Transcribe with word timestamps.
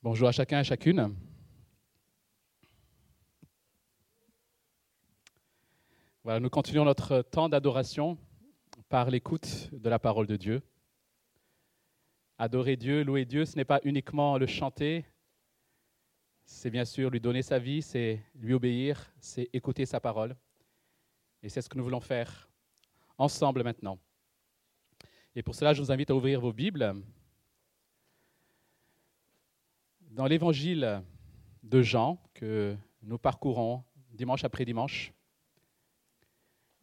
Bonjour 0.00 0.28
à 0.28 0.32
chacun 0.32 0.60
et 0.60 0.64
chacune. 0.64 1.12
Voilà, 6.22 6.38
nous 6.38 6.48
continuons 6.48 6.84
notre 6.84 7.22
temps 7.22 7.48
d'adoration 7.48 8.16
par 8.88 9.10
l'écoute 9.10 9.68
de 9.72 9.88
la 9.88 9.98
parole 9.98 10.28
de 10.28 10.36
Dieu. 10.36 10.62
Adorer 12.38 12.76
Dieu, 12.76 13.02
louer 13.02 13.24
Dieu, 13.24 13.44
ce 13.44 13.56
n'est 13.56 13.64
pas 13.64 13.80
uniquement 13.82 14.38
le 14.38 14.46
chanter, 14.46 15.04
c'est 16.44 16.70
bien 16.70 16.84
sûr 16.84 17.10
lui 17.10 17.20
donner 17.20 17.42
sa 17.42 17.58
vie, 17.58 17.82
c'est 17.82 18.22
lui 18.36 18.54
obéir, 18.54 19.12
c'est 19.18 19.50
écouter 19.52 19.84
sa 19.84 19.98
parole. 19.98 20.36
Et 21.42 21.48
c'est 21.48 21.60
ce 21.60 21.68
que 21.68 21.76
nous 21.76 21.82
voulons 21.82 21.98
faire 21.98 22.48
ensemble 23.18 23.64
maintenant. 23.64 23.98
Et 25.34 25.42
pour 25.42 25.56
cela, 25.56 25.72
je 25.72 25.82
vous 25.82 25.90
invite 25.90 26.10
à 26.10 26.14
ouvrir 26.14 26.40
vos 26.40 26.52
Bibles 26.52 26.94
dans 30.18 30.26
l'évangile 30.26 31.00
de 31.62 31.80
Jean 31.80 32.20
que 32.34 32.76
nous 33.02 33.18
parcourons 33.18 33.84
dimanche 34.10 34.42
après 34.42 34.64
dimanche. 34.64 35.12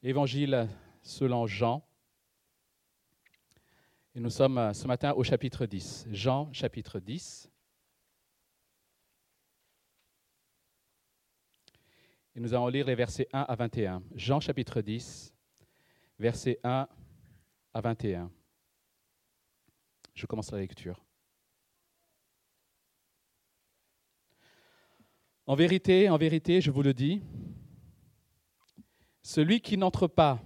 Évangile 0.01 0.69
selon 1.01 1.45
Jean. 1.45 1.85
Et 4.15 4.21
nous 4.21 4.29
sommes 4.29 4.73
ce 4.73 4.87
matin 4.87 5.11
au 5.11 5.25
chapitre 5.25 5.65
10. 5.65 6.07
Jean 6.11 6.49
chapitre 6.53 7.01
10. 7.01 7.51
Et 12.35 12.39
nous 12.39 12.53
allons 12.53 12.69
lire 12.69 12.85
les 12.85 12.95
versets 12.95 13.27
1 13.33 13.41
à 13.41 13.55
21. 13.55 14.01
Jean 14.13 14.39
chapitre 14.39 14.79
10, 14.79 15.35
versets 16.19 16.61
1 16.63 16.87
à 17.73 17.81
21. 17.81 18.31
Je 20.13 20.25
commence 20.25 20.53
la 20.53 20.59
lecture. 20.59 21.04
En 25.47 25.53
vérité, 25.53 26.09
en 26.09 26.17
vérité, 26.17 26.59
je 26.59 26.71
vous 26.71 26.81
le 26.81 26.95
dis, 26.95 27.21
celui 29.21 29.61
qui 29.61 29.77
n'entre 29.77 30.07
pas 30.07 30.41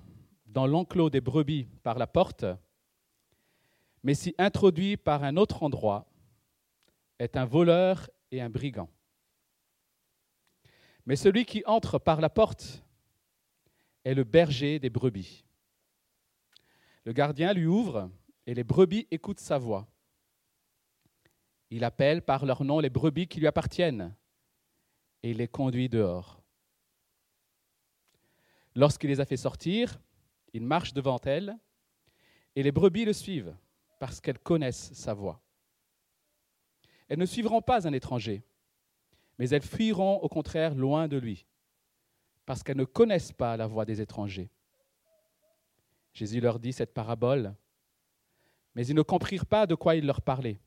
dans 0.46 0.68
l'enclos 0.68 1.10
des 1.10 1.22
brebis 1.22 1.70
par 1.84 1.98
la 1.98 2.06
porte, 2.06 2.44
mais 4.04 4.14
s'y 4.14 4.36
introduit 4.38 4.98
par 4.98 5.24
un 5.24 5.38
autre 5.38 5.64
endroit, 5.64 6.06
est 7.18 7.38
un 7.38 7.46
voleur 7.46 8.10
et 8.32 8.42
un 8.42 8.50
brigand. 8.50 8.90
Mais 11.06 11.16
celui 11.16 11.46
qui 11.46 11.64
entre 11.66 11.98
par 11.98 12.20
la 12.20 12.30
porte 12.30 12.84
est 14.04 14.14
le 14.14 14.26
berger 14.26 14.80
des 14.80 14.90
brebis. 14.90 15.46
Le 17.06 17.14
gardien 17.14 17.54
lui 17.54 17.68
ouvre 17.68 18.12
et 18.46 18.54
les 18.54 18.66
brebis 18.66 19.08
écoutent 19.12 19.40
sa 19.40 19.58
voix. 19.58 19.88
Il 21.70 21.86
appelle 21.86 22.22
par 22.22 22.46
leur 22.46 22.66
nom 22.66 22.82
les 22.82 22.90
brebis 22.90 23.28
qui 23.28 23.40
lui 23.40 23.48
appartiennent 23.48 24.14
et 25.24 25.32
il 25.32 25.38
les 25.38 25.48
conduit 25.48 25.90
dehors. 25.90 26.42
Lorsqu'il 28.76 29.10
les 29.10 29.20
a 29.20 29.26
fait 29.26 29.38
sortir, 29.38 30.00
il 30.54 30.64
marche 30.64 30.94
devant 30.94 31.20
elles, 31.26 31.58
et 32.56 32.64
les 32.64 32.72
brebis 32.72 33.06
le 33.06 33.14
suivent, 33.14 33.56
parce 34.00 34.22
qu'elles 34.22 34.40
connaissent 34.40 34.94
sa 34.94 35.14
voix. 35.14 35.42
Elles 37.08 37.20
ne 37.20 37.26
suivront 37.26 37.62
pas 37.62 37.88
un 37.88 37.94
étranger, 37.94 38.44
mais 39.38 39.50
elles 39.50 39.64
fuiront 39.64 40.18
au 40.18 40.30
contraire 40.30 40.76
loin 40.76 41.08
de 41.08 41.18
lui, 41.18 41.46
parce 42.46 42.64
qu'elles 42.64 42.78
ne 42.78 42.86
connaissent 42.86 43.32
pas 43.34 43.58
la 43.58 43.68
voix 43.68 43.86
des 43.86 44.02
étrangers. 44.02 44.50
Jésus 46.14 46.40
leur 46.40 46.60
dit 46.60 46.74
cette 46.74 46.94
parabole, 46.94 47.56
mais 48.76 48.86
ils 48.86 48.96
ne 48.96 49.02
comprirent 49.02 49.46
pas 49.46 49.68
de 49.68 49.76
quoi 49.76 49.96
il 49.96 50.06
leur 50.06 50.22
parlait. 50.22 50.60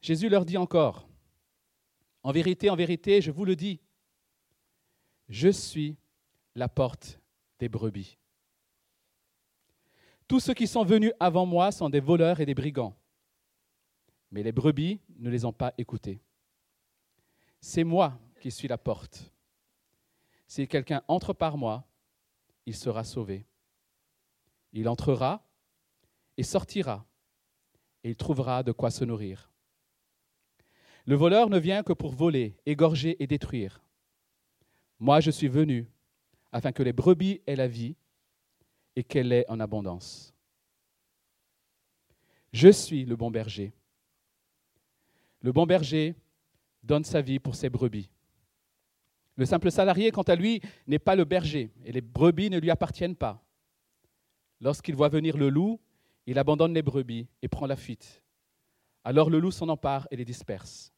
Jésus 0.00 0.28
leur 0.28 0.44
dit 0.44 0.56
encore, 0.56 1.09
en 2.22 2.32
vérité, 2.32 2.70
en 2.70 2.76
vérité, 2.76 3.20
je 3.20 3.30
vous 3.30 3.44
le 3.44 3.56
dis, 3.56 3.80
je 5.28 5.48
suis 5.48 5.96
la 6.54 6.68
porte 6.68 7.20
des 7.58 7.68
brebis. 7.68 8.18
Tous 10.28 10.40
ceux 10.40 10.54
qui 10.54 10.66
sont 10.66 10.84
venus 10.84 11.12
avant 11.18 11.46
moi 11.46 11.72
sont 11.72 11.88
des 11.88 12.00
voleurs 12.00 12.40
et 12.40 12.46
des 12.46 12.54
brigands, 12.54 12.96
mais 14.30 14.42
les 14.42 14.52
brebis 14.52 15.00
ne 15.18 15.30
les 15.30 15.44
ont 15.44 15.52
pas 15.52 15.74
écoutés. 15.76 16.20
C'est 17.60 17.84
moi 17.84 18.18
qui 18.40 18.50
suis 18.50 18.68
la 18.68 18.78
porte. 18.78 19.32
Si 20.46 20.66
quelqu'un 20.66 21.02
entre 21.08 21.32
par 21.32 21.56
moi, 21.56 21.86
il 22.66 22.74
sera 22.74 23.04
sauvé. 23.04 23.46
Il 24.72 24.88
entrera 24.88 25.44
et 26.36 26.42
sortira, 26.42 27.04
et 28.02 28.10
il 28.10 28.16
trouvera 28.16 28.62
de 28.62 28.72
quoi 28.72 28.90
se 28.90 29.04
nourrir. 29.04 29.49
Le 31.06 31.14
voleur 31.14 31.50
ne 31.50 31.58
vient 31.58 31.82
que 31.82 31.92
pour 31.92 32.12
voler, 32.12 32.56
égorger 32.66 33.22
et 33.22 33.26
détruire. 33.26 33.82
Moi, 34.98 35.20
je 35.20 35.30
suis 35.30 35.48
venu 35.48 35.88
afin 36.52 36.72
que 36.72 36.82
les 36.82 36.92
brebis 36.92 37.40
aient 37.46 37.56
la 37.56 37.68
vie 37.68 37.96
et 38.96 39.04
qu'elle 39.04 39.32
ait 39.32 39.48
en 39.48 39.60
abondance. 39.60 40.34
Je 42.52 42.68
suis 42.68 43.04
le 43.04 43.16
bon 43.16 43.30
berger. 43.30 43.72
Le 45.40 45.52
bon 45.52 45.66
berger 45.66 46.14
donne 46.82 47.04
sa 47.04 47.22
vie 47.22 47.38
pour 47.38 47.54
ses 47.54 47.70
brebis. 47.70 48.10
Le 49.36 49.46
simple 49.46 49.70
salarié, 49.70 50.10
quant 50.10 50.22
à 50.22 50.34
lui, 50.34 50.60
n'est 50.86 50.98
pas 50.98 51.16
le 51.16 51.24
berger 51.24 51.70
et 51.84 51.92
les 51.92 52.00
brebis 52.00 52.50
ne 52.50 52.58
lui 52.58 52.70
appartiennent 52.70 53.16
pas. 53.16 53.42
Lorsqu'il 54.60 54.94
voit 54.94 55.08
venir 55.08 55.36
le 55.38 55.48
loup, 55.48 55.80
il 56.26 56.38
abandonne 56.38 56.74
les 56.74 56.82
brebis 56.82 57.26
et 57.40 57.48
prend 57.48 57.66
la 57.66 57.76
fuite. 57.76 58.22
Alors 59.04 59.30
le 59.30 59.38
loup 59.38 59.50
s'en 59.50 59.68
empare 59.68 60.06
et 60.10 60.16
les 60.16 60.24
disperse. 60.24 60.92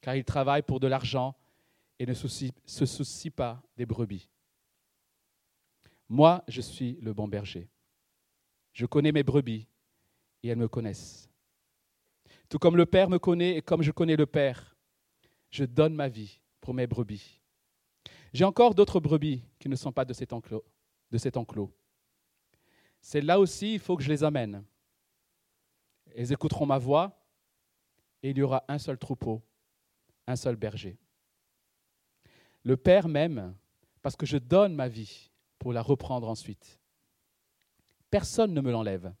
Car 0.00 0.16
il 0.16 0.24
travaille 0.24 0.62
pour 0.62 0.80
de 0.80 0.86
l'argent 0.86 1.36
et 1.98 2.06
ne 2.06 2.14
se 2.14 2.86
soucie 2.86 3.30
pas 3.30 3.62
des 3.76 3.86
brebis. 3.86 4.28
Moi, 6.08 6.44
je 6.48 6.60
suis 6.60 6.98
le 7.00 7.12
bon 7.12 7.28
berger. 7.28 7.68
Je 8.72 8.86
connais 8.86 9.12
mes 9.12 9.22
brebis 9.22 9.66
et 10.42 10.48
elles 10.48 10.58
me 10.58 10.68
connaissent. 10.68 11.30
Tout 12.48 12.58
comme 12.58 12.76
le 12.76 12.86
Père 12.86 13.08
me 13.08 13.18
connaît 13.18 13.56
et 13.56 13.62
comme 13.62 13.82
je 13.82 13.90
connais 13.90 14.16
le 14.16 14.26
Père, 14.26 14.76
je 15.50 15.64
donne 15.64 15.94
ma 15.94 16.08
vie 16.08 16.40
pour 16.60 16.74
mes 16.74 16.86
brebis. 16.86 17.40
J'ai 18.32 18.44
encore 18.44 18.74
d'autres 18.74 19.00
brebis 19.00 19.42
qui 19.58 19.68
ne 19.68 19.76
sont 19.76 19.92
pas 19.92 20.04
de 20.04 20.12
cet 20.12 20.32
enclos. 20.32 20.64
De 21.10 21.18
cet 21.18 21.36
enclos. 21.36 21.72
Celles-là 23.00 23.38
aussi, 23.38 23.74
il 23.74 23.80
faut 23.80 23.96
que 23.96 24.02
je 24.02 24.08
les 24.08 24.24
amène. 24.24 24.64
Elles 26.14 26.32
écouteront 26.32 26.66
ma 26.66 26.78
voix 26.78 27.20
et 28.22 28.30
il 28.30 28.38
y 28.38 28.42
aura 28.42 28.64
un 28.68 28.78
seul 28.78 28.96
troupeau, 28.98 29.42
un 30.26 30.36
seul 30.36 30.56
berger. 30.56 30.96
Le 32.62 32.76
Père 32.76 33.08
m'aime 33.08 33.54
parce 34.00 34.16
que 34.16 34.24
je 34.24 34.38
donne 34.38 34.74
ma 34.74 34.88
vie 34.88 35.30
pour 35.58 35.72
la 35.72 35.82
reprendre 35.82 36.28
ensuite. 36.28 36.80
Personne 38.10 38.54
ne 38.54 38.60
me 38.60 38.70
l'enlève, 38.70 39.12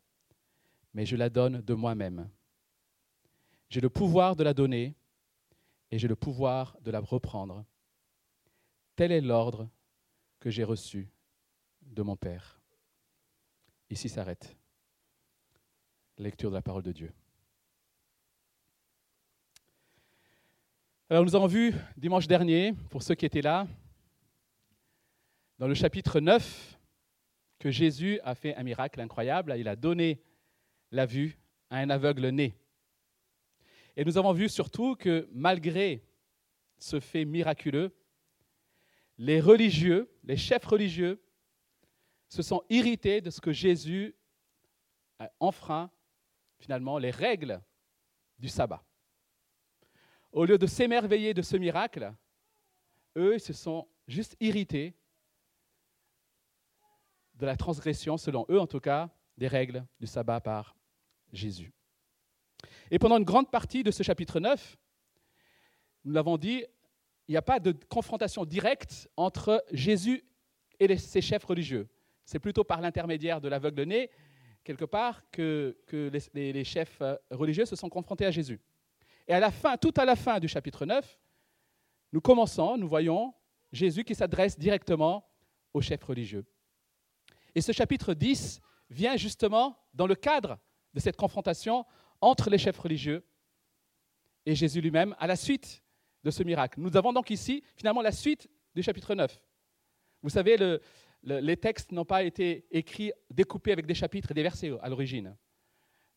mais 0.94 1.04
je 1.04 1.16
la 1.16 1.28
donne 1.28 1.60
de 1.60 1.74
moi-même. 1.74 2.30
J'ai 3.68 3.80
le 3.80 3.90
pouvoir 3.90 4.36
de 4.36 4.44
la 4.44 4.54
donner 4.54 4.94
et 5.90 5.98
j'ai 5.98 6.08
le 6.08 6.16
pouvoir 6.16 6.78
de 6.80 6.92
la 6.92 7.00
reprendre. 7.00 7.64
Tel 8.94 9.10
est 9.10 9.20
l'ordre 9.20 9.68
que 10.38 10.50
j'ai 10.50 10.64
reçu 10.64 11.10
de 11.82 12.02
mon 12.02 12.16
Père. 12.16 12.60
Ici 13.90 14.08
s'arrête 14.08 14.56
lecture 16.18 16.50
de 16.50 16.54
la 16.54 16.62
parole 16.62 16.82
de 16.82 16.92
Dieu. 16.92 17.12
Alors 21.10 21.24
nous 21.24 21.36
avons 21.36 21.46
vu 21.46 21.74
dimanche 21.96 22.26
dernier, 22.26 22.72
pour 22.90 23.02
ceux 23.02 23.14
qui 23.14 23.26
étaient 23.26 23.42
là, 23.42 23.66
dans 25.58 25.68
le 25.68 25.74
chapitre 25.74 26.20
9, 26.20 26.78
que 27.58 27.70
Jésus 27.70 28.20
a 28.24 28.34
fait 28.34 28.54
un 28.56 28.62
miracle 28.62 29.00
incroyable. 29.00 29.54
Il 29.56 29.68
a 29.68 29.76
donné 29.76 30.22
la 30.90 31.06
vue 31.06 31.38
à 31.70 31.78
un 31.78 31.90
aveugle 31.90 32.28
né. 32.28 32.54
Et 33.96 34.04
nous 34.04 34.18
avons 34.18 34.32
vu 34.32 34.48
surtout 34.48 34.96
que 34.96 35.28
malgré 35.32 36.04
ce 36.78 37.00
fait 37.00 37.24
miraculeux, 37.24 37.94
les 39.18 39.40
religieux, 39.40 40.10
les 40.24 40.36
chefs 40.36 40.64
religieux, 40.64 41.22
se 42.28 42.42
sont 42.42 42.62
irrités 42.68 43.20
de 43.20 43.30
ce 43.30 43.40
que 43.40 43.52
Jésus 43.52 44.16
a 45.18 45.30
enfreint 45.38 45.90
finalement 46.64 46.96
les 46.96 47.10
règles 47.10 47.60
du 48.38 48.48
sabbat. 48.48 48.82
Au 50.32 50.46
lieu 50.46 50.56
de 50.56 50.66
s'émerveiller 50.66 51.34
de 51.34 51.42
ce 51.42 51.58
miracle, 51.58 52.14
eux 53.16 53.38
se 53.38 53.52
sont 53.52 53.86
juste 54.08 54.34
irrités 54.40 54.96
de 57.34 57.44
la 57.44 57.54
transgression, 57.54 58.16
selon 58.16 58.46
eux 58.48 58.58
en 58.58 58.66
tout 58.66 58.80
cas, 58.80 59.10
des 59.36 59.46
règles 59.46 59.86
du 60.00 60.06
sabbat 60.06 60.40
par 60.40 60.74
Jésus. 61.34 61.74
Et 62.90 62.98
pendant 62.98 63.18
une 63.18 63.24
grande 63.24 63.50
partie 63.50 63.82
de 63.82 63.90
ce 63.90 64.02
chapitre 64.02 64.40
9, 64.40 64.78
nous 66.04 66.12
l'avons 66.14 66.38
dit, 66.38 66.64
il 67.28 67.32
n'y 67.32 67.36
a 67.36 67.42
pas 67.42 67.60
de 67.60 67.72
confrontation 67.72 68.46
directe 68.46 69.10
entre 69.18 69.62
Jésus 69.70 70.24
et 70.80 70.96
ses 70.96 71.20
chefs 71.20 71.44
religieux. 71.44 71.90
C'est 72.24 72.38
plutôt 72.38 72.64
par 72.64 72.80
l'intermédiaire 72.80 73.42
de 73.42 73.48
l'aveugle-né 73.48 74.10
quelque 74.64 74.84
part, 74.84 75.22
que, 75.30 75.76
les, 76.32 76.64
chefs 76.64 77.00
euh, 77.00 77.16
religieux 77.30 77.66
se 77.66 77.76
sont 77.76 77.88
confrontés 77.88 78.26
à 78.26 78.30
Jésus. 78.30 78.60
Et 79.28 79.34
à 79.34 79.40
la 79.40 79.50
fin, 79.50 79.76
tout 79.76 79.94
à 79.96 80.04
la 80.04 80.16
fin 80.16 80.40
du 80.40 80.48
chapitre 80.48 80.86
9, 80.86 81.18
nous 82.12 82.20
commençons, 82.20 82.76
nous 82.76 82.88
voyons 82.88 83.34
Jésus 83.72 84.04
qui 84.04 84.14
s'adresse 84.14 84.58
directement 84.58 85.26
aux 85.72 85.80
chefs 85.80 86.02
religieux. 86.02 86.44
Et 87.54 87.60
ce 87.60 87.72
chapitre 87.72 88.14
10 88.14 88.60
vient 88.90 89.16
justement 89.16 89.76
dans 89.92 90.06
le 90.06 90.14
cadre 90.14 90.58
de 90.94 91.00
cette 91.00 91.16
confrontation 91.16 91.84
entre 92.20 92.50
les 92.50 92.58
chefs 92.58 92.78
religieux 92.78 93.24
et 94.46 94.54
Jésus 94.54 94.80
lui-même 94.80 95.14
à 95.18 95.26
la 95.26 95.36
suite 95.36 95.82
de 96.22 96.30
ce 96.30 96.42
miracle. 96.42 96.80
Nous 96.80 96.96
avons 96.96 97.12
donc 97.12 97.30
ici 97.30 97.62
finalement 97.76 98.02
la 98.02 98.12
suite 98.12 98.48
du 98.74 98.82
chapitre 98.82 99.14
9. 99.14 99.40
Vous 100.22 100.30
savez, 100.30 100.56
le, 100.56 100.80
les 101.24 101.56
textes 101.56 101.92
n'ont 101.92 102.04
pas 102.04 102.22
été 102.22 102.66
écrits, 102.70 103.12
découpés 103.30 103.72
avec 103.72 103.86
des 103.86 103.94
chapitres 103.94 104.30
et 104.30 104.34
des 104.34 104.42
versets 104.42 104.72
à 104.82 104.88
l'origine. 104.88 105.36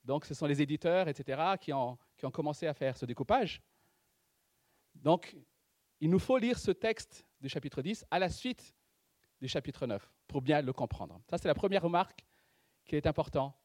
Donc 0.04 0.26
ce 0.26 0.34
sont 0.34 0.46
les 0.46 0.62
éditeurs, 0.62 1.08
etc., 1.08 1.56
qui 1.60 1.74
ont, 1.74 1.98
commencé 2.32 2.68
à 2.68 2.74
faire 2.74 2.98
ce 2.98 3.06
découpage. 3.06 3.62
Donc 4.96 5.36
il 6.00 6.10
nous 6.10 6.20
faut 6.20 6.38
lire 6.38 6.60
ce 6.60 6.72
texte 6.72 7.26
du 7.42 7.50
chapitre 7.50 7.82
10 7.82 8.06
à 8.12 8.20
la 8.20 8.30
suite 8.30 8.76
du 9.42 9.48
chapitre 9.48 9.86
9 9.86 10.12
pour 10.28 10.42
bien 10.42 10.62
le 10.62 10.74
comprendre. 10.74 11.22
Ça, 11.30 11.38
c'est 11.38 11.48
la 11.48 11.54
première 11.54 11.84
remarque 11.84 12.26
qu'il 12.86 12.98
est 12.98 13.08
important 13.08 13.56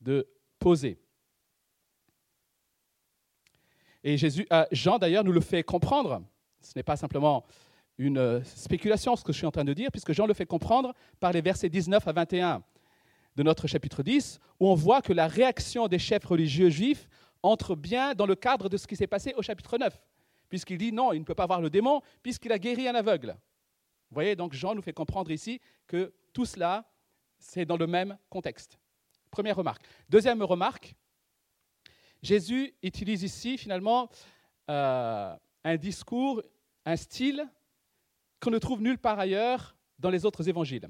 de 0.00 0.28
poser. 0.58 0.98
Et 4.04 4.16
Jésus, 4.16 4.46
euh, 4.52 4.66
Jean, 4.72 4.98
d'ailleurs, 4.98 5.24
nous 5.24 5.32
le 5.32 5.40
fait 5.40 5.62
comprendre. 5.62 6.22
Ce 6.60 6.72
n'est 6.76 6.82
pas 6.82 6.96
simplement 6.96 7.44
une 8.02 8.18
euh, 8.18 8.42
spéculation, 8.44 9.16
ce 9.16 9.24
que 9.24 9.32
je 9.32 9.38
suis 9.38 9.46
en 9.46 9.50
train 9.50 9.64
de 9.64 9.72
dire, 9.72 9.90
puisque 9.90 10.12
Jean 10.12 10.26
le 10.26 10.34
fait 10.34 10.46
comprendre 10.46 10.94
par 11.20 11.32
les 11.32 11.40
versets 11.40 11.68
19 11.68 12.06
à 12.06 12.12
21 12.12 12.62
de 13.36 13.42
notre 13.42 13.66
chapitre 13.66 14.02
10, 14.02 14.40
où 14.60 14.68
on 14.68 14.74
voit 14.74 15.02
que 15.02 15.12
la 15.12 15.26
réaction 15.26 15.88
des 15.88 15.98
chefs 15.98 16.24
religieux 16.24 16.68
juifs 16.68 17.08
entre 17.42 17.74
bien 17.74 18.14
dans 18.14 18.26
le 18.26 18.34
cadre 18.34 18.68
de 18.68 18.76
ce 18.76 18.86
qui 18.86 18.96
s'est 18.96 19.06
passé 19.06 19.34
au 19.36 19.42
chapitre 19.42 19.78
9, 19.78 19.96
puisqu'il 20.48 20.78
dit 20.78 20.92
non, 20.92 21.12
il 21.12 21.20
ne 21.20 21.24
peut 21.24 21.34
pas 21.34 21.46
voir 21.46 21.60
le 21.60 21.70
démon, 21.70 22.02
puisqu'il 22.22 22.52
a 22.52 22.58
guéri 22.58 22.88
un 22.88 22.94
aveugle. 22.94 23.36
Vous 24.10 24.14
voyez, 24.14 24.36
donc 24.36 24.52
Jean 24.52 24.74
nous 24.74 24.82
fait 24.82 24.92
comprendre 24.92 25.30
ici 25.30 25.60
que 25.86 26.12
tout 26.32 26.44
cela, 26.44 26.84
c'est 27.38 27.64
dans 27.64 27.76
le 27.76 27.86
même 27.86 28.18
contexte. 28.28 28.78
Première 29.30 29.56
remarque. 29.56 29.82
Deuxième 30.08 30.42
remarque, 30.42 30.94
Jésus 32.22 32.74
utilise 32.82 33.22
ici 33.22 33.56
finalement 33.56 34.10
euh, 34.68 35.34
un 35.64 35.76
discours, 35.76 36.42
un 36.84 36.96
style 36.96 37.48
qu'on 38.42 38.50
ne 38.50 38.58
trouve 38.58 38.82
nulle 38.82 38.98
part 38.98 39.18
ailleurs 39.20 39.76
dans 39.98 40.10
les 40.10 40.24
autres 40.26 40.48
évangiles. 40.48 40.88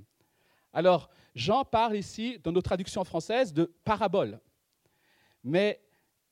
Alors, 0.73 1.11
Jean 1.35 1.65
parle 1.65 1.97
ici, 1.97 2.39
dans 2.43 2.51
nos 2.51 2.63
traductions 2.63 3.05
françaises, 3.05 3.53
de 3.53 3.71
parabole. 3.85 4.41
Mais 5.45 5.83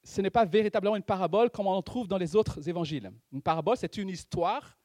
ce 0.03 0.23
n'est 0.23 0.31
pas 0.31 0.47
véritablement 0.47 0.97
une 0.97 1.03
parabole 1.03 1.51
comme 1.51 1.67
on 1.67 1.73
en 1.73 1.83
trouve 1.83 2.09
dans 2.09 2.17
les 2.17 2.35
autres 2.37 2.67
évangiles. 2.67 3.13
Une 3.33 3.43
parabole, 3.43 3.77
c'est 3.77 3.99
une 3.99 4.09
histoire 4.09 4.79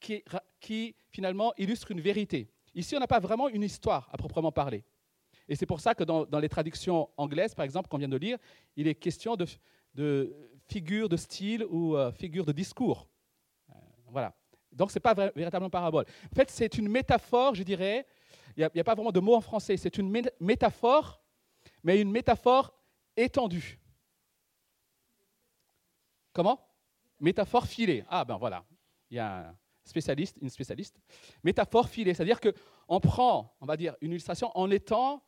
qui, 0.00 0.24
qui, 0.60 0.96
finalement 1.10 1.52
illustre 1.56 1.92
une 1.92 2.00
vérité. 2.00 2.50
Ici, 2.74 2.96
on 2.96 3.00
n'a 3.00 3.06
pas 3.06 3.20
vraiment 3.20 3.48
une 3.48 3.62
histoire 3.62 4.08
à 4.12 4.16
proprement 4.16 4.50
parler. 4.50 4.84
Et 5.48 5.54
c'est 5.54 5.66
pour 5.66 5.78
ça 5.78 5.94
que 5.94 6.02
dans, 6.02 6.26
les 6.40 6.48
traductions 6.48 7.08
anglaises, 7.16 7.54
par 7.54 7.64
exemple, 7.64 7.88
qu'on 7.88 7.98
vient 7.98 8.08
de 8.08 8.16
lire, 8.16 8.38
il 8.74 8.88
est 8.88 8.96
question 8.96 9.36
de, 9.36 10.34
figure 10.68 11.08
de 11.08 11.16
style 11.16 11.64
ou 11.70 11.96
euh, 11.96 12.10
figure 12.10 12.44
de 12.44 12.50
discours. 12.50 13.08
Euh, 13.70 13.74
voilà. 14.08 14.34
Donc, 14.76 14.90
ce 14.90 14.98
n'est 14.98 15.00
pas 15.00 15.14
véritablement 15.14 15.70
parabole. 15.70 16.04
En 16.30 16.34
fait, 16.34 16.50
c'est 16.50 16.76
une 16.76 16.88
métaphore, 16.88 17.54
je 17.54 17.62
dirais. 17.62 18.06
Il 18.56 18.68
n'y 18.74 18.80
a, 18.80 18.84
pas 18.84 18.94
vraiment 18.94 19.12
de 19.12 19.20
mot 19.20 19.34
en 19.34 19.40
français. 19.40 19.76
C'est 19.76 19.98
une 19.98 20.10
métaphore, 20.38 21.22
mais 21.82 22.00
une 22.00 22.10
métaphore 22.10 22.74
étendue. 23.16 23.78
Comment? 26.32 26.60
Métaphore 27.18 27.66
filée. 27.66 28.04
Ah 28.08 28.24
ben 28.24 28.36
voilà. 28.36 28.64
Il 29.10 29.16
y 29.16 29.18
a 29.18 29.48
un 29.48 29.56
spécialiste, 29.84 30.36
une 30.42 30.50
spécialiste. 30.50 30.98
Métaphore 31.42 31.88
filée, 31.88 32.12
c'est-à-dire 32.12 32.40
qu'on 32.40 33.00
prend, 33.00 33.56
on 33.60 33.66
va 33.66 33.76
dire, 33.76 33.96
une 34.02 34.10
illustration 34.10 34.50
en 34.54 34.70
étant 34.70 35.22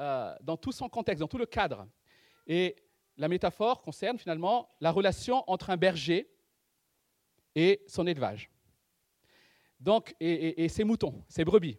euh, 0.00 0.34
dans 0.40 0.56
tout 0.56 0.72
son 0.72 0.88
contexte, 0.88 1.20
dans 1.20 1.28
tout 1.28 1.38
le 1.38 1.46
cadre. 1.46 1.86
Et 2.46 2.76
la 3.16 3.28
métaphore 3.28 3.82
concerne 3.82 4.18
finalement 4.18 4.74
la 4.80 4.90
relation 4.90 5.48
entre 5.48 5.70
un 5.70 5.76
berger 5.76 6.28
et 7.54 7.84
son 7.86 8.06
élevage 8.06 8.50
donc, 9.80 10.14
et, 10.20 10.68
ses 10.68 10.84
moutons, 10.84 11.24
ses 11.28 11.44
brebis. 11.44 11.78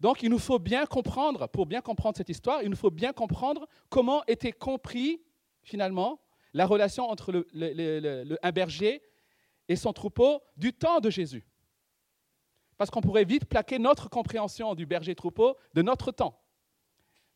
Donc 0.00 0.22
il 0.22 0.30
nous 0.30 0.38
faut 0.38 0.58
bien 0.58 0.84
comprendre, 0.84 1.48
pour 1.48 1.66
bien 1.66 1.80
comprendre 1.80 2.16
cette 2.16 2.28
histoire, 2.28 2.62
il 2.62 2.68
nous 2.68 2.76
faut 2.76 2.90
bien 2.90 3.12
comprendre 3.12 3.66
comment 3.88 4.22
était 4.26 4.52
compris 4.52 5.22
finalement 5.62 6.20
la 6.52 6.66
relation 6.66 7.08
entre 7.08 7.32
le, 7.32 8.38
un 8.42 8.52
berger 8.52 9.02
et 9.68 9.76
son 9.76 9.92
troupeau 9.92 10.42
du 10.56 10.72
temps 10.72 11.00
de 11.00 11.08
Jésus. 11.08 11.46
Parce 12.76 12.90
qu'on 12.90 13.00
pourrait 13.00 13.24
vite 13.24 13.46
plaquer 13.46 13.78
notre 13.78 14.10
compréhension 14.10 14.74
du 14.74 14.86
berger-troupeau 14.86 15.56
de 15.72 15.82
notre 15.82 16.10
temps. 16.10 16.42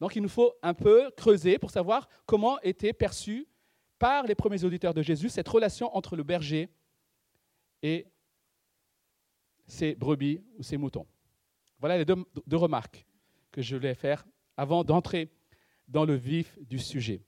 Donc 0.01 0.17
il 0.17 0.23
nous 0.23 0.29
faut 0.29 0.53
un 0.63 0.75
peu 0.75 1.11
creuser 1.17 1.59
pour 1.59 1.71
savoir 1.71 2.09
comment 2.27 2.61
était 2.61 2.93
perçue 2.93 3.49
par 3.99 4.25
les 4.25 4.35
premiers 4.35 4.65
auditeurs 4.65 4.93
de 4.93 5.03
Jésus 5.03 5.31
cette 5.31 5.49
relation 5.49 5.97
entre 5.97 6.17
le 6.17 6.23
berger 6.23 6.69
et 7.83 8.07
ses 9.67 9.95
brebis 9.95 10.43
ou 10.57 10.63
ses 10.63 10.77
moutons. 10.77 11.07
Voilà 11.79 11.99
les 11.99 12.05
deux, 12.05 12.25
remarques 12.57 13.07
que 13.51 13.63
je 13.63 13.77
voulais 13.77 13.95
faire 13.95 14.25
avant 14.57 14.85
d'entrer 14.85 15.31
dans 15.89 16.05
le 16.05 16.15
vif 16.15 16.59
du 16.61 16.79
sujet. 16.79 17.23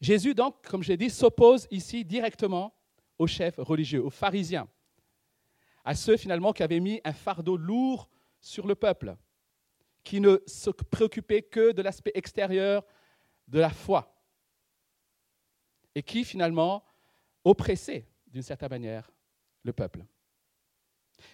Jésus, 0.00 0.34
donc, 0.34 0.66
comme 0.66 0.82
j'ai 0.82 0.96
dit, 0.96 1.10
s'oppose 1.10 1.66
ici 1.70 2.04
directement 2.04 2.74
aux 3.18 3.26
chefs 3.26 3.56
religieux, 3.58 4.04
aux 4.04 4.10
pharisiens, 4.10 4.68
à 5.84 5.94
ceux 5.94 6.16
finalement 6.16 6.52
qui 6.52 6.62
avaient 6.62 6.80
mis 6.80 7.00
un 7.04 7.12
fardeau 7.12 7.56
lourd 7.56 8.08
sur 8.40 8.66
le 8.66 8.74
peuple, 8.74 9.16
qui 10.04 10.20
ne 10.20 10.38
se 10.46 10.70
préoccupaient 10.70 11.42
que 11.42 11.72
de 11.72 11.82
l'aspect 11.82 12.12
extérieur 12.14 12.84
de 13.48 13.60
la 13.60 13.70
foi, 13.70 14.12
et 15.94 16.02
qui 16.02 16.24
finalement 16.24 16.84
oppressaient 17.44 18.08
d'une 18.26 18.42
certaine 18.42 18.70
manière 18.70 19.10
le 19.62 19.72
peuple. 19.72 20.04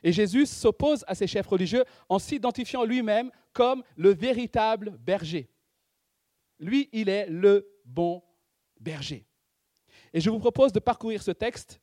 Et 0.02 0.12
Jésus 0.12 0.46
s'oppose 0.46 1.05
à 1.06 1.14
ces 1.14 1.26
chefs 1.26 1.46
religieux 1.46 1.85
en 2.08 2.19
s'identifiant 2.19 2.85
lui-même 2.85 3.31
comme 3.52 3.82
le 3.96 4.14
véritable 4.14 4.96
berger. 4.99 5.50
Lui, 6.58 6.88
il 6.93 7.08
est 7.08 7.26
le 7.29 7.69
bon 7.85 8.23
berger. 8.81 9.26
Et 10.12 10.20
je 10.20 10.31
vous 10.31 10.39
propose 10.39 10.72
de 10.72 10.81
parcourir 10.81 11.22
ce 11.22 11.31
texte 11.31 11.81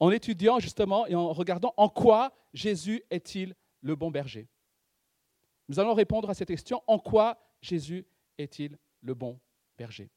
en 0.00 0.10
étudiant 0.10 0.58
justement 0.60 1.06
et 1.06 1.14
en 1.14 1.32
regardant 1.32 1.74
en 1.76 1.88
quoi 1.88 2.32
Jésus 2.52 3.02
est-il 3.10 3.54
le 3.80 3.96
bon 3.96 4.10
berger. 4.10 4.48
Nous 5.68 5.78
allons 5.78 5.94
répondre 5.94 6.30
à 6.30 6.34
cette 6.34 6.48
question, 6.48 6.82
en 6.86 6.98
quoi 6.98 7.38
Jésus 7.60 8.06
est-il 8.38 8.78
le 9.02 9.14
bon 9.14 9.38
berger? 9.76 10.10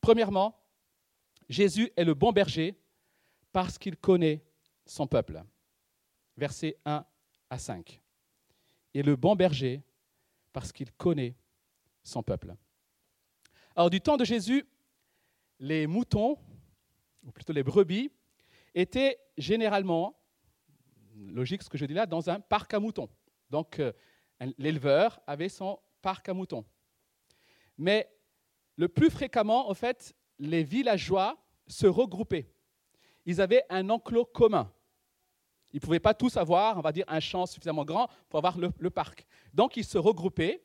Premièrement, 0.00 0.56
Jésus 1.48 1.90
est 1.96 2.04
le 2.04 2.14
bon 2.14 2.32
berger 2.32 2.78
parce 3.52 3.78
qu'il 3.78 3.96
connaît 3.96 4.44
son 4.86 5.06
peuple 5.06 5.42
versets 6.38 6.76
1 6.84 7.04
à 7.50 7.58
5. 7.58 8.00
Et 8.94 9.02
le 9.02 9.16
bon 9.16 9.36
berger, 9.36 9.82
parce 10.52 10.72
qu'il 10.72 10.90
connaît 10.92 11.36
son 12.02 12.22
peuple. 12.22 12.54
Alors 13.76 13.90
du 13.90 14.00
temps 14.00 14.16
de 14.16 14.24
Jésus, 14.24 14.64
les 15.60 15.86
moutons, 15.86 16.38
ou 17.22 17.32
plutôt 17.32 17.52
les 17.52 17.62
brebis, 17.62 18.10
étaient 18.74 19.18
généralement, 19.36 20.18
logique 21.14 21.62
ce 21.62 21.68
que 21.68 21.76
je 21.76 21.84
dis 21.84 21.94
là, 21.94 22.06
dans 22.06 22.30
un 22.30 22.40
parc 22.40 22.72
à 22.74 22.80
moutons. 22.80 23.08
Donc 23.50 23.80
euh, 23.80 23.92
l'éleveur 24.56 25.20
avait 25.26 25.48
son 25.48 25.78
parc 26.00 26.28
à 26.28 26.34
moutons. 26.34 26.64
Mais 27.76 28.10
le 28.76 28.88
plus 28.88 29.10
fréquemment, 29.10 29.68
en 29.68 29.74
fait, 29.74 30.14
les 30.38 30.62
villageois 30.62 31.36
se 31.66 31.86
regroupaient. 31.86 32.48
Ils 33.26 33.40
avaient 33.40 33.64
un 33.68 33.90
enclos 33.90 34.24
commun. 34.24 34.72
Ils 35.72 35.76
ne 35.76 35.80
pouvaient 35.80 36.00
pas 36.00 36.14
tous 36.14 36.36
avoir, 36.36 36.78
on 36.78 36.80
va 36.80 36.92
dire, 36.92 37.04
un 37.08 37.20
champ 37.20 37.44
suffisamment 37.46 37.84
grand 37.84 38.08
pour 38.28 38.38
avoir 38.38 38.56
le, 38.58 38.90
parc. 38.90 39.26
Donc, 39.52 39.76
ils 39.76 39.84
se 39.84 39.98
regroupaient. 39.98 40.64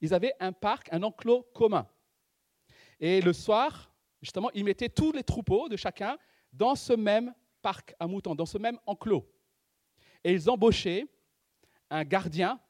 Ils 0.00 0.14
avaient 0.14 0.34
un 0.38 0.52
parc, 0.52 0.88
un 0.92 1.02
enclos 1.02 1.42
commun. 1.54 1.88
Et 3.00 3.20
le 3.20 3.32
soir, 3.32 3.90
justement, 4.22 4.50
ils 4.54 4.64
mettaient 4.64 4.88
tous 4.88 5.10
les 5.12 5.24
troupeaux 5.24 5.68
de 5.68 5.76
chacun 5.76 6.16
dans 6.52 6.74
ce 6.74 6.92
même 6.92 7.34
parc 7.60 7.94
à 7.98 8.06
moutons, 8.06 8.34
dans 8.34 8.46
ce 8.46 8.58
même 8.58 8.78
enclos. 8.86 9.28
Et 10.22 10.32
ils 10.32 10.48
embauchaient 10.48 11.06
un 11.90 12.04
gardien 12.04 12.60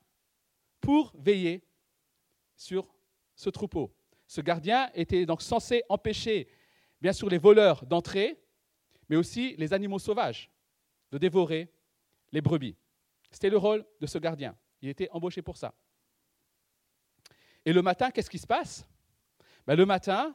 pour 0.81 1.13
veiller 1.19 1.63
sur 2.57 2.87
ce 3.35 3.51
troupeau. 3.51 3.95
Ce 4.27 4.41
gardien 4.41 4.91
était 4.95 5.27
donc 5.27 5.43
censé 5.43 5.83
empêcher, 5.89 6.49
bien 7.01 7.13
sûr, 7.13 7.29
les 7.29 7.39
voleurs 7.39 7.85
d'entrer, 7.85 8.41
mais 9.09 9.17
aussi 9.17 9.55
les 9.59 9.73
animaux 9.73 9.99
sauvages 9.99 10.51
de 11.11 11.19
dévorer 11.19 11.73
les 12.33 12.41
brebis. 12.41 12.77
C'était 13.31 13.51
le 13.51 13.59
rôle 13.59 13.85
de 14.01 14.07
ce 14.07 14.19
gardien. 14.19 14.57
Il 14.81 14.89
était 14.89 15.09
embauché 15.11 15.43
pour 15.43 15.57
ça. 15.57 15.75
Et 17.65 17.73
le 17.73 17.83
matin, 17.83 18.11
qu'est-ce 18.11 18.31
qui 18.31 18.39
se 18.39 18.47
passe? 18.47 18.87
Ben, 19.67 19.75
Le 19.75 19.87
matin, 19.87 20.35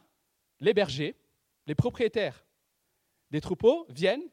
les 0.60 0.74
bergers, 0.74 1.16
les 1.66 1.74
propriétaires 1.74 2.44
des 3.30 3.40
troupeaux 3.40 3.86
viennent 3.88 4.28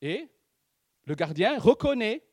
et 0.00 0.28
le 1.04 1.14
gardien 1.14 1.58
reconnaît, 1.58 2.24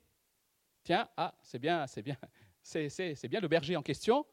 tiens, 0.83 1.09
ah, 1.17 1.35
c'est 1.43 1.59
bien, 1.59 1.85
c'est 1.87 2.01
bien, 2.01 2.17
c'est 2.63 3.27
bien 3.27 3.39
le 3.39 3.47
berger 3.47 3.75
en 3.75 3.81
question, 3.81 4.25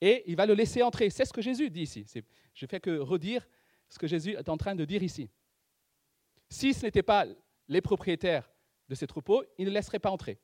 et 0.00 0.24
il 0.26 0.34
va 0.36 0.46
le 0.46 0.54
laisser 0.54 0.82
entrer. 0.82 1.10
C'est 1.10 1.24
ce 1.24 1.32
que 1.32 1.42
Jésus 1.42 1.70
dit 1.70 1.82
ici. 1.82 2.04
Je 2.54 2.64
ne 2.64 2.68
fais 2.68 2.80
que 2.80 2.98
redire 2.98 3.46
ce 3.88 3.98
que 3.98 4.06
Jésus 4.06 4.32
est 4.32 4.48
en 4.48 4.56
train 4.56 4.74
de 4.74 4.84
dire 4.84 5.02
ici. 5.02 5.30
Si 6.48 6.74
ce 6.74 6.86
n'était 6.86 7.04
pas 7.04 7.26
les 7.68 7.80
propriétaires 7.80 8.50
de 8.88 8.94
ces 8.94 9.06
troupeaux, 9.06 9.44
il 9.58 9.66
ne 9.66 9.70
laisserait 9.70 9.98
pas 9.98 10.10
entrer. 10.10 10.40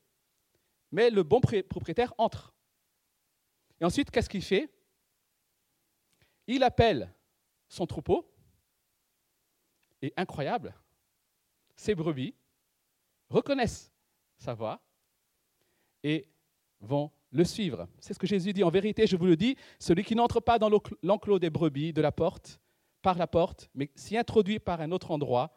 Mais 0.90 1.10
le 1.10 1.22
bon 1.22 1.40
propriétaire 1.40 2.14
entre. 2.18 2.54
Et 3.80 3.84
ensuite, 3.84 4.10
qu'est-ce 4.10 4.30
qu'il 4.30 4.42
fait? 4.42 4.72
Il 6.46 6.62
appelle 6.62 7.12
son 7.68 7.86
troupeau, 7.86 8.32
et 10.00 10.12
incroyable, 10.16 10.74
ses 11.76 11.94
brebis 11.94 12.34
reconnaissent 13.28 13.92
sa 14.36 14.54
voix 14.54 14.80
et 16.02 16.28
vont 16.80 17.10
le 17.30 17.44
suivre. 17.44 17.88
C'est 17.98 18.14
ce 18.14 18.18
que 18.18 18.26
Jésus 18.26 18.52
dit. 18.52 18.64
En 18.64 18.70
vérité, 18.70 19.06
je 19.06 19.16
vous 19.16 19.26
le 19.26 19.36
dis, 19.36 19.56
celui 19.78 20.04
qui 20.04 20.14
n'entre 20.14 20.40
pas 20.40 20.58
dans 20.58 20.70
l'enclos 21.02 21.38
des 21.38 21.50
brebis 21.50 21.92
de 21.92 22.00
la 22.00 22.12
porte, 22.12 22.60
par 23.02 23.18
la 23.18 23.26
porte, 23.26 23.70
mais 23.74 23.90
s'y 23.94 24.16
introduit 24.16 24.58
par 24.58 24.80
un 24.80 24.90
autre 24.90 25.10
endroit, 25.10 25.52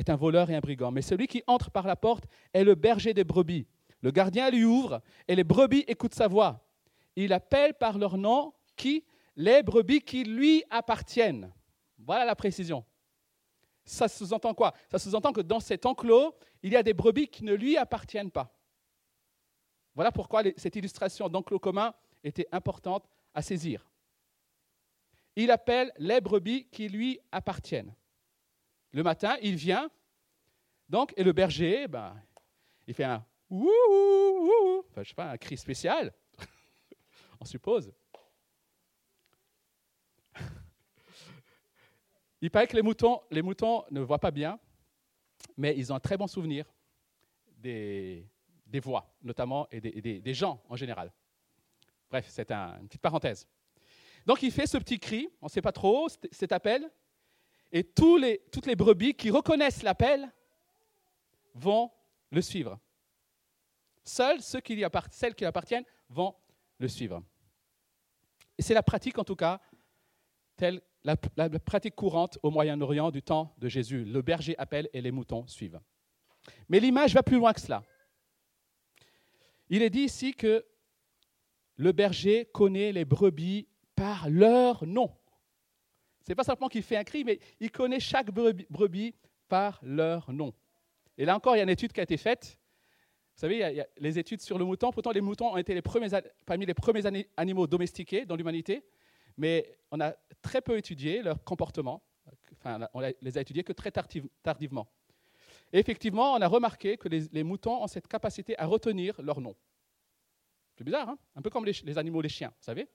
est 0.00 0.10
un 0.10 0.16
voleur 0.16 0.50
et 0.50 0.56
un 0.56 0.60
brigand. 0.60 0.90
Mais 0.90 1.02
celui 1.02 1.26
qui 1.26 1.42
entre 1.46 1.70
par 1.70 1.86
la 1.86 1.96
porte 1.96 2.24
est 2.52 2.64
le 2.64 2.74
berger 2.74 3.14
des 3.14 3.24
brebis. 3.24 3.66
Le 4.02 4.10
gardien 4.10 4.50
lui 4.50 4.64
ouvre 4.64 5.00
et 5.28 5.36
les 5.36 5.44
brebis 5.44 5.84
écoutent 5.86 6.14
sa 6.14 6.26
voix. 6.26 6.66
Il 7.16 7.32
appelle 7.32 7.74
par 7.74 7.98
leur 7.98 8.16
nom 8.16 8.52
qui? 8.76 9.04
Les 9.36 9.62
brebis 9.62 10.00
qui 10.00 10.24
lui 10.24 10.64
appartiennent. 10.70 11.52
Voilà 11.98 12.24
la 12.24 12.34
précision. 12.34 12.84
Ça 13.84 14.08
sous-entend 14.08 14.54
quoi? 14.54 14.74
Ça 14.90 14.98
sous-entend 14.98 15.32
que 15.32 15.40
dans 15.40 15.60
cet 15.60 15.86
enclos, 15.86 16.34
il 16.62 16.72
y 16.72 16.76
a 16.76 16.82
des 16.82 16.94
brebis 16.94 17.28
qui 17.28 17.44
ne 17.44 17.54
lui 17.54 17.76
appartiennent 17.76 18.30
pas. 18.30 18.54
Voilà 19.94 20.12
pourquoi 20.12 20.42
cette 20.56 20.76
illustration 20.76 21.28
d'enclos 21.28 21.58
commun 21.58 21.94
était 22.22 22.46
importante 22.52 23.08
à 23.34 23.42
saisir. 23.42 23.86
Il 25.36 25.50
appelle 25.50 25.92
les 25.98 26.20
brebis 26.20 26.66
qui 26.70 26.88
lui 26.88 27.18
appartiennent. 27.32 27.94
Le 28.92 29.02
matin, 29.02 29.36
il 29.42 29.56
vient, 29.56 29.90
donc, 30.88 31.12
et 31.16 31.22
le 31.22 31.32
berger, 31.32 31.86
ben, 31.86 32.20
il 32.86 32.94
fait 32.94 33.04
un 33.04 33.24
ouh, 33.48 33.68
ouh, 33.68 34.84
enfin, 34.90 35.02
je 35.02 35.08
sais 35.08 35.14
pas, 35.14 35.30
un 35.30 35.36
cri 35.36 35.56
spécial, 35.56 36.12
on 37.40 37.44
suppose. 37.44 37.92
Il 42.40 42.50
paraît 42.50 42.66
que 42.66 42.74
les 42.74 42.82
moutons, 42.82 43.20
les 43.30 43.42
moutons 43.42 43.84
ne 43.90 44.00
voient 44.00 44.18
pas 44.18 44.30
bien, 44.30 44.58
mais 45.56 45.76
ils 45.76 45.92
ont 45.92 45.96
un 45.96 46.00
très 46.00 46.16
bon 46.16 46.26
souvenir 46.26 46.64
des, 47.58 48.26
voix, 48.82 49.14
notamment, 49.22 49.68
et 49.70 49.80
des, 49.80 50.34
gens 50.34 50.62
en 50.68 50.76
général. 50.76 51.12
Bref, 52.08 52.26
c'est 52.28 52.50
une 52.50 52.88
petite 52.88 53.02
parenthèse. 53.02 53.46
Donc 54.26 54.42
il 54.42 54.50
fait 54.50 54.66
ce 54.66 54.78
petit 54.78 54.98
cri, 54.98 55.28
on 55.42 55.46
ne 55.46 55.50
sait 55.50 55.62
pas 55.62 55.72
trop, 55.72 56.08
cet 56.30 56.52
appel, 56.52 56.90
et 57.72 57.84
toutes 57.84 58.66
les 58.66 58.76
brebis 58.76 59.14
qui 59.14 59.30
reconnaissent 59.30 59.82
l'appel 59.82 60.32
vont 61.54 61.90
le 62.30 62.42
suivre. 62.42 62.78
Seuls 64.04 64.40
celles 64.42 64.62
qui 64.62 64.74
lui 64.74 64.84
appartiennent 64.84 65.84
vont 66.08 66.34
le 66.78 66.88
suivre. 66.88 67.22
C'est 68.58 68.74
la 68.74 68.82
pratique, 68.82 69.18
en 69.18 69.24
tout 69.24 69.36
cas, 69.36 69.60
telle 70.56 70.82
la, 71.04 71.16
la 71.36 71.48
pratique 71.58 71.94
courante 71.94 72.38
au 72.42 72.50
Moyen-Orient 72.50 73.10
du 73.10 73.22
temps 73.22 73.54
de 73.58 73.68
Jésus. 73.68 74.04
Le 74.04 74.22
berger 74.22 74.56
appelle 74.58 74.88
et 74.92 75.00
les 75.00 75.10
moutons 75.10 75.46
suivent. 75.46 75.80
Mais 76.68 76.80
l'image 76.80 77.14
va 77.14 77.22
plus 77.22 77.36
loin 77.36 77.52
que 77.52 77.60
cela. 77.60 77.82
Il 79.68 79.82
est 79.82 79.90
dit 79.90 80.00
ici 80.00 80.34
que 80.34 80.66
le 81.76 81.92
berger 81.92 82.46
connaît 82.46 82.92
les 82.92 83.04
brebis 83.04 83.68
par 83.94 84.28
leur 84.28 84.84
nom. 84.84 85.16
Ce 86.22 86.30
n'est 86.30 86.34
pas 86.34 86.44
simplement 86.44 86.68
qu'il 86.68 86.82
fait 86.82 86.96
un 86.96 87.04
cri, 87.04 87.24
mais 87.24 87.38
il 87.60 87.70
connaît 87.70 88.00
chaque 88.00 88.30
brebis, 88.30 89.14
par 89.48 89.80
leur 89.82 90.32
nom. 90.32 90.54
Et 91.18 91.24
là 91.24 91.34
encore, 91.36 91.56
il 91.56 91.58
y 91.58 91.60
a 91.60 91.64
une 91.64 91.70
étude 91.70 91.92
qui 91.92 92.00
a 92.00 92.04
été 92.04 92.16
faite. 92.16 92.56
Vous 93.34 93.40
savez, 93.40 93.56
il 93.56 93.76
y 93.76 93.80
a, 93.80 93.86
les 93.98 94.18
études 94.18 94.40
sur 94.40 94.58
le 94.58 94.64
mouton. 94.64 94.92
Pourtant, 94.92 95.10
les 95.10 95.20
moutons 95.20 95.52
ont 95.52 95.56
été 95.56 95.80
parmi 96.46 96.66
les 96.66 96.74
premiers 96.74 97.26
animaux 97.36 97.66
domestiqués 97.66 98.24
dans 98.24 98.36
l'humanité, 98.36 98.84
mais 99.36 99.76
on 99.90 100.00
a 100.00 100.14
très 100.40 100.62
peu 100.62 100.78
étudié 100.78 101.20
leur 101.22 101.42
comportement. 101.42 102.02
Enfin, 102.52 102.86
on 102.94 103.00
les 103.00 103.38
a 103.38 103.40
étudiés 103.40 103.64
que 103.64 103.72
très 103.72 103.90
tardivement. 103.90 104.86
Et 105.72 105.78
effectivement, 105.78 106.34
on 106.34 106.40
a 106.40 106.46
remarqué 106.46 106.96
que 106.96 107.08
les, 107.08 107.44
moutons 107.44 107.82
ont 107.82 107.86
cette 107.86 108.08
capacité 108.08 108.58
à 108.58 108.66
retenir 108.66 109.20
leur 109.22 109.40
nom. 109.40 109.54
C'est 110.76 110.84
bizarre, 110.84 111.08
hein? 111.08 111.18
Un 111.36 111.42
peu 111.42 111.50
comme 111.50 111.64
les, 111.64 111.98
animaux, 111.98 112.20
les 112.20 112.28
chiens, 112.28 112.48
vous 112.48 112.64
savez? 112.64 112.88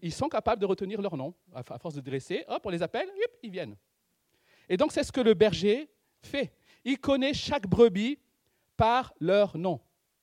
Ils, 0.00 0.12
sont 0.12 0.28
capables 0.28 0.60
de 0.60 0.66
retenir 0.66 1.00
leur 1.02 1.16
nom. 1.16 1.34
À, 1.54 1.62
force 1.78 1.94
de 1.94 2.00
dresser, 2.00 2.44
hop, 2.48 2.62
on 2.64 2.70
les 2.70 2.82
appelle, 2.82 3.08
ils 3.42 3.50
viennent. 3.50 3.76
Et 4.68 4.76
donc, 4.76 4.92
c'est 4.92 5.02
ce 5.02 5.12
que 5.12 5.20
le 5.20 5.34
berger 5.34 5.90
fait. 6.22 6.52
Il 6.84 6.98
connaît 6.98 7.34
chaque 7.34 7.66
brebis 7.66 8.18
par 8.76 9.12
leur 9.20 9.56
nom, 9.56 9.80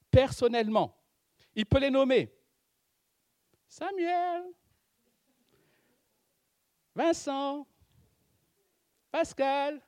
personnellement. 0.10 0.98
Il 1.56 1.66
peut 1.66 1.80
les 1.80 1.90
nommer. 1.90 2.34
Samuel, 3.68 4.44
Vincent, 6.96 7.68
Pascal, 9.12 9.82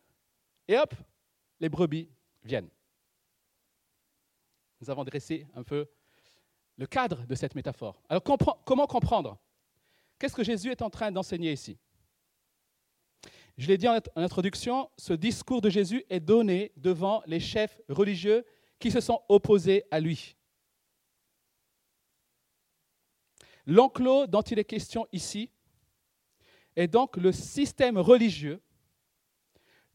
et 0.67 0.77
hop, 0.77 0.93
les 1.59 1.69
brebis 1.69 2.09
viennent. 2.43 2.69
Nous 4.79 4.89
avons 4.89 5.03
dressé 5.03 5.47
un 5.55 5.63
peu 5.63 5.87
le 6.77 6.87
cadre 6.87 7.25
de 7.25 7.35
cette 7.35 7.55
métaphore. 7.55 8.01
Alors 8.09 8.23
comment 8.65 8.87
comprendre? 8.87 9.37
Qu'est-ce 10.21 10.35
que 10.35 10.43
Jésus 10.43 10.69
est 10.69 10.83
en 10.83 10.91
train 10.91 11.11
d'enseigner 11.11 11.51
ici? 11.51 11.79
Je 13.57 13.65
l'ai 13.65 13.79
dit 13.79 13.87
en 13.87 13.99
introduction, 14.15 14.87
ce 14.95 15.13
discours 15.13 15.61
de 15.61 15.69
Jésus 15.71 16.05
est 16.11 16.19
donné 16.19 16.71
devant 16.77 17.23
les 17.25 17.39
chefs 17.39 17.81
religieux 17.89 18.45
qui 18.77 18.91
se 18.91 19.01
sont 19.01 19.23
opposés 19.29 19.83
à 19.89 19.99
lui. 19.99 20.37
L'enclos 23.65 24.27
dont 24.27 24.43
il 24.43 24.59
est 24.59 24.63
question 24.63 25.07
ici 25.11 25.49
est 26.75 26.87
donc 26.87 27.17
le 27.17 27.31
système 27.31 27.97
religieux 27.97 28.61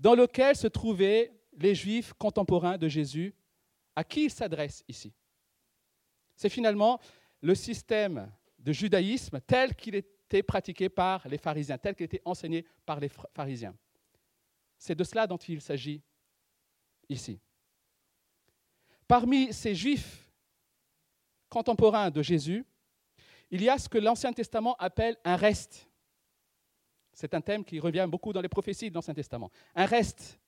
dans 0.01 0.17
lequel 0.17 0.57
se 0.57 0.67
trouvaient 0.67 1.31
les 1.53 1.77
Juifs 1.77 2.15
contemporains 2.15 2.79
de 2.79 2.89
Jésus, 2.89 3.33
à 3.95 4.03
qui 4.03 4.25
il 4.25 4.31
s'adresse 4.33 4.83
ici. 4.89 5.15
C'est 6.35 6.49
finalement 6.49 6.99
le 7.43 7.55
système 7.55 8.29
de 8.59 8.73
judaïsme 8.73 9.41
tel 9.47 9.77
qu'il 9.77 9.95
était 10.27 10.43
pratiqué 10.43 10.89
par 10.89 11.27
les 11.29 11.39
pharisiens, 11.39 11.79
tel 11.79 11.95
qu'il 11.95 12.05
était 12.05 12.23
enseigné 12.25 12.65
par 12.85 13.01
les 13.01 13.09
pharisiens. 13.35 13.75
C'est 14.79 14.95
de 14.95 15.05
cela 15.05 15.27
dont 15.27 15.37
il 15.37 15.61
s'agit 15.61 16.03
ici. 17.09 17.41
Parmi 19.07 19.53
ces 19.53 19.75
Juifs 19.75 20.31
contemporains 21.49 22.11
de 22.11 22.23
Jésus, 22.23 22.65
il 23.51 23.63
y 23.63 23.69
a 23.69 23.79
ce 23.79 23.89
que 23.89 23.99
l'Ancien 23.99 24.33
Testament 24.33 24.75
appelle 24.79 25.17
un 25.25 25.37
reste. 25.37 25.89
C'est 27.13 27.33
un 27.33 27.41
thème 27.41 27.65
qui 27.65 27.79
revient 27.79 28.07
beaucoup 28.09 28.33
dans 28.33 28.41
les 28.41 28.49
prophéties 28.49 28.91
de 28.91 28.95
l'Ancien 28.95 29.15
Testament. 29.15 29.51
Un 29.75 29.87
reste 29.87 30.39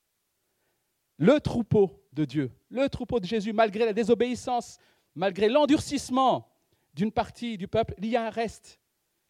le 1.18 1.40
troupeau 1.40 2.04
de 2.12 2.24
Dieu, 2.24 2.50
le 2.70 2.88
troupeau 2.88 3.18
de 3.20 3.26
Jésus, 3.26 3.52
malgré 3.52 3.84
la 3.84 3.92
désobéissance, 3.92 4.78
malgré 5.14 5.48
l'endurcissement 5.48 6.48
d'une 6.94 7.10
partie 7.12 7.56
du 7.56 7.66
peuple, 7.68 7.94
il 7.98 8.06
y 8.06 8.16
a 8.16 8.26
un 8.26 8.30
reste 8.30 8.78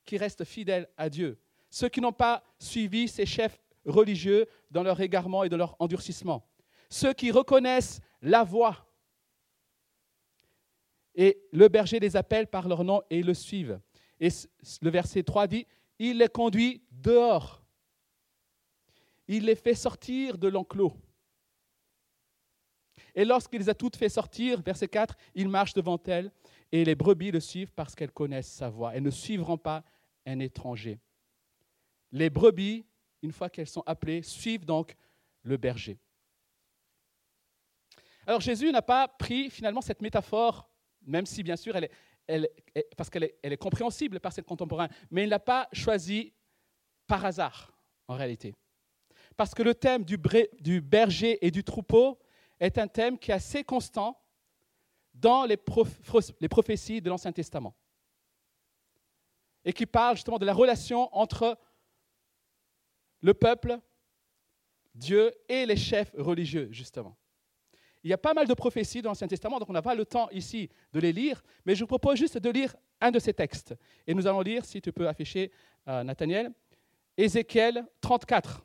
qui 0.08 0.16
reste 0.16 0.42
fidèle 0.44 0.88
à 0.96 1.10
Dieu. 1.10 1.38
Ceux 1.68 1.90
qui 1.90 2.00
n'ont 2.00 2.14
pas 2.14 2.42
suivi 2.58 3.08
ces 3.08 3.26
chefs 3.26 3.60
religieux 3.84 4.46
dans 4.70 4.82
leur 4.82 4.98
égarement 5.02 5.44
et 5.44 5.50
dans 5.50 5.58
leur 5.58 5.76
endurcissement. 5.78 6.48
Ceux 6.88 7.12
qui 7.12 7.30
reconnaissent 7.30 8.00
la 8.22 8.42
voix. 8.42 8.86
Et 11.14 11.42
le 11.52 11.68
berger 11.68 12.00
les 12.00 12.16
appelle 12.16 12.46
par 12.46 12.68
leur 12.68 12.84
nom 12.84 13.02
et 13.10 13.18
ils 13.18 13.26
le 13.26 13.34
suivent. 13.34 13.78
Et 14.18 14.30
le 14.80 14.90
verset 14.90 15.22
3 15.22 15.46
dit, 15.46 15.66
il 15.98 16.16
les 16.16 16.28
conduit 16.28 16.82
dehors. 16.90 17.62
Il 19.26 19.44
les 19.44 19.56
fait 19.56 19.74
sortir 19.74 20.38
de 20.38 20.48
l'enclos. 20.48 20.94
Et 23.14 23.26
lorsqu'il 23.26 23.60
les 23.60 23.68
a 23.68 23.74
toutes 23.74 23.96
fait 23.96 24.08
sortir, 24.08 24.62
verset 24.62 24.88
4, 24.88 25.14
il 25.34 25.50
marche 25.50 25.74
devant 25.74 26.00
elles 26.06 26.32
et 26.72 26.82
les 26.84 26.94
brebis 26.94 27.30
le 27.30 27.40
suivent 27.40 27.72
parce 27.74 27.94
qu'elles 27.94 28.12
connaissent 28.12 28.50
sa 28.50 28.70
voix. 28.70 28.94
Elles 28.94 29.02
ne 29.02 29.10
suivront 29.10 29.58
pas 29.58 29.84
un 30.28 30.40
étranger. 30.40 30.98
Les 32.12 32.30
brebis, 32.30 32.86
une 33.22 33.32
fois 33.32 33.50
qu'elles 33.50 33.68
sont 33.68 33.82
appelées, 33.86 34.22
suivent 34.22 34.64
donc 34.64 34.94
le 35.42 35.56
berger. 35.56 35.98
Alors 38.26 38.40
Jésus 38.40 38.70
n'a 38.70 38.82
pas 38.82 39.08
pris 39.08 39.50
finalement 39.50 39.80
cette 39.80 40.02
métaphore, 40.02 40.68
même 41.06 41.26
si 41.26 41.42
bien 41.42 41.56
sûr 41.56 41.74
elle 41.76 41.84
est, 41.84 41.92
parce 42.96 43.08
qu'elle 43.08 43.32
est, 43.42 43.56
compréhensible 43.56 44.20
par 44.20 44.32
ses 44.32 44.42
contemporains, 44.42 44.88
mais 45.10 45.22
il 45.22 45.26
ne 45.26 45.30
l'a 45.30 45.38
pas 45.38 45.66
choisi 45.72 46.34
par 47.06 47.24
hasard, 47.24 47.72
en 48.06 48.16
réalité. 48.16 48.54
Parce 49.34 49.54
que 49.54 49.62
le 49.62 49.74
thème 49.74 50.04
du, 50.04 50.18
berger 50.80 51.38
et 51.44 51.50
du 51.50 51.64
troupeau 51.64 52.18
est 52.60 52.76
un 52.76 52.86
thème 52.86 53.18
qui 53.18 53.30
est 53.30 53.34
assez 53.34 53.64
constant 53.64 54.20
dans 55.14 55.46
les 55.46 55.56
prophéties 55.56 57.00
de 57.00 57.08
l'Ancien 57.08 57.32
Testament. 57.32 57.74
Et 59.68 59.72
qui 59.74 59.84
parle 59.84 60.16
justement 60.16 60.38
de 60.38 60.46
la 60.46 60.54
relation 60.54 61.14
entre 61.14 61.58
le 63.20 63.34
peuple, 63.34 63.78
Dieu 64.94 65.30
et 65.46 65.66
les 65.66 65.76
chefs 65.76 66.10
religieux, 66.16 66.68
justement. 66.70 67.18
Il 68.02 68.08
y 68.08 68.14
a 68.14 68.16
pas 68.16 68.32
mal 68.32 68.46
de 68.46 68.54
prophéties 68.54 69.02
dans 69.02 69.10
l'Ancien 69.10 69.28
Testament, 69.28 69.58
donc 69.58 69.68
on 69.68 69.74
n'a 69.74 69.82
pas 69.82 69.94
le 69.94 70.06
temps 70.06 70.30
ici 70.30 70.70
de 70.94 71.00
les 71.00 71.12
lire, 71.12 71.42
mais 71.66 71.74
je 71.74 71.80
vous 71.80 71.86
propose 71.86 72.16
juste 72.16 72.38
de 72.38 72.48
lire 72.48 72.74
un 72.98 73.10
de 73.10 73.18
ces 73.18 73.34
textes. 73.34 73.74
Et 74.06 74.14
nous 74.14 74.26
allons 74.26 74.40
lire, 74.40 74.64
si 74.64 74.80
tu 74.80 74.90
peux 74.90 75.06
afficher, 75.06 75.52
euh, 75.86 76.02
Nathaniel, 76.02 76.50
Ézéchiel 77.14 77.84
34. 78.00 78.64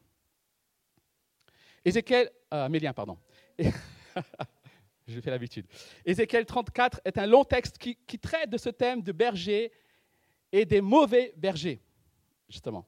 Ézéchiel, 1.83 2.31
euh, 2.53 2.93
pardon. 2.93 3.17
je 5.05 5.19
fais 5.19 5.31
l'habitude. 5.31 5.67
Ézéchiel 6.05 6.45
34 6.45 7.01
est 7.03 7.17
un 7.17 7.25
long 7.25 7.43
texte 7.43 7.77
qui, 7.77 8.19
traite 8.19 8.49
de 8.49 8.57
ce 8.57 8.69
thème 8.69 9.01
de 9.01 9.11
berger 9.11 9.69
et 10.53 10.65
des 10.65 10.81
mauvais 10.81 11.33
bergers, 11.35 11.81
justement. 12.47 12.87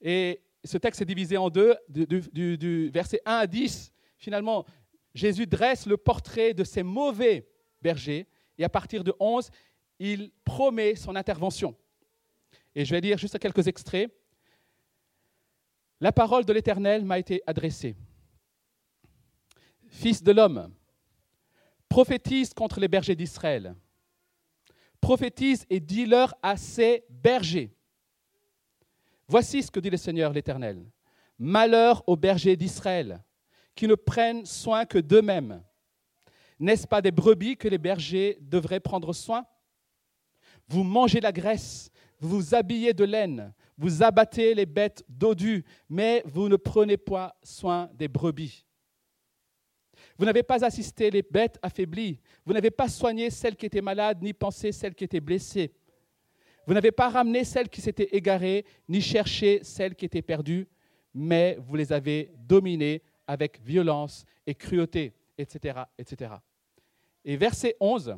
Et 0.00 0.42
ce 0.64 0.76
texte 0.76 1.00
est 1.00 1.06
divisé 1.06 1.36
en 1.36 1.48
deux, 1.48 1.76
du, 1.88 2.90
verset 2.92 3.20
1 3.24 3.32
à 3.32 3.46
10. 3.46 3.92
Finalement, 4.18 4.66
Jésus 5.14 5.46
dresse 5.46 5.86
le 5.86 5.96
portrait 5.96 6.52
de 6.52 6.64
ces 6.64 6.82
mauvais 6.82 7.48
bergers, 7.80 8.26
et 8.58 8.64
à 8.64 8.68
partir 8.68 9.04
de 9.04 9.14
11, 9.20 9.50
il 10.00 10.32
promet 10.44 10.96
son 10.96 11.14
intervention. 11.14 11.76
Et 12.74 12.84
je 12.84 12.90
vais 12.90 13.00
lire 13.00 13.18
juste 13.18 13.38
quelques 13.38 13.68
extraits. 13.68 14.12
La 16.00 16.10
parole 16.10 16.44
de 16.44 16.52
l'Éternel 16.52 17.04
m'a 17.04 17.20
été 17.20 17.40
adressée. 17.46 17.94
Fils 19.86 20.24
de 20.24 20.32
l'homme, 20.32 20.74
prophétise 21.88 22.52
contre 22.52 22.80
les 22.80 22.88
bergers 22.88 23.14
d'Israël. 23.14 23.76
Prophétise 25.02 25.66
et 25.68 25.80
dis-leur 25.80 26.32
à 26.42 26.56
ces 26.56 27.04
bergers. 27.10 27.74
Voici 29.26 29.60
ce 29.60 29.70
que 29.70 29.80
dit 29.80 29.90
le 29.90 29.96
Seigneur 29.96 30.32
l'Éternel. 30.32 30.86
Malheur 31.40 32.04
aux 32.06 32.16
bergers 32.16 32.56
d'Israël, 32.56 33.20
qui 33.74 33.88
ne 33.88 33.96
prennent 33.96 34.46
soin 34.46 34.86
que 34.86 34.98
d'eux-mêmes. 34.98 35.60
N'est-ce 36.60 36.86
pas 36.86 37.02
des 37.02 37.10
brebis 37.10 37.56
que 37.56 37.66
les 37.66 37.78
bergers 37.78 38.38
devraient 38.40 38.78
prendre 38.78 39.12
soin? 39.12 39.44
Vous 40.68 40.84
mangez 40.84 41.20
la 41.20 41.32
graisse, 41.32 41.90
vous 42.20 42.28
vous 42.28 42.54
habillez 42.54 42.94
de 42.94 43.02
laine, 43.02 43.52
vous 43.76 44.04
abattez 44.04 44.54
les 44.54 44.66
bêtes 44.66 45.04
dodues, 45.08 45.64
mais 45.88 46.22
vous 46.26 46.48
ne 46.48 46.54
prenez 46.54 46.96
pas 46.96 47.36
soin 47.42 47.90
des 47.94 48.06
brebis. 48.06 48.64
Vous 50.18 50.24
n'avez 50.24 50.42
pas 50.42 50.64
assisté 50.64 51.10
les 51.10 51.22
bêtes 51.22 51.58
affaiblies. 51.62 52.20
Vous 52.44 52.52
n'avez 52.52 52.70
pas 52.70 52.88
soigné 52.88 53.30
celles 53.30 53.56
qui 53.56 53.66
étaient 53.66 53.80
malades, 53.80 54.22
ni 54.22 54.32
pensé 54.32 54.72
celles 54.72 54.94
qui 54.94 55.04
étaient 55.04 55.20
blessées. 55.20 55.72
Vous 56.66 56.74
n'avez 56.74 56.92
pas 56.92 57.08
ramené 57.08 57.44
celles 57.44 57.68
qui 57.68 57.80
s'étaient 57.80 58.08
égarées, 58.12 58.64
ni 58.88 59.00
cherché 59.00 59.60
celles 59.62 59.94
qui 59.94 60.04
étaient 60.04 60.22
perdues, 60.22 60.68
mais 61.12 61.56
vous 61.60 61.76
les 61.76 61.92
avez 61.92 62.32
dominées 62.36 63.02
avec 63.26 63.60
violence 63.60 64.24
et 64.46 64.54
cruauté, 64.54 65.14
etc. 65.36 65.82
etc. 65.98 66.34
Et 67.24 67.36
verset 67.36 67.76
11. 67.80 68.16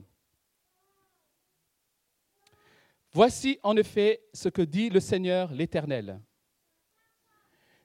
Voici 3.12 3.58
en 3.62 3.76
effet 3.76 4.22
ce 4.32 4.48
que 4.48 4.62
dit 4.62 4.90
le 4.90 5.00
Seigneur 5.00 5.52
l'Éternel. 5.52 6.20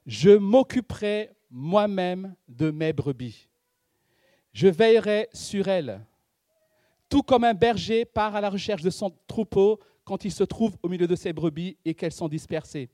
Je 0.06 0.32
m'occuperai 0.32 1.32
moi-même 1.52 2.36
de 2.48 2.72
mes 2.72 2.94
brebis 2.94 3.49
je 4.60 4.68
veillerai 4.68 5.30
sur 5.32 5.70
elle. 5.70 6.02
Tout 7.08 7.24
comme 7.24 7.46
un 7.46 7.54
berger 7.54 8.04
part 8.04 8.36
à 8.36 8.42
la 8.42 8.50
recherche 8.50 8.82
de 8.82 8.90
son 8.90 9.16
troupeau 9.26 9.80
quand 10.04 10.26
il 10.26 10.34
se 10.34 10.44
trouve 10.44 10.76
au 10.84 10.90
milieu 10.90 11.08
de 11.08 11.16
ses 11.16 11.32
brebis 11.32 11.78
et 11.86 11.94
qu'elles 11.94 12.12
sont 12.12 12.28
dispersées. 12.28 12.90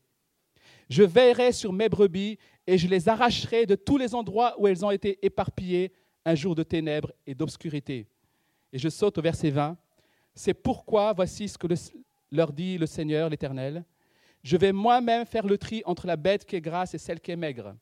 Je 0.91 1.01
veillerai 1.01 1.51
sur 1.51 1.73
mes 1.73 1.89
brebis 1.89 2.37
et 2.67 2.77
je 2.77 2.87
les 2.87 3.09
arracherai 3.09 3.65
de 3.65 3.73
tous 3.73 3.97
les 3.97 4.13
endroits 4.13 4.53
où 4.59 4.67
elles 4.67 4.85
ont 4.85 4.91
été 4.91 5.17
éparpillées 5.25 5.91
un 6.23 6.35
jour 6.35 6.53
de 6.53 6.61
ténèbres 6.61 7.11
et 7.25 7.33
d'obscurité. 7.33 8.05
Et 8.71 8.77
je 8.77 8.89
saute 8.89 9.17
au 9.17 9.23
verset 9.23 9.49
20. 9.49 9.75
C'est 10.35 10.53
pourquoi 10.53 11.13
voici 11.13 11.47
ce 11.47 11.57
que 11.57 11.65
leur 12.31 12.53
dit 12.53 12.77
le 12.77 12.85
Seigneur 12.85 13.27
l'Éternel. 13.27 13.83
Je 14.43 14.55
vais 14.55 14.71
moi-même 14.71 15.25
faire 15.25 15.47
le 15.47 15.57
tri 15.57 15.81
entre 15.85 16.05
la 16.05 16.15
bête 16.15 16.45
qui 16.45 16.57
est 16.57 16.61
grasse 16.61 16.93
et 16.93 16.99
celle 16.99 17.19
qui 17.19 17.31
est 17.31 17.35
maigre 17.35 17.75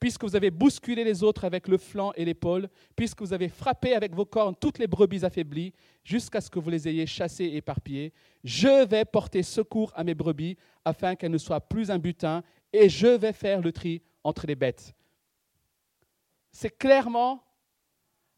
puisque 0.00 0.24
vous 0.24 0.34
avez 0.34 0.50
bousculé 0.50 1.04
les 1.04 1.22
autres 1.22 1.44
avec 1.44 1.68
le 1.68 1.76
flanc 1.76 2.12
et 2.16 2.24
l'épaule, 2.24 2.68
puisque 2.96 3.20
vous 3.20 3.34
avez 3.34 3.50
frappé 3.50 3.94
avec 3.94 4.14
vos 4.14 4.24
cornes 4.24 4.56
toutes 4.58 4.78
les 4.78 4.86
brebis 4.86 5.24
affaiblies, 5.24 5.74
jusqu'à 6.02 6.40
ce 6.40 6.48
que 6.48 6.58
vous 6.58 6.70
les 6.70 6.88
ayez 6.88 7.06
chassées 7.06 7.44
et 7.44 7.56
éparpillées, 7.58 8.14
je 8.42 8.86
vais 8.86 9.04
porter 9.04 9.42
secours 9.42 9.92
à 9.94 10.02
mes 10.02 10.14
brebis 10.14 10.56
afin 10.86 11.14
qu'elles 11.14 11.30
ne 11.30 11.38
soient 11.38 11.60
plus 11.60 11.90
un 11.90 11.98
butin, 11.98 12.42
et 12.72 12.88
je 12.88 13.08
vais 13.08 13.34
faire 13.34 13.60
le 13.60 13.72
tri 13.72 14.02
entre 14.24 14.46
les 14.46 14.54
bêtes. 14.54 14.94
C'est 16.50 16.76
clairement 16.76 17.44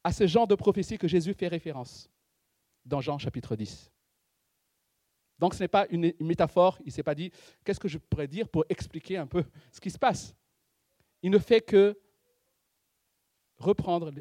à 0.03 0.13
ce 0.13 0.27
genre 0.27 0.49
de 0.49 0.57
prophétie 0.57 0.99
que 0.99 1.07
Jésus 1.07 1.33
fait 1.33 1.49
référence 1.49 2.11
dans 2.85 3.01
Jean 3.01 3.19
chapitre 3.19 3.55
10. 3.55 3.91
Donc 5.39 5.55
ce 5.55 5.63
n'est 5.63 5.69
pas 5.69 5.87
une 5.91 6.13
métaphore, 6.21 6.79
il 6.81 6.87
ne 6.87 6.93
s'est 6.93 7.03
pas 7.03 7.15
dit 7.15 7.31
qu'est-ce 7.65 7.81
que 7.81 7.89
je 7.89 7.99
pourrais 7.99 8.29
dire 8.29 8.49
pour 8.49 8.65
expliquer 8.69 9.17
un 9.17 9.27
peu 9.27 9.45
ce 9.71 9.81
qui 9.81 9.91
se 9.91 9.99
passe? 9.99 10.35
Il 11.23 11.31
ne 11.31 11.39
fait 11.39 11.61
que 11.61 11.99
reprendre 13.57 14.13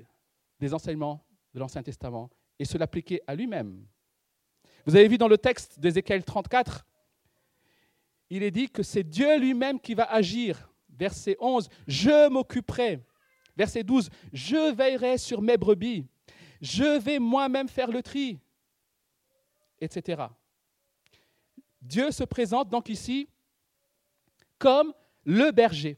des 0.60 0.74
enseignements 0.74 1.26
de 1.54 1.60
l'Ancien 1.60 1.84
Testament 1.84 2.30
et 2.60 2.66
se 2.66 2.78
l'appliquer 2.78 3.22
à 3.28 3.36
lui-même. 3.36 3.86
Vous 4.86 4.96
avez 4.96 5.08
vu 5.08 5.18
dans 5.18 5.28
le 5.28 5.38
texte 5.38 5.80
d'Ézéchiel 5.80 6.24
34, 6.24 6.86
il 8.30 8.44
est 8.44 8.52
dit 8.52 8.70
que 8.70 8.84
c'est 8.84 9.04
Dieu 9.04 9.40
lui-même 9.40 9.80
qui 9.80 9.94
va 9.94 10.06
agir. 10.06 10.70
Verset 10.90 11.36
11, 11.40 11.68
je 11.88 12.30
m'occuperai. 12.30 13.04
Verset 13.58 13.84
12, 13.84 14.10
je 14.32 14.74
veillerai 14.74 15.18
sur 15.18 15.42
mes 15.42 15.58
brebis. 15.58 16.06
Je 16.62 17.00
vais 17.00 17.20
moi-même 17.20 17.68
faire 17.68 17.92
le 17.92 18.04
tri, 18.04 18.40
etc. 19.80 20.24
Dieu 21.82 22.12
se 22.12 22.24
présente 22.24 22.70
donc 22.70 22.88
ici 22.90 23.28
comme 24.60 24.94
le 25.26 25.52
berger 25.52 25.98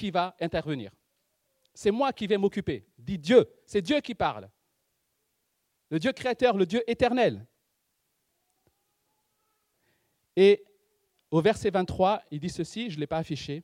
qui 0.00 0.10
va 0.10 0.34
intervenir. 0.40 0.90
C'est 1.74 1.90
moi 1.90 2.10
qui 2.10 2.26
vais 2.26 2.38
m'occuper, 2.38 2.86
dit 2.98 3.18
Dieu. 3.18 3.46
C'est 3.66 3.82
Dieu 3.82 4.00
qui 4.00 4.14
parle. 4.14 4.48
Le 5.90 5.98
Dieu 5.98 6.10
créateur, 6.12 6.56
le 6.56 6.64
Dieu 6.64 6.82
éternel. 6.90 7.46
Et 10.36 10.64
au 11.30 11.42
verset 11.42 11.68
23, 11.68 12.22
il 12.30 12.40
dit 12.40 12.48
ceci, 12.48 12.88
je 12.88 12.96
ne 12.96 13.00
l'ai 13.00 13.06
pas 13.06 13.18
affiché. 13.18 13.62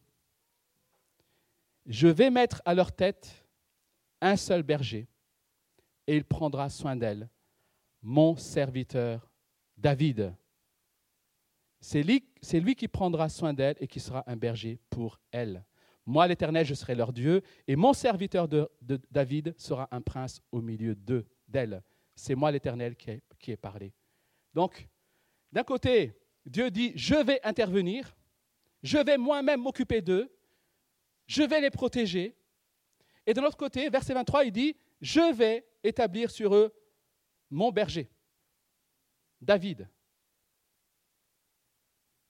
Je 1.87 2.07
vais 2.07 2.29
mettre 2.29 2.61
à 2.66 2.75
leur 2.75 2.92
tête 2.92 3.46
un 4.20 4.37
seul 4.37 4.62
berger, 4.62 5.09
et 6.07 6.16
il 6.16 6.25
prendra 6.25 6.68
soin 6.68 6.96
d'elle, 6.96 7.31
mon 8.03 8.37
serviteur 8.37 9.31
David. 9.79 10.35
C'est 11.81 12.03
lui, 12.03 12.22
lui, 12.53 12.75
qui 12.75 12.88
prendra 12.88 13.31
soin 13.31 13.55
d'elle 13.55 13.77
et 13.81 13.87
qui 13.87 14.01
sera 14.01 14.22
un 14.27 14.37
berger 14.37 14.79
pour 14.90 15.18
elle. 15.31 15.64
Moi, 16.07 16.29
l'Éternel, 16.29 16.64
je 16.64 16.75
serai 16.75 16.95
leur 16.95 17.12
Dieu, 17.12 17.42
et 17.66 17.75
mon 17.75 17.92
serviteur 17.92 18.47
de, 18.47 18.71
David 19.11 19.55
sera 19.59 19.88
un 19.90 20.01
prince 20.01 20.40
au 20.53 20.62
milieu 20.62 20.95
d'eux, 20.95 21.27
d'elle. 21.49 21.83
C'est 22.14 22.37
moi, 22.37 22.53
l'Éternel, 22.53 22.95
qui, 22.97 23.21
qui 23.40 23.51
ai 23.51 23.57
parlé. 23.57 23.92
Donc, 24.55 24.88
d'un 25.53 25.64
côté, 25.64 26.16
Dieu 26.45 26.71
dit, 26.71 26.92
je 26.95 27.16
vais 27.16 27.40
intervenir, 27.45 28.16
je 28.83 28.99
vais 28.99 29.19
moi-même 29.19 29.61
m'occuper 29.61 30.01
d'eux, 30.01 30.33
je 31.27 31.42
vais 31.42 31.61
les 31.61 31.71
protéger. 31.71 32.37
Et 33.27 33.35
de 33.35 33.40
l'autre 33.40 33.57
côté, 33.57 33.90
verset 33.90 34.14
23, 34.14 34.45
il 34.45 34.53
dit, 34.53 34.77
je 35.01 35.35
vais 35.35 35.66
établir 35.83 36.31
sur 36.31 36.55
eux 36.55 36.73
mon 37.51 37.73
berger, 37.73 38.09
David. 39.40 39.88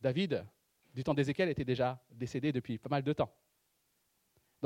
David, 0.00 0.46
du 0.94 1.04
temps 1.04 1.14
d'Ézéchiel, 1.14 1.48
était 1.50 1.64
déjà 1.64 2.02
décédé 2.10 2.52
depuis 2.52 2.78
pas 2.78 2.88
mal 2.88 3.02
de 3.02 3.12
temps. 3.12 3.32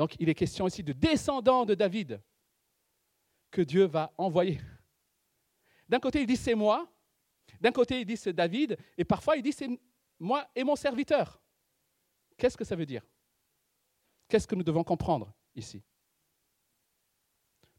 Donc 0.01 0.15
il 0.17 0.27
est 0.29 0.33
question 0.33 0.65
ici 0.65 0.81
de 0.81 0.93
descendants 0.93 1.63
de 1.63 1.75
David 1.75 2.23
que 3.51 3.61
Dieu 3.61 3.83
va 3.83 4.11
envoyer. 4.17 4.59
D'un 5.87 5.99
côté, 5.99 6.21
il 6.21 6.25
dit 6.25 6.37
c'est 6.37 6.55
moi, 6.55 6.91
d'un 7.59 7.71
côté, 7.71 8.01
il 8.01 8.05
dit 8.07 8.17
c'est 8.17 8.33
David, 8.33 8.79
et 8.97 9.05
parfois 9.05 9.37
il 9.37 9.43
dit 9.43 9.51
c'est 9.51 9.69
moi 10.17 10.49
et 10.55 10.63
mon 10.63 10.75
serviteur. 10.75 11.39
Qu'est-ce 12.35 12.57
que 12.57 12.63
ça 12.63 12.75
veut 12.75 12.87
dire? 12.87 13.03
Qu'est-ce 14.27 14.47
que 14.47 14.55
nous 14.55 14.63
devons 14.63 14.83
comprendre 14.83 15.31
ici? 15.53 15.83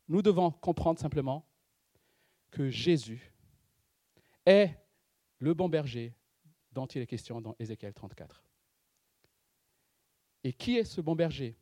Nous 0.07 0.23
devons 0.23 0.53
comprendre 0.53 1.01
simplement 1.01 1.45
que 2.53 2.71
Jésus 2.71 3.35
est 4.47 4.71
le 5.39 5.55
bon 5.55 5.69
berger 5.69 6.15
dont 6.71 6.87
il 6.87 7.03
est 7.03 7.07
question 7.09 7.41
dans 7.41 7.57
Ézéchiel 7.59 7.93
34. 7.93 8.45
Et 10.45 10.53
qui 10.53 10.77
est 10.77 10.85
ce 10.85 11.01
bon 11.01 11.17
berger? 11.17 11.59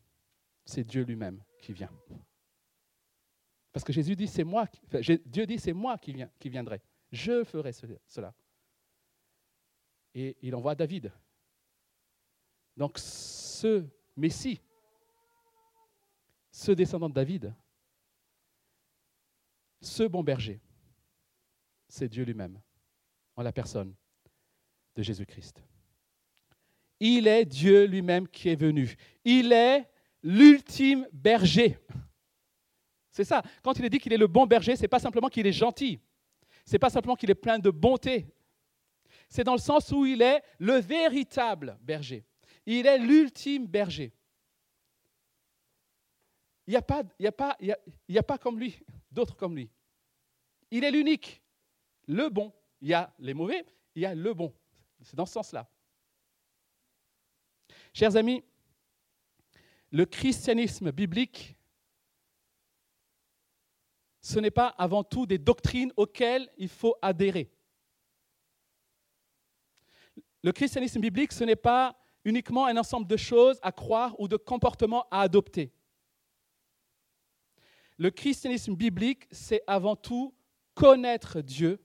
C'est 0.64 0.84
Dieu 0.84 1.02
lui-même 1.02 1.42
qui 1.60 1.72
vient. 1.72 1.90
Parce 3.72 3.84
que 3.84 3.92
Jésus 3.92 4.16
dit, 4.16 4.26
c'est 4.26 4.44
moi, 4.44 4.66
Dieu 5.26 5.46
dit, 5.46 5.58
c'est 5.58 5.72
moi 5.72 5.96
qui, 5.98 6.16
qui 6.38 6.48
viendrai. 6.48 6.82
Je 7.12 7.44
ferai 7.44 7.72
cela. 7.72 8.34
Et 10.14 10.36
il 10.42 10.54
envoie 10.54 10.74
David. 10.74 11.12
Donc 12.76 12.98
ce 12.98 13.84
Messie, 14.16 14.60
ce 16.50 16.72
descendant 16.72 17.08
de 17.08 17.14
David, 17.14 17.54
ce 19.80 20.04
bon 20.04 20.22
berger, 20.22 20.60
c'est 21.88 22.08
Dieu 22.08 22.24
lui-même, 22.24 22.60
en 23.36 23.42
la 23.42 23.52
personne 23.52 23.94
de 24.94 25.02
Jésus-Christ. 25.02 25.62
Il 27.00 27.26
est 27.26 27.44
Dieu 27.44 27.86
lui-même 27.86 28.28
qui 28.28 28.50
est 28.50 28.60
venu. 28.60 28.94
Il 29.24 29.52
est 29.52 29.88
l'ultime 30.22 31.06
berger. 31.12 31.78
C'est 33.10 33.24
ça. 33.24 33.42
Quand 33.62 33.78
il 33.78 33.84
est 33.84 33.90
dit 33.90 33.98
qu'il 33.98 34.12
est 34.12 34.18
le 34.18 34.26
bon 34.26 34.46
berger, 34.46 34.76
ce 34.76 34.82
n'est 34.82 34.88
pas 34.88 34.98
simplement 34.98 35.28
qu'il 35.28 35.46
est 35.46 35.52
gentil. 35.52 36.00
Ce 36.64 36.72
n'est 36.72 36.78
pas 36.78 36.90
simplement 36.90 37.16
qu'il 37.16 37.30
est 37.30 37.34
plein 37.34 37.58
de 37.58 37.70
bonté. 37.70 38.26
C'est 39.28 39.44
dans 39.44 39.54
le 39.54 39.60
sens 39.60 39.90
où 39.92 40.06
il 40.06 40.22
est 40.22 40.42
le 40.58 40.74
véritable 40.74 41.78
berger. 41.82 42.24
Il 42.66 42.86
est 42.86 42.98
l'ultime 42.98 43.66
berger. 43.66 44.12
Il 46.66 46.70
n'y 46.70 46.76
a, 46.76 46.82
pas, 46.82 47.02
a, 47.02 47.32
pas, 47.32 47.56
il 48.08 48.18
a 48.18 48.22
pas 48.22 48.38
comme 48.38 48.58
lui, 48.58 48.78
d'autres 49.10 49.36
comme 49.36 49.56
lui. 49.56 49.70
Il 50.70 50.84
est 50.84 50.90
l'unique, 50.90 51.42
le 52.06 52.28
bon. 52.28 52.52
Il 52.80 52.88
y 52.88 52.94
a 52.94 53.12
les 53.18 53.34
mauvais, 53.34 53.66
il 53.94 54.02
y 54.02 54.06
a 54.06 54.14
le 54.14 54.32
bon. 54.32 54.54
C'est 55.02 55.16
dans 55.16 55.26
ce 55.26 55.32
sens-là. 55.32 55.68
Chers 57.92 58.16
amis, 58.16 58.42
le 59.90 60.04
christianisme 60.06 60.92
biblique, 60.92 61.56
ce 64.20 64.38
n'est 64.38 64.50
pas 64.50 64.68
avant 64.68 65.02
tout 65.02 65.26
des 65.26 65.38
doctrines 65.38 65.92
auxquelles 65.96 66.50
il 66.56 66.68
faut 66.68 66.94
adhérer. 67.02 67.50
Le 70.42 70.52
christianisme 70.52 71.00
biblique, 71.00 71.32
ce 71.32 71.44
n'est 71.44 71.56
pas 71.56 71.98
uniquement 72.24 72.66
un 72.66 72.76
ensemble 72.76 73.06
de 73.06 73.16
choses 73.16 73.58
à 73.62 73.72
croire 73.72 74.18
ou 74.20 74.28
de 74.28 74.36
comportements 74.36 75.06
à 75.10 75.22
adopter. 75.22 75.72
Le 77.98 78.10
christianisme 78.10 78.74
biblique, 78.74 79.26
c'est 79.30 79.62
avant 79.66 79.96
tout 79.96 80.34
connaître 80.74 81.40
Dieu 81.40 81.82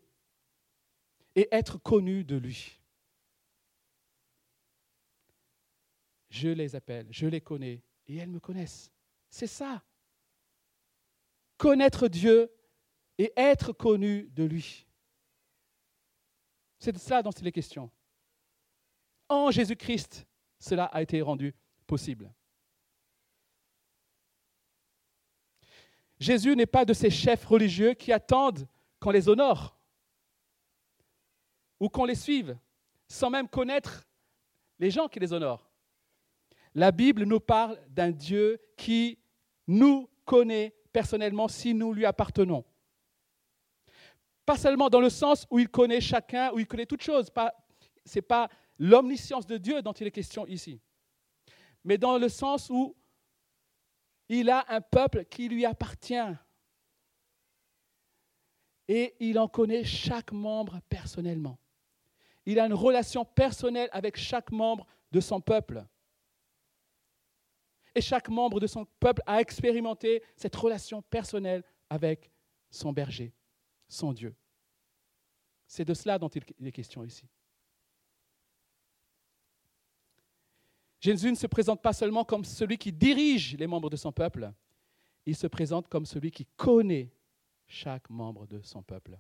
et 1.36 1.48
être 1.52 1.78
connu 1.78 2.24
de 2.24 2.38
lui. 2.38 2.80
Je 6.30 6.50
les 6.50 6.76
appelle, 6.76 7.08
je 7.12 7.28
les 7.28 7.42
connais 7.42 7.82
et 8.08 8.18
elles 8.18 8.30
me 8.30 8.40
connaissent. 8.40 8.92
C'est 9.30 9.48
ça. 9.48 9.84
Connaître 11.58 12.08
Dieu 12.08 12.52
et 13.18 13.34
être 13.36 13.72
connu 13.72 14.30
de 14.34 14.44
lui. 14.44 14.86
C'est 16.80 16.92
de 16.92 16.98
cela 16.98 17.24
dont 17.24 17.32
il 17.32 17.48
est 17.48 17.52
question. 17.52 17.90
En 19.30 19.52
Jésus-Christ, 19.52 20.28
cela 20.60 20.86
a 20.86 21.02
été 21.02 21.22
rendu 21.22 21.56
possible. 21.88 22.34
Jésus 26.20 26.56
n'est 26.56 26.66
pas 26.66 26.86
de 26.86 26.94
ces 26.94 27.10
chefs 27.10 27.46
religieux 27.46 27.94
qui 27.94 28.12
attendent 28.12 28.68
qu'on 29.00 29.12
les 29.12 29.28
honore 29.28 29.78
ou 31.80 31.90
qu'on 31.90 32.06
les 32.06 32.16
suive 32.16 32.58
sans 33.08 33.30
même 33.30 33.48
connaître 33.48 34.08
les 34.80 34.92
gens 34.92 35.08
qui 35.08 35.20
les 35.20 35.34
honorent. 35.34 35.70
La 36.76 36.92
Bible 36.92 37.24
nous 37.24 37.40
parle 37.40 37.80
d'un 37.90 38.12
Dieu 38.12 38.60
qui 38.78 39.18
nous 39.68 40.10
connaît 40.26 40.76
personnellement 40.92 41.48
si 41.48 41.74
nous 41.74 41.94
lui 41.94 42.06
appartenons. 42.06 42.64
Pas 44.46 44.58
seulement 44.58 44.90
dans 44.90 45.00
le 45.00 45.10
sens 45.10 45.48
où 45.50 45.58
il 45.58 45.70
connaît 45.70 46.02
chacun, 46.02 46.52
où 46.52 46.60
il 46.60 46.68
connaît 46.68 46.86
toutes 46.86 47.02
choses. 47.02 47.32
Ce 48.06 48.18
n'est 48.18 48.22
pas 48.22 48.50
l'omniscience 48.78 49.48
de 49.48 49.58
Dieu 49.58 49.82
dont 49.82 49.94
il 49.94 50.06
est 50.06 50.12
question 50.12 50.46
ici. 50.46 50.80
Mais 51.84 51.98
dans 51.98 52.18
le 52.18 52.30
sens 52.30 52.70
où 52.70 52.96
il 54.30 54.50
a 54.50 54.66
un 54.70 54.82
peuple 54.82 55.26
qui 55.26 55.48
lui 55.48 55.66
appartient. 55.66 56.16
Et 58.88 59.16
il 59.20 59.40
en 59.40 59.48
connaît 59.48 59.84
chaque 59.84 60.32
membre 60.32 60.80
personnellement. 60.90 61.58
Il 62.46 62.60
a 62.60 62.66
une 62.66 62.74
relation 62.74 63.26
personnelle 63.26 63.90
avec 63.92 64.18
chaque 64.18 64.52
membre 64.52 64.86
de 65.12 65.20
son 65.20 65.42
peuple. 65.42 65.86
Et 67.96 68.02
chaque 68.02 68.30
membre 68.30 68.60
de 68.60 68.68
son 68.68 68.86
peuple 69.00 69.22
a 69.26 69.40
expérimenté 69.40 70.22
cette 70.36 70.56
relation 70.56 71.02
personnelle 71.02 71.64
avec 71.90 72.30
son 72.70 72.92
berger, 72.92 73.34
son 73.88 74.12
Dieu. 74.12 74.36
C'est 75.66 75.86
de 75.86 75.94
cela 75.94 76.20
dont 76.20 76.28
il 76.28 76.68
est 76.68 76.72
question 76.72 77.04
ici. 77.04 77.26
Jésus 81.00 81.30
ne 81.30 81.36
se 81.36 81.48
présente 81.48 81.82
pas 81.82 81.94
seulement 81.94 82.26
comme 82.26 82.44
celui 82.44 82.78
qui 82.78 82.92
dirige 82.92 83.56
les 83.58 83.68
membres 83.68 83.90
de 83.90 83.96
son 83.96 84.12
peuple, 84.12 84.52
il 85.26 85.36
se 85.36 85.48
présente 85.48 85.88
comme 85.88 86.06
celui 86.06 86.32
qui 86.32 86.46
connaît 86.58 87.12
chaque 87.68 88.10
membre 88.10 88.46
de 88.48 88.62
son 88.62 88.84
peuple. 88.84 89.20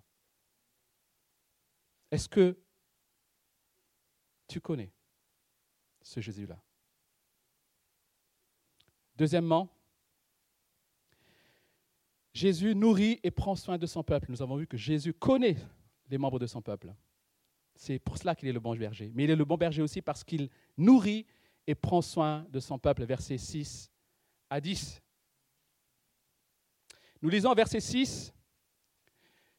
Est-ce 2.11 2.27
que 2.27 2.57
tu 4.47 4.61
connais 4.61 4.91
ce 6.01 6.19
Jésus-là? 6.19 6.61
Deuxièmement, 9.15 9.69
Jésus 12.33 12.75
nourrit 12.75 13.19
et 13.23 13.31
prend 13.31 13.55
soin 13.55 13.77
de 13.77 13.85
son 13.85 14.03
peuple. 14.03 14.29
Nous 14.29 14.41
avons 14.41 14.57
vu 14.57 14.67
que 14.67 14.75
Jésus 14.75 15.13
connaît 15.13 15.55
les 16.09 16.17
membres 16.17 16.39
de 16.39 16.47
son 16.47 16.61
peuple. 16.61 16.93
C'est 17.75 17.97
pour 17.99 18.17
cela 18.17 18.35
qu'il 18.35 18.49
est 18.49 18.53
le 18.53 18.59
bon 18.59 18.75
berger. 18.75 19.11
Mais 19.15 19.23
il 19.23 19.29
est 19.29 19.35
le 19.35 19.45
bon 19.45 19.57
berger 19.57 19.81
aussi 19.81 20.01
parce 20.01 20.23
qu'il 20.23 20.49
nourrit 20.77 21.25
et 21.65 21.75
prend 21.75 22.01
soin 22.01 22.45
de 22.49 22.59
son 22.59 22.77
peuple. 22.77 23.05
Versets 23.05 23.37
6 23.37 23.89
à 24.49 24.59
10. 24.59 25.01
Nous 27.21 27.29
lisons 27.29 27.53
verset 27.53 27.79
6 27.79 28.33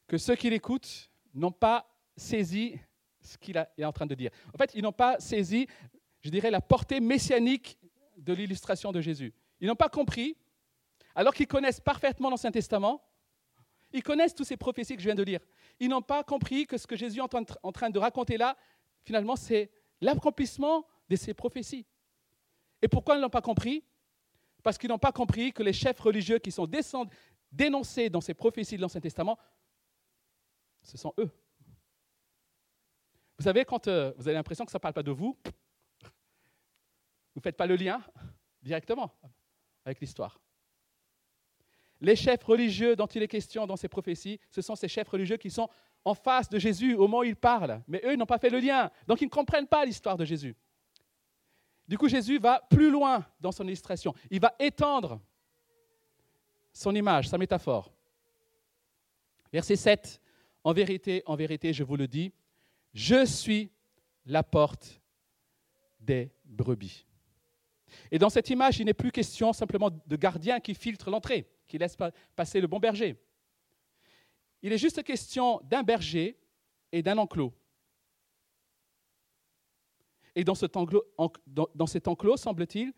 que 0.06 0.18
ceux 0.18 0.36
qui 0.36 0.50
l'écoutent 0.50 1.10
n'ont 1.34 1.52
pas 1.52 1.90
saisi 2.16 2.78
ce 3.20 3.36
qu'il 3.38 3.56
est 3.56 3.84
en 3.84 3.92
train 3.92 4.06
de 4.06 4.14
dire. 4.14 4.30
En 4.54 4.58
fait, 4.58 4.72
ils 4.74 4.82
n'ont 4.82 4.92
pas 4.92 5.18
saisi, 5.18 5.66
je 6.20 6.30
dirais, 6.30 6.50
la 6.50 6.60
portée 6.60 7.00
messianique 7.00 7.78
de 8.16 8.32
l'illustration 8.32 8.92
de 8.92 9.00
Jésus. 9.00 9.34
Ils 9.60 9.68
n'ont 9.68 9.76
pas 9.76 9.88
compris, 9.88 10.36
alors 11.14 11.34
qu'ils 11.34 11.46
connaissent 11.46 11.80
parfaitement 11.80 12.30
l'Ancien 12.30 12.50
Testament, 12.50 13.02
ils 13.92 14.02
connaissent 14.02 14.34
toutes 14.34 14.46
ces 14.46 14.56
prophéties 14.56 14.94
que 14.96 15.00
je 15.00 15.06
viens 15.06 15.14
de 15.14 15.22
lire. 15.22 15.40
Ils 15.80 15.88
n'ont 15.88 16.02
pas 16.02 16.22
compris 16.24 16.66
que 16.66 16.76
ce 16.76 16.86
que 16.86 16.96
Jésus 16.96 17.18
est 17.18 17.34
en 17.62 17.72
train 17.72 17.90
de 17.90 17.98
raconter 17.98 18.36
là, 18.36 18.56
finalement, 19.04 19.36
c'est 19.36 19.70
l'accomplissement 20.00 20.86
de 21.08 21.16
ces 21.16 21.34
prophéties. 21.34 21.86
Et 22.82 22.88
pourquoi 22.88 23.16
ils 23.16 23.20
n'ont 23.20 23.30
pas 23.30 23.40
compris? 23.40 23.84
Parce 24.62 24.76
qu'ils 24.76 24.90
n'ont 24.90 24.98
pas 24.98 25.12
compris 25.12 25.52
que 25.52 25.62
les 25.62 25.72
chefs 25.72 25.98
religieux 26.00 26.38
qui 26.38 26.50
sont 26.50 26.68
dénoncés 27.52 28.10
dans 28.10 28.20
ces 28.20 28.34
prophéties 28.34 28.76
de 28.76 28.82
l'Ancien 28.82 29.00
Testament, 29.00 29.38
ce 30.82 30.98
sont 30.98 31.14
eux. 31.18 31.30
Vous 33.38 33.44
savez, 33.44 33.64
quand 33.64 33.86
euh, 33.88 34.12
vous 34.16 34.28
avez 34.28 34.34
l'impression 34.36 34.64
que 34.64 34.72
ça 34.72 34.78
ne 34.78 34.80
parle 34.80 34.94
pas 34.94 35.02
de 35.02 35.10
vous, 35.10 35.36
vous 36.02 36.10
ne 37.36 37.42
faites 37.42 37.56
pas 37.56 37.66
le 37.66 37.76
lien 37.76 38.00
directement 38.62 39.12
avec 39.86 40.00
l'histoire. 40.00 40.38
Les 42.00 42.16
chefs 42.16 42.42
religieux 42.44 42.94
dont 42.94 43.06
il 43.06 43.22
est 43.22 43.28
question 43.28 43.66
dans 43.66 43.76
ces 43.76 43.88
prophéties, 43.88 44.38
ce 44.50 44.60
sont 44.60 44.74
ces 44.74 44.88
chefs 44.88 45.08
religieux 45.08 45.38
qui 45.38 45.50
sont 45.50 45.70
en 46.04 46.14
face 46.14 46.48
de 46.48 46.58
Jésus 46.58 46.94
au 46.94 47.02
moment 47.02 47.20
où 47.20 47.24
il 47.24 47.36
parle. 47.36 47.82
Mais 47.88 48.02
eux, 48.04 48.16
n'ont 48.16 48.26
pas 48.26 48.38
fait 48.38 48.50
le 48.50 48.58
lien. 48.58 48.90
Donc, 49.06 49.22
ils 49.22 49.26
ne 49.26 49.30
comprennent 49.30 49.66
pas 49.66 49.84
l'histoire 49.84 50.16
de 50.16 50.24
Jésus. 50.24 50.54
Du 51.88 51.96
coup, 51.96 52.08
Jésus 52.08 52.38
va 52.38 52.60
plus 52.68 52.90
loin 52.90 53.24
dans 53.40 53.52
son 53.52 53.64
illustration. 53.64 54.12
Il 54.30 54.40
va 54.40 54.54
étendre 54.58 55.20
son 56.72 56.94
image, 56.94 57.28
sa 57.28 57.38
métaphore. 57.38 57.90
Verset 59.52 59.76
7. 59.76 60.20
En 60.64 60.72
vérité, 60.72 61.22
en 61.26 61.36
vérité, 61.36 61.72
je 61.72 61.84
vous 61.84 61.96
le 61.96 62.08
dis, 62.08 62.32
je 62.92 63.24
suis 63.24 63.70
la 64.26 64.42
porte 64.42 65.00
des 66.00 66.32
brebis. 66.44 67.05
Et 68.10 68.18
dans 68.18 68.30
cette 68.30 68.50
image, 68.50 68.78
il 68.78 68.86
n'est 68.86 68.94
plus 68.94 69.12
question 69.12 69.52
simplement 69.52 69.90
de 69.90 70.16
gardien 70.16 70.60
qui 70.60 70.74
filtre 70.74 71.10
l'entrée, 71.10 71.48
qui 71.66 71.78
laisse 71.78 71.96
passer 72.34 72.60
le 72.60 72.66
bon 72.66 72.78
berger. 72.78 73.16
Il 74.62 74.72
est 74.72 74.78
juste 74.78 75.02
question 75.02 75.60
d'un 75.64 75.82
berger 75.82 76.38
et 76.92 77.02
d'un 77.02 77.18
enclos. 77.18 77.52
Et 80.34 80.44
dans 80.44 80.54
cet 80.54 80.76
enclos, 80.76 81.04
dans, 81.46 81.86
cet 81.86 82.08
enclos 82.08 82.36
semble-t-il, 82.36 82.92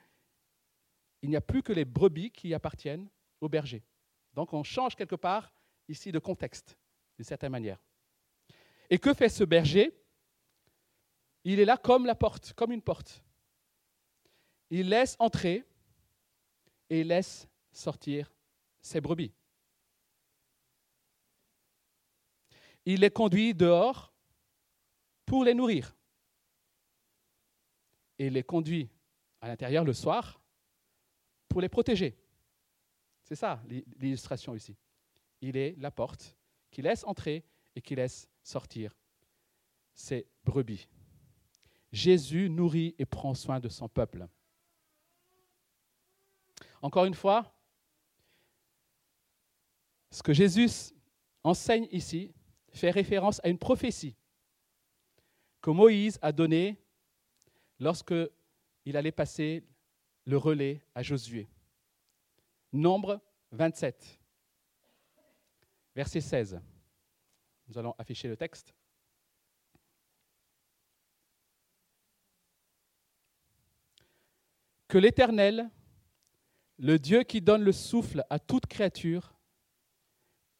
il 1.23 1.31
n'y 1.31 1.37
a 1.37 1.41
plus 1.41 1.63
que 1.63 1.73
les 1.73 1.85
brebis 1.85 2.31
qui 2.31 2.55
appartiennent 2.55 3.09
au 3.41 3.49
berger. 3.49 3.83
Donc 4.35 4.53
on 4.53 4.63
change 4.63 4.97
quelque 4.97 5.15
part 5.15 5.53
ici 5.89 6.13
de 6.13 6.19
contexte, 6.19 6.77
d'une 7.17 7.25
certaine 7.25 7.53
manière. 7.53 7.81
Et 8.91 8.99
que 8.99 9.15
fait 9.15 9.29
ce 9.29 9.45
berger? 9.45 9.93
Il 11.45 11.61
est 11.61 11.65
là 11.65 11.77
comme 11.77 12.07
la 12.07 12.15
porte, 12.15 12.53
comme 12.55 12.73
une 12.73 12.83
porte. 12.83 13.23
Il 14.71 14.89
laisse 14.89 15.17
entrer 15.19 15.65
et 16.91 17.01
il 17.01 17.09
laisse 17.09 17.49
sortir 17.73 18.33
ses 18.81 19.01
brebis. 19.01 19.33
Il 22.85 23.01
les 23.01 23.11
conduit 23.11 23.55
dehors 23.55 24.13
pour 25.27 25.45
les 25.45 25.55
nourrir. 25.55 25.95
Et 28.19 28.27
il 28.27 28.33
les 28.33 28.43
conduit 28.43 28.91
à 29.41 29.49
l'intérieur 29.49 29.85
le 29.85 29.93
soir 29.93 30.41
pour 31.49 31.61
les 31.61 31.69
protéger. 31.69 32.19
C'est 33.23 33.37
ça 33.37 33.63
l'illustration 33.99 34.55
ici. 34.55 34.77
Il 35.41 35.57
est 35.57 35.77
la 35.79 35.91
porte 35.91 36.37
qui 36.71 36.83
laisse 36.83 37.05
entrer 37.05 37.45
et 37.77 37.83
qui 37.83 37.95
laisse 37.95 38.29
sortir 38.43 38.97
ses 39.95 40.27
brebis. 40.45 40.89
Jésus 41.93 42.49
nourrit 42.49 42.95
et 42.99 43.07
prend 43.07 43.35
soin 43.35 43.61
de 43.61 43.69
son 43.69 43.89
peuple. 43.89 44.29
Encore 46.83 47.05
une 47.05 47.15
fois, 47.15 47.55
ce 50.11 50.23
que 50.23 50.33
Jésus 50.33 50.95
enseigne 51.45 51.89
ici 51.91 52.33
fait 52.73 52.91
référence 52.91 53.41
à 53.45 53.49
une 53.49 53.59
prophétie 53.59 54.17
que 55.61 55.71
Moïse 55.71 56.19
a 56.23 56.33
donnée 56.33 56.81
lorsque 57.79 58.15
il 58.85 58.97
allait 58.97 59.13
passer 59.13 59.65
le 60.25 60.37
relais 60.37 60.83
à 60.95 61.03
Josué. 61.03 61.49
Nombre 62.73 63.21
27, 63.53 64.21
verset 65.95 66.21
16. 66.21 66.61
Nous 67.69 67.79
allons 67.79 67.95
afficher 67.99 68.29
le 68.29 68.37
texte. 68.37 68.75
Que 74.87 74.97
l'Éternel, 74.97 75.71
le 76.79 76.99
Dieu 76.99 77.25
qui 77.25 77.41
donne 77.41 77.63
le 77.63 77.73
souffle 77.73 78.25
à 78.31 78.39
toute 78.39 78.67
créature, 78.67 79.35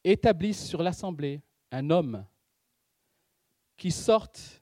établisse 0.03 0.67
sur 0.67 0.83
l'assemblée 0.83 1.41
un 1.71 1.89
homme 1.89 2.25
qui 3.77 3.91
sorte 3.91 4.61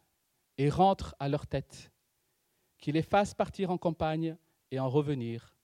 et 0.57 0.69
rentre 0.69 1.15
à 1.19 1.27
leur 1.27 1.47
tête, 1.47 1.91
qui 2.77 2.91
les 2.91 3.01
fasse 3.01 3.33
partir 3.33 3.71
en 3.71 3.77
campagne 3.77 4.37
et 4.69 4.79
en 4.79 4.89
revenir, 4.89 5.55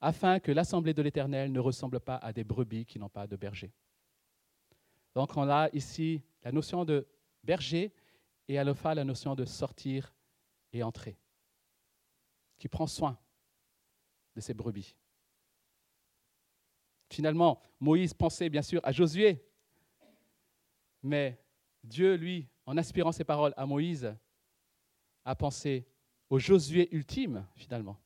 afin 0.00 0.38
que 0.38 0.52
l'assemblée 0.52 0.94
de 0.94 1.02
l'Éternel 1.02 1.50
ne 1.50 1.60
ressemble 1.60 1.98
pas 2.00 2.16
à 2.16 2.32
des 2.32 2.44
brebis 2.44 2.86
qui 2.86 2.98
n'ont 2.98 3.08
pas 3.08 3.26
de 3.26 3.36
berger. 3.36 3.72
Donc 5.14 5.36
on 5.36 5.48
a 5.48 5.68
ici 5.72 6.22
la 6.42 6.52
notion 6.52 6.84
de 6.84 7.06
berger 7.42 7.92
et 8.48 8.58
à 8.58 8.64
l'OFA 8.64 8.94
la 8.94 9.04
notion 9.04 9.34
de 9.34 9.44
sortir 9.44 10.14
et 10.72 10.82
entrer, 10.82 11.18
qui 12.58 12.68
prend 12.68 12.86
soin 12.86 13.18
de 14.36 14.40
ses 14.40 14.54
brebis. 14.54 14.94
Finalement, 17.08 17.60
Moïse 17.80 18.14
pensait 18.14 18.48
bien 18.48 18.62
sûr 18.62 18.80
à 18.84 18.92
Josué, 18.92 19.44
mais 21.02 21.38
Dieu, 21.84 22.14
lui, 22.14 22.48
en 22.66 22.76
inspirant 22.76 23.12
ses 23.12 23.24
paroles 23.24 23.54
à 23.56 23.64
Moïse, 23.66 24.14
a 25.24 25.34
pensé 25.34 25.86
au 26.30 26.38
Josué 26.38 26.88
ultime, 26.94 27.46
finalement, 27.54 28.00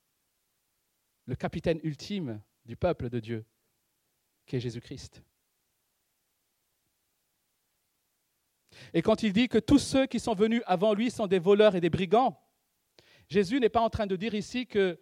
le 1.25 1.35
capitaine 1.35 1.81
ultime 1.83 2.43
du 2.67 2.77
peuple 2.77 3.09
de 3.09 3.21
Dieu, 3.21 3.45
qui 4.47 4.57
est 4.57 4.61
Jésus-Christ. 4.61 5.23
Et 8.93 9.03
quand 9.03 9.23
il 9.23 9.33
dit 9.33 9.49
que 9.49 9.59
tous 9.59 9.79
ceux 9.79 10.07
qui 10.07 10.21
sont 10.21 10.35
venus 10.35 10.63
avant 10.67 10.95
lui 10.95 11.11
sont 11.11 11.27
des 11.27 11.39
voleurs 11.39 11.75
et 11.75 11.81
des 11.81 11.91
brigands, 11.91 12.41
Jésus 13.29 13.61
n'est 13.61 13.69
pas 13.69 13.81
en 13.81 13.91
train 13.91 14.07
de 14.07 14.17
dire 14.17 14.35
ici 14.35 14.67
que 14.67 14.99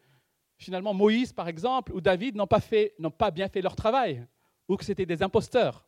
finalement 0.58 0.92
Moïse, 0.92 1.32
par 1.32 1.48
exemple, 1.48 1.92
ou 1.92 2.00
David 2.00 2.36
n'ont 2.36 2.46
pas, 2.46 2.60
pas 3.16 3.30
bien 3.30 3.48
fait 3.48 3.62
leur 3.62 3.76
travail, 3.76 4.26
ou 4.66 4.76
que 4.76 4.84
c'était 4.84 5.06
des 5.06 5.22
imposteurs. 5.22 5.86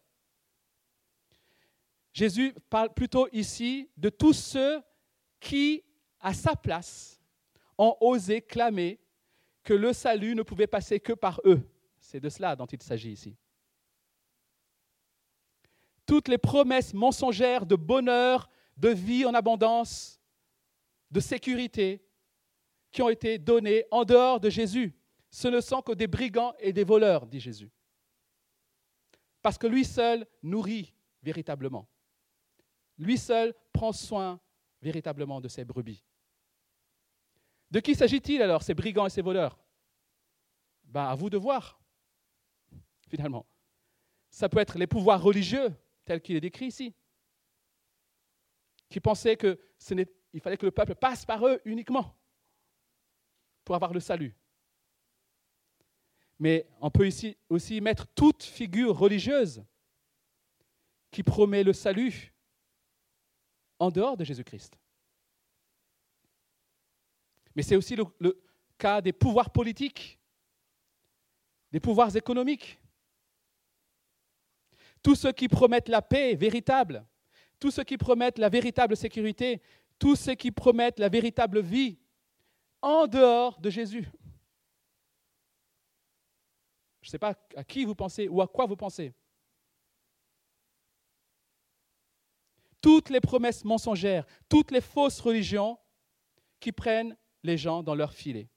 Jésus 2.13 2.55
parle 2.71 2.93
plutôt 2.95 3.29
ici 3.33 3.91
de 3.97 4.09
tous 4.09 4.33
ceux 4.33 4.81
qui, 5.39 5.83
à 6.21 6.33
sa 6.33 6.57
place, 6.57 7.21
ont 7.77 7.97
osé 8.01 8.41
clamer 8.41 9.01
que 9.63 9.75
le 9.75 9.93
salut 9.93 10.35
ne 10.35 10.43
pouvait 10.43 10.67
passer 10.67 11.01
que 11.01 11.13
par 11.13 11.41
eux. 11.45 11.61
C'est 11.99 12.21
de 12.21 12.29
cela 12.29 12.57
dont 12.57 12.67
il 12.67 12.83
s'agit 12.83 13.13
ici. 13.13 13.37
Toutes 16.07 16.29
les 16.29 16.39
promesses 16.39 16.95
mensongères 16.95 17.67
de 17.67 17.77
bonheur, 17.77 18.49
de 18.77 18.89
vie 18.89 19.25
en 19.25 19.35
abondance, 19.35 20.21
de 21.11 21.21
sécurité 21.21 22.05
qui 22.91 23.03
ont 23.03 23.09
été 23.09 23.39
données 23.39 23.85
en 23.91 24.05
dehors 24.05 24.41
de 24.41 24.51
Jésus, 24.51 24.95
ce 25.31 25.49
ne 25.49 25.61
sont 25.61 25.83
que 25.83 25.93
des 25.93 26.07
brigands 26.07 26.55
et 26.59 26.73
des 26.73 26.85
voleurs, 26.85 27.27
dit 27.27 27.41
Jésus. 27.41 27.71
Parce 29.43 29.57
que 29.59 29.67
lui 29.67 29.85
seul 29.85 30.27
nourrit 30.43 30.93
véritablement. 31.23 31.89
Lui 32.99 33.17
seul 33.17 33.55
prend 33.73 33.93
soin 33.93 34.41
véritablement 34.83 35.41
de 35.41 35.49
ses 35.49 35.65
brebis. 35.65 36.05
De 37.71 37.81
qui 37.81 37.95
s'agit-il 37.95 38.43
alors, 38.43 38.63
ces 38.63 38.75
brigands 38.75 39.07
et 39.07 39.11
ces 39.11 39.23
voleurs? 39.23 39.59
Ben, 40.85 41.05
À 41.05 41.15
vous 41.15 41.31
de 41.31 41.39
voir, 41.39 41.81
finalement. 43.09 43.47
Ça 44.31 44.49
peut 44.49 44.59
être 44.59 44.79
les 44.79 44.87
pouvoirs 44.87 45.23
religieux, 45.23 45.73
tels 46.05 46.21
qu'il 46.21 46.37
est 46.37 46.41
décrit 46.41 46.67
ici, 46.67 46.95
qui 48.89 48.99
pensaient 49.01 49.37
qu'il 49.37 50.41
fallait 50.41 50.57
que 50.57 50.67
le 50.67 50.73
peuple 50.73 50.97
passe 50.97 51.25
par 51.25 51.47
eux 51.47 51.61
uniquement 51.65 52.20
pour 53.71 53.77
avoir 53.77 53.93
le 53.93 54.01
salut. 54.01 54.35
Mais 56.41 56.67
on 56.81 56.91
peut 56.91 57.07
ici 57.07 57.37
aussi 57.49 57.81
mettre 57.81 58.05
toute 58.17 58.43
figure 58.43 58.99
religieuse 58.99 59.63
qui 61.13 61.23
promet 61.23 61.63
le 61.63 61.73
salut 61.73 62.35
en 63.79 63.93
dehors 63.93 64.17
de 64.17 64.25
Jésus-Christ. 64.25 64.77
Mais 67.55 67.63
c'est 67.63 67.77
aussi 67.77 67.95
le, 67.95 68.03
le, 68.19 68.43
cas 68.77 69.01
des 69.01 69.13
pouvoirs 69.13 69.51
politiques, 69.51 70.19
des 71.71 71.79
pouvoirs 71.79 72.17
économiques. 72.17 72.77
Tous 75.01 75.15
ceux 75.15 75.31
qui 75.31 75.47
promettent 75.47 75.89
la 75.89 76.03
paix 76.03 76.35
véritable, 76.35 77.07
tous 77.61 77.71
ceux 77.71 77.85
qui 77.85 77.97
promettent 77.97 78.41
la 78.41 78.49
véritable 78.49 78.97
sécurité, 78.97 79.63
tous 79.97 80.17
ceux 80.17 80.35
qui 80.35 80.51
promettent 80.51 80.99
la 80.99 81.09
véritable 81.09 81.61
vie 81.61 82.01
en 82.83 83.07
dehors 83.07 83.61
de 83.61 83.71
Jésus. 83.71 84.09
Je 87.03 87.09
ne 87.09 87.11
sais 87.11 87.19
pas 87.19 87.35
à 87.57 87.65
qui 87.65 87.85
vous 87.85 87.95
pensez 87.95 88.29
ou 88.29 88.41
à 88.41 88.47
quoi 88.47 88.67
vous 88.67 88.77
pensez. 88.77 89.15
Toutes 92.81 93.11
les 93.11 93.21
promesses 93.21 93.65
mensongères, 93.65 94.27
toutes 94.49 94.71
les 94.71 94.81
fausses 94.81 95.21
religions 95.21 95.79
qui 96.59 96.73
prennent 96.73 97.17
les 97.43 97.57
gens 97.57 97.83
dans 97.83 97.95
leur 97.95 98.13
filet. 98.13 98.49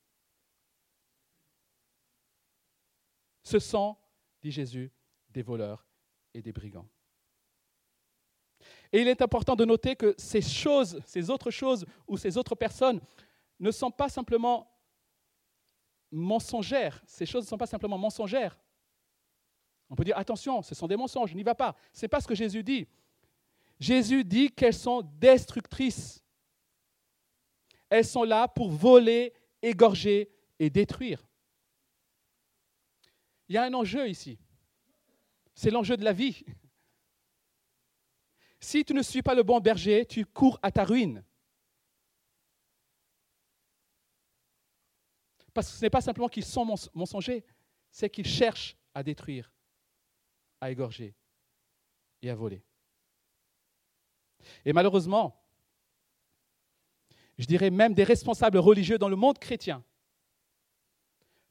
Ce 3.44 3.60
sont, 3.60 3.98
dit 4.42 4.52
Jésus, 4.52 4.92
des 5.30 5.42
voleurs 5.42 5.86
et 6.34 6.42
des 6.42 6.54
brigands. 6.54 6.88
Et 8.92 9.02
il 9.02 9.08
est 9.08 9.22
important 9.22 9.56
de 9.56 9.66
noter 9.66 9.96
que 9.96 10.14
ces 10.18 10.42
choses, 10.42 11.02
ces 11.06 11.30
autres 11.30 11.52
choses 11.52 11.86
ou 12.08 12.18
ces 12.18 12.38
autres 12.38 12.56
personnes 12.56 13.02
ne 13.63 13.71
sont 13.71 13.91
pas 13.91 14.10
simplement 14.10 14.69
mensongères. 16.12 17.02
Ces 17.08 17.26
choses 17.26 17.45
ne 17.45 17.47
sont 17.47 17.58
pas 17.58 17.65
simplement 17.65 17.97
mensongères. 17.97 18.60
On 19.89 19.95
peut 19.95 20.04
dire 20.04 20.17
attention, 20.17 20.62
ce 20.62 20.76
sont 20.76 20.88
des 20.88 20.97
mensonges, 20.97 21.34
n'y 21.34 21.43
va 21.43 21.56
pas. 21.56 21.76
Ce 21.93 22.04
n'est 22.04 22.10
pas 22.10 22.19
ce 22.19 22.28
que 22.28 22.36
Jésus 22.36 22.62
dit. 22.62 22.88
Jésus 23.80 24.23
dit 24.23 24.52
qu'elles 24.52 24.73
sont 24.73 25.02
destructrices. 25.19 26.23
Elles 27.89 28.06
sont 28.06 28.23
là 28.23 28.47
pour 28.47 28.69
voler, 28.69 29.34
égorger 29.62 30.30
et 30.60 30.69
détruire. 30.69 31.26
Il 33.47 33.56
y 33.56 33.58
a 33.58 33.63
un 33.63 33.73
enjeu 33.73 34.10
ici. 34.10 34.38
C'est 35.56 35.69
l'enjeu 35.69 35.95
de 35.95 36.04
la 36.04 36.13
vie. 36.13 36.43
Si 38.60 38.84
tu 38.84 38.93
ne 38.93 39.02
suis 39.02 39.21
pas 39.21 39.36
le 39.36 39.43
bon 39.43 39.60
berger, 39.60 40.06
tu 40.06 40.26
cours 40.26 40.60
à 40.63 40.71
ta 40.71 40.84
ruine. 40.84 41.23
Parce 45.54 45.70
que 45.70 45.78
ce 45.78 45.82
n'est 45.82 45.89
pas 45.89 46.02
simplement 46.02 46.30
qu'ils 46.30 46.46
sont 46.46 46.66
mensongers, 46.94 47.46
c'est 47.92 48.10
qu'ils 48.10 48.28
cherchent 48.28 48.76
à 48.94 49.04
détruire, 49.04 49.52
à 50.60 50.72
égorger 50.72 51.13
et 52.22 52.30
à 52.30 52.36
voler. 52.36 52.63
Et 54.66 54.74
malheureusement, 54.74 55.39
je 57.38 57.46
dirais 57.46 57.70
même 57.70 57.94
des 57.94 58.04
responsables 58.04 58.58
religieux 58.58 58.98
dans 58.98 59.10
le 59.10 59.16
monde 59.16 59.39
chrétien 59.39 59.84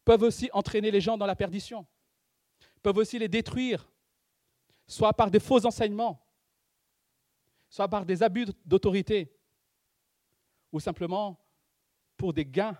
peuvent 0.04 0.22
aussi 0.22 0.50
entraîner 0.52 0.90
les 0.90 1.00
gens 1.00 1.16
dans 1.16 1.26
la 1.26 1.36
perdition, 1.36 1.86
peuvent 2.82 2.96
aussi 2.96 3.18
les 3.18 3.28
détruire, 3.28 3.88
soit 4.86 5.12
par 5.12 5.30
des 5.30 5.38
faux 5.40 5.64
enseignements, 5.64 6.26
soit 7.70 7.88
par 7.88 8.04
des 8.04 8.22
abus 8.22 8.46
d'autorité, 8.64 9.32
ou 10.72 10.80
simplement 10.80 11.38
pour 12.16 12.32
des 12.32 12.44
gains 12.44 12.76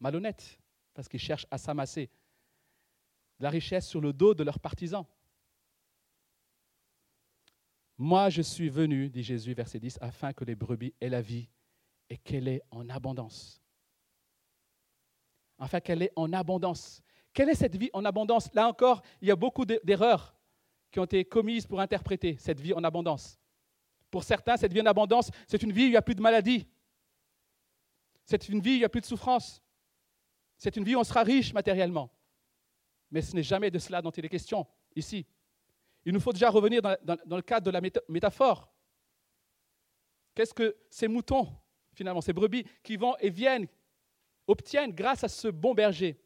malhonnêtes, 0.00 0.58
parce 0.94 1.08
qu'ils 1.08 1.20
cherchent 1.20 1.46
à 1.50 1.58
s'amasser 1.58 2.10
la 3.38 3.50
richesse 3.50 3.86
sur 3.86 4.00
le 4.00 4.12
dos 4.12 4.34
de 4.34 4.42
leurs 4.42 4.58
partisans. 4.58 5.04
Moi, 7.98 8.28
je 8.30 8.42
suis 8.42 8.68
venu, 8.68 9.08
dit 9.08 9.22
Jésus, 9.22 9.54
verset 9.54 9.80
10, 9.80 9.98
afin 10.00 10.32
que 10.32 10.44
les 10.44 10.54
brebis 10.54 10.94
aient 11.00 11.08
la 11.08 11.22
vie 11.22 11.48
et 12.10 12.18
qu'elle 12.18 12.48
est 12.48 12.62
en 12.70 12.88
abondance. 12.88 13.62
Afin 15.58 15.80
qu'elle 15.80 16.02
est 16.02 16.12
en 16.14 16.32
abondance. 16.32 17.02
Quelle 17.32 17.48
est 17.48 17.54
cette 17.54 17.76
vie 17.76 17.90
en 17.92 18.04
abondance? 18.04 18.52
Là 18.54 18.68
encore, 18.68 19.02
il 19.20 19.28
y 19.28 19.30
a 19.30 19.36
beaucoup 19.36 19.64
d'erreurs 19.64 20.34
qui 20.90 21.00
ont 21.00 21.04
été 21.04 21.24
commises 21.24 21.66
pour 21.66 21.80
interpréter 21.80 22.36
cette 22.38 22.60
vie 22.60 22.74
en 22.74 22.84
abondance. 22.84 23.38
Pour 24.10 24.24
certains, 24.24 24.56
cette 24.56 24.72
vie 24.72 24.80
en 24.80 24.86
abondance, 24.86 25.30
c'est 25.48 25.62
une 25.62 25.72
vie 25.72 25.84
où 25.84 25.86
il 25.86 25.90
n'y 25.90 25.96
a 25.96 26.02
plus 26.02 26.14
de 26.14 26.22
maladie. 26.22 26.66
C'est 28.24 28.48
une 28.48 28.60
vie 28.60 28.70
où 28.70 28.74
il 28.74 28.78
n'y 28.78 28.84
a 28.84 28.88
plus 28.88 29.00
de 29.00 29.06
souffrance. 29.06 29.62
C'est 30.58 30.76
une 30.76 30.84
vie 30.84 30.94
où 30.94 31.00
on 31.00 31.04
sera 31.04 31.22
riche 31.22 31.52
matériellement. 31.52 32.10
Mais 33.10 33.22
ce 33.22 33.34
n'est 33.34 33.42
jamais 33.42 33.70
de 33.70 33.78
cela 33.78 34.02
dont 34.02 34.10
il 34.10 34.24
est 34.24 34.28
question 34.28 34.66
ici. 34.94 35.26
Il 36.04 36.12
nous 36.12 36.20
faut 36.20 36.32
déjà 36.32 36.50
revenir 36.50 36.82
dans, 36.82 36.96
le 37.36 37.42
cadre 37.42 37.66
de 37.66 37.70
la 37.70 37.80
métaphore. 38.08 38.72
Qu'est-ce 40.34 40.54
que 40.54 40.76
ces 40.90 41.08
moutons, 41.08 41.48
finalement, 41.94 42.20
ces 42.20 42.32
brebis, 42.32 42.64
qui 42.82 42.96
vont 42.96 43.16
et 43.18 43.30
viennent, 43.30 43.66
obtiennent 44.46 44.92
grâce 44.92 45.24
à 45.24 45.28
ce 45.28 45.48
bon 45.48 45.74
berger? 45.74 46.20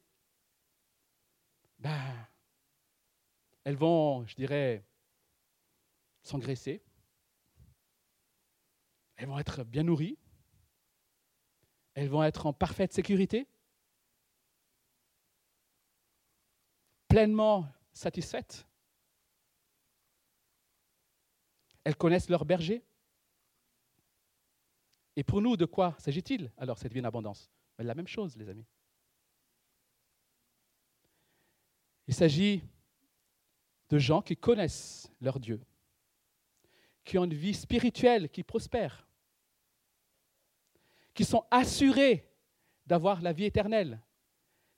Ben, 1.78 2.28
Elles 3.64 3.76
vont, 3.76 4.26
je 4.26 4.34
dirais, 4.34 4.84
s'engraisser. 6.22 6.82
Elles 9.16 9.28
vont 9.28 9.38
être 9.38 9.64
bien 9.64 9.82
nourries. 9.82 10.18
Elles 11.94 12.08
vont 12.08 12.22
être 12.22 12.46
en 12.46 12.52
parfaite 12.52 12.92
sécurité. 12.92 13.46
Pleinement 17.10 17.66
satisfaites. 17.92 18.64
Elles 21.82 21.96
connaissent 21.96 22.30
leur 22.30 22.44
berger. 22.44 22.84
Et 25.16 25.24
pour 25.24 25.42
nous, 25.42 25.56
de 25.56 25.64
quoi 25.64 25.96
s'agit-il 25.98 26.52
alors 26.56 26.78
cette 26.78 26.92
vie 26.92 27.00
en 27.00 27.04
abondance? 27.04 27.50
Mais 27.76 27.84
La 27.84 27.96
même 27.96 28.06
chose, 28.06 28.36
les 28.36 28.48
amis. 28.48 28.64
Il 32.06 32.14
s'agit 32.14 32.62
de 33.88 33.98
gens 33.98 34.22
qui 34.22 34.36
connaissent 34.36 35.10
leur 35.20 35.40
Dieu, 35.40 35.60
qui 37.02 37.18
ont 37.18 37.24
une 37.24 37.34
vie 37.34 37.54
spirituelle 37.54 38.28
qui 38.28 38.44
prospère, 38.44 39.08
qui 41.12 41.24
sont 41.24 41.44
assurés 41.50 42.32
d'avoir 42.86 43.20
la 43.20 43.32
vie 43.32 43.46
éternelle. 43.46 44.00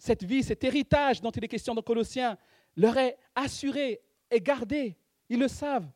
Cette 0.02 0.24
vie, 0.24 0.42
cet 0.42 0.64
héritage 0.64 1.20
dont 1.20 1.30
il 1.30 1.44
est 1.44 1.48
question 1.48 1.76
dans 1.76 1.80
Colossiens, 1.80 2.36
leur 2.74 2.96
est 2.96 3.16
assuré 3.36 4.00
et 4.32 4.40
gardé. 4.40 4.96
Ils 5.28 5.38
le 5.38 5.46
savent. 5.46 5.88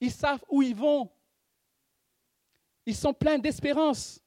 Ils 0.00 0.12
savent 0.12 0.44
où 0.48 0.62
ils 0.62 0.76
vont. 0.76 1.10
Ils 2.86 2.94
sont 2.94 3.12
pleins 3.12 3.40
d'espérance. 3.40 4.20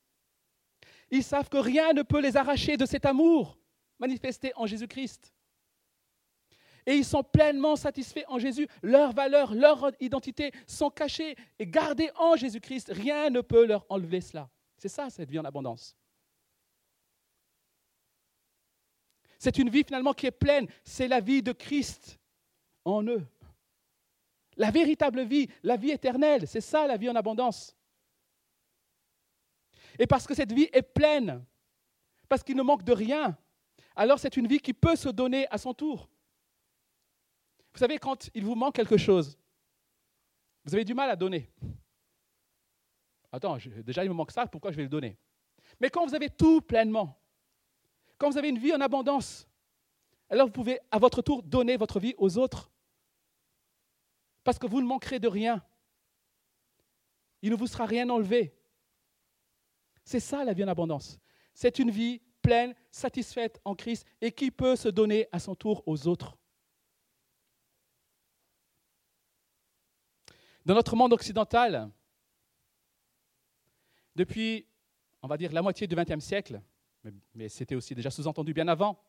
Ils 1.09 1.23
savent 1.23 1.47
que 1.47 1.55
rien 1.55 1.93
ne 1.93 2.01
peut 2.01 2.19
les 2.19 2.35
arracher 2.35 2.75
de 2.75 2.85
cet 2.85 3.05
amour 3.05 3.57
manifesté 3.97 4.51
en 4.57 4.65
Jésus-Christ. 4.65 5.33
Et 6.85 6.95
ils 6.95 7.05
sont 7.05 7.23
pleinement 7.23 7.77
satisfaits 7.77 8.25
en 8.27 8.39
Jésus. 8.39 8.67
Leurs 8.81 9.13
valeurs, 9.13 9.55
leur 9.55 9.89
identité 10.01 10.51
sont 10.67 10.89
cachées 10.89 11.37
et 11.57 11.65
gardées 11.65 12.11
en 12.17 12.35
Jésus-Christ. 12.35 12.91
Rien 12.91 13.29
ne 13.29 13.39
peut 13.39 13.65
leur 13.65 13.85
enlever 13.87 14.19
cela. 14.19 14.49
C'est 14.75 14.89
ça, 14.89 15.09
cette 15.09 15.31
vie 15.31 15.39
en 15.39 15.45
abondance. 15.45 15.95
C'est 19.43 19.57
une 19.57 19.69
vie 19.69 19.83
finalement 19.83 20.13
qui 20.13 20.25
est 20.25 20.31
pleine. 20.31 20.69
C'est 20.85 21.09
la 21.09 21.19
vie 21.19 21.43
de 21.43 21.51
Christ 21.51 22.17
en 22.85 23.03
eux. 23.03 23.27
La 24.55 24.71
véritable 24.71 25.25
vie, 25.25 25.49
la 25.63 25.75
vie 25.75 25.91
éternelle, 25.91 26.47
c'est 26.47 26.61
ça 26.61 26.87
la 26.87 26.95
vie 26.95 27.09
en 27.09 27.15
abondance. 27.15 27.75
Et 29.99 30.07
parce 30.07 30.25
que 30.25 30.33
cette 30.33 30.53
vie 30.53 30.69
est 30.71 30.81
pleine, 30.81 31.43
parce 32.29 32.41
qu'il 32.41 32.55
ne 32.55 32.63
manque 32.63 32.83
de 32.83 32.93
rien, 32.93 33.37
alors 33.97 34.17
c'est 34.17 34.37
une 34.37 34.47
vie 34.47 34.59
qui 34.59 34.73
peut 34.73 34.95
se 34.95 35.09
donner 35.09 35.45
à 35.51 35.57
son 35.57 35.73
tour. 35.73 36.07
Vous 37.73 37.79
savez, 37.79 37.97
quand 37.97 38.29
il 38.33 38.45
vous 38.45 38.55
manque 38.55 38.75
quelque 38.75 38.97
chose, 38.97 39.37
vous 40.63 40.73
avez 40.73 40.85
du 40.85 40.93
mal 40.93 41.09
à 41.09 41.17
donner. 41.17 41.51
Attends, 43.29 43.57
déjà 43.83 44.05
il 44.05 44.09
me 44.09 44.15
manque 44.15 44.31
ça, 44.31 44.47
pourquoi 44.47 44.71
je 44.71 44.77
vais 44.77 44.83
le 44.83 44.89
donner? 44.89 45.17
Mais 45.81 45.89
quand 45.89 46.05
vous 46.05 46.15
avez 46.15 46.29
tout 46.29 46.61
pleinement, 46.61 47.19
quand 48.23 48.29
vous 48.29 48.37
avez 48.37 48.47
une 48.47 48.57
vie 48.57 48.73
en 48.73 48.79
abondance, 48.79 49.45
alors 50.29 50.47
vous 50.47 50.53
pouvez 50.53 50.79
à 50.91 50.97
votre 50.97 51.21
tour 51.21 51.43
donner 51.43 51.75
votre 51.75 51.99
vie 51.99 52.15
aux 52.17 52.37
autres 52.37 52.71
parce 54.45 54.57
que 54.57 54.65
vous 54.65 54.79
ne 54.79 54.87
manquerez 54.87 55.19
de 55.19 55.27
rien. 55.27 55.61
Il 57.41 57.51
ne 57.51 57.57
vous 57.57 57.67
sera 57.67 57.85
rien 57.85 58.09
enlevé. 58.09 58.57
C'est 60.05 60.21
ça 60.21 60.45
la 60.45 60.53
vie 60.53 60.63
en 60.63 60.69
abondance. 60.69 61.19
C'est 61.53 61.79
une 61.79 61.91
vie 61.91 62.21
pleine, 62.41 62.73
satisfaite 62.91 63.59
en 63.65 63.75
Christ 63.75 64.05
et 64.21 64.31
qui 64.31 64.51
peut 64.51 64.77
se 64.77 64.87
donner 64.87 65.27
à 65.33 65.39
son 65.39 65.53
tour 65.53 65.83
aux 65.85 66.07
autres. 66.07 66.37
Dans 70.65 70.75
notre 70.75 70.95
monde 70.95 71.11
occidental, 71.11 71.91
depuis, 74.15 74.65
on 75.21 75.27
va 75.27 75.35
dire, 75.35 75.51
la 75.51 75.61
moitié 75.61 75.87
du 75.87 75.95
XXe 75.97 76.23
siècle, 76.23 76.61
mais 77.33 77.49
c'était 77.49 77.75
aussi 77.75 77.95
déjà 77.95 78.09
sous-entendu 78.09 78.53
bien 78.53 78.67
avant, 78.67 78.99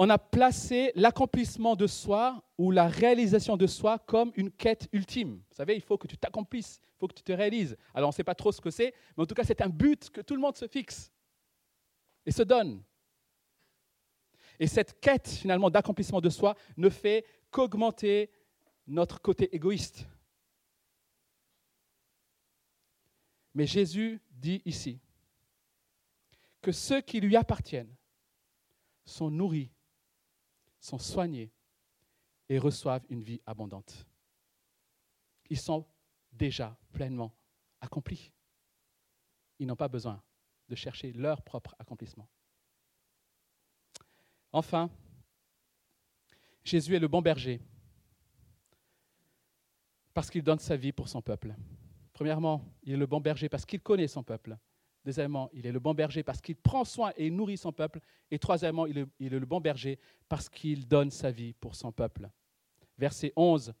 on 0.00 0.08
a 0.10 0.18
placé 0.18 0.92
l'accomplissement 0.94 1.74
de 1.74 1.88
soi 1.88 2.40
ou 2.56 2.70
la 2.70 2.86
réalisation 2.86 3.56
de 3.56 3.66
soi 3.66 3.98
comme 3.98 4.30
une 4.36 4.52
quête 4.52 4.88
ultime. 4.92 5.42
Vous 5.50 5.56
savez, 5.56 5.74
il 5.74 5.82
faut 5.82 5.98
que 5.98 6.06
tu 6.06 6.16
t'accomplisses, 6.16 6.80
il 6.84 6.98
faut 7.00 7.08
que 7.08 7.14
tu 7.14 7.24
te 7.24 7.32
réalises. 7.32 7.76
Alors 7.94 8.08
on 8.08 8.12
ne 8.12 8.14
sait 8.14 8.22
pas 8.22 8.36
trop 8.36 8.52
ce 8.52 8.60
que 8.60 8.70
c'est, 8.70 8.94
mais 9.16 9.24
en 9.24 9.26
tout 9.26 9.34
cas 9.34 9.42
c'est 9.42 9.60
un 9.60 9.68
but 9.68 10.08
que 10.10 10.20
tout 10.20 10.34
le 10.34 10.40
monde 10.40 10.56
se 10.56 10.68
fixe 10.68 11.10
et 12.24 12.30
se 12.30 12.44
donne. 12.44 12.80
Et 14.60 14.68
cette 14.68 15.00
quête 15.00 15.28
finalement 15.28 15.68
d'accomplissement 15.68 16.20
de 16.20 16.30
soi 16.30 16.54
ne 16.76 16.88
fait 16.88 17.24
qu'augmenter 17.50 18.30
notre 18.86 19.20
côté 19.20 19.54
égoïste. 19.54 20.06
Mais 23.52 23.66
Jésus 23.66 24.20
dit 24.30 24.62
ici 24.64 25.00
que 26.68 26.72
ceux 26.72 27.00
qui 27.00 27.18
lui 27.18 27.34
appartiennent 27.34 27.96
sont 29.06 29.30
nourris 29.30 29.72
sont 30.78 30.98
soignés 30.98 31.50
et 32.46 32.58
reçoivent 32.58 33.06
une 33.08 33.22
vie 33.22 33.40
abondante. 33.46 34.06
Ils 35.48 35.58
sont 35.58 35.86
déjà 36.30 36.78
pleinement 36.92 37.34
accomplis. 37.80 38.34
Ils 39.58 39.66
n'ont 39.66 39.76
pas 39.76 39.88
besoin 39.88 40.22
de 40.68 40.74
chercher 40.74 41.10
leur 41.14 41.40
propre 41.40 41.74
accomplissement. 41.78 42.28
Enfin, 44.52 44.90
Jésus 46.64 46.94
est 46.94 47.00
le 47.00 47.08
bon 47.08 47.22
berger 47.22 47.62
parce 50.12 50.28
qu'il 50.28 50.42
donne 50.42 50.58
sa 50.58 50.76
vie 50.76 50.92
pour 50.92 51.08
son 51.08 51.22
peuple. 51.22 51.54
Premièrement, 52.12 52.62
il 52.82 52.92
est 52.92 52.98
le 52.98 53.06
bon 53.06 53.22
berger 53.22 53.48
parce 53.48 53.64
qu'il 53.64 53.80
connaît 53.80 54.06
son 54.06 54.22
peuple. 54.22 54.58
Deuxièmement, 55.08 55.48
il 55.54 55.64
est 55.64 55.72
le 55.72 55.78
bon 55.80 55.94
berger 55.94 56.22
parce 56.22 56.42
qu'il 56.42 56.56
prend 56.56 56.84
soin 56.84 57.14
et 57.16 57.30
nourrit 57.30 57.56
son 57.56 57.72
peuple. 57.72 57.98
Et 58.30 58.38
troisièmement, 58.38 58.84
il 58.84 58.98
est, 58.98 59.30
le 59.30 59.46
bon 59.46 59.58
berger 59.58 59.98
parce 60.28 60.50
qu'il 60.50 60.86
donne 60.86 61.10
sa 61.10 61.30
vie 61.30 61.54
pour 61.54 61.76
son 61.76 61.90
peuple. 61.90 62.28
Verset 62.98 63.32
11. 63.34 63.72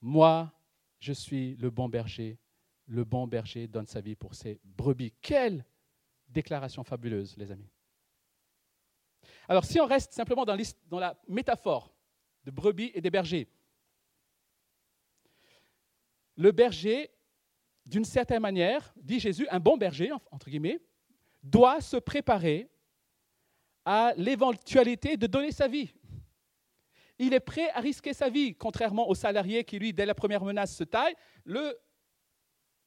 Moi, 0.00 0.52
je 0.98 1.12
suis 1.12 1.54
le 1.54 1.70
bon 1.70 1.88
berger. 1.88 2.36
Le 2.88 3.04
bon 3.04 3.28
berger 3.28 3.68
donne 3.68 3.86
sa 3.86 4.00
vie 4.00 4.16
pour 4.16 4.34
ses 4.34 4.58
brebis. 4.64 5.12
Quelle 5.22 5.64
déclaration 6.26 6.82
fabuleuse, 6.82 7.36
les 7.36 7.52
amis. 7.52 7.70
Alors, 9.48 9.64
si 9.64 9.80
on 9.80 9.86
reste 9.86 10.14
simplement 10.14 10.44
dans, 10.44 10.58
dans 10.88 10.98
la 10.98 11.16
métaphore 11.28 11.94
de 12.42 12.50
brebis 12.50 12.90
et 12.92 13.00
des 13.00 13.10
bergers, 13.10 13.46
le 16.36 16.50
berger 16.50 17.08
d'une 17.86 18.04
certaine 18.04 18.40
manière, 18.40 18.92
dit 18.96 19.20
Jésus, 19.20 19.46
un 19.50 19.60
bon 19.60 19.76
berger, 19.76 20.12
entre 20.30 20.48
guillemets, 20.48 20.80
doit 21.42 21.80
se 21.80 21.96
préparer 21.96 22.70
à 23.84 24.14
l'éventualité 24.16 25.16
de 25.16 25.26
donner 25.26 25.52
sa 25.52 25.68
vie. 25.68 25.92
Il 27.18 27.34
est 27.34 27.40
prêt 27.40 27.70
à 27.70 27.80
risquer 27.80 28.12
sa 28.12 28.28
vie, 28.28 28.54
contrairement 28.54 29.08
au 29.08 29.14
salarié 29.14 29.64
qui, 29.64 29.78
lui, 29.78 29.92
dès 29.92 30.06
la 30.06 30.14
première 30.14 30.42
menace, 30.42 30.74
se 30.74 30.84
taille. 30.84 31.14
Le 31.44 31.78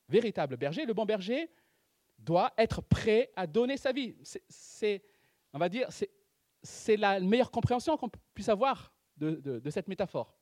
véritable 0.10 0.58
berger, 0.58 0.86
le 0.86 0.94
bon 0.94 1.06
berger, 1.06 1.50
doit 2.18 2.52
être 2.58 2.82
prêt 2.82 3.32
à 3.36 3.46
donner 3.46 3.78
sa 3.78 3.92
vie. 3.92 4.16
C'est, 4.50 5.04
on 5.54 5.60
va 5.60 5.70
dire, 5.70 5.88
c'est 6.64 6.98
la 6.98 7.20
meilleure 7.20 7.52
compréhension 7.52 7.96
qu'on 7.96 8.10
puisse 8.34 8.50
avoir 8.50 8.92
de 9.18 9.70
cette 9.70 9.88
métaphore. 9.88 10.37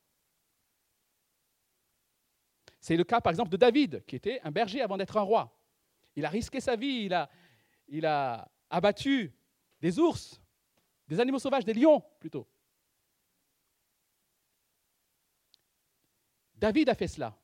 C'est 2.86 2.96
le 2.96 3.02
cas, 3.02 3.20
par 3.20 3.32
exemple, 3.32 3.50
de 3.50 3.56
David, 3.56 4.04
qui 4.06 4.14
était 4.14 4.40
un 4.44 4.52
berger 4.52 4.80
avant 4.80 4.96
d'être 4.96 5.16
un 5.16 5.22
roi. 5.22 5.52
Il 6.14 6.24
a 6.24 6.28
risqué 6.28 6.60
sa 6.60 6.76
vie, 6.76 7.10
il 7.88 8.06
a, 8.06 8.48
abattu 8.70 9.34
des 9.80 9.98
ours, 9.98 10.40
des 11.08 11.18
animaux 11.18 11.40
sauvages, 11.40 11.64
des 11.64 11.74
lions 11.74 12.00
plutôt. 12.20 12.46
David 16.54 16.88
a 16.88 16.94
fait 16.94 17.08
cela. 17.08 17.36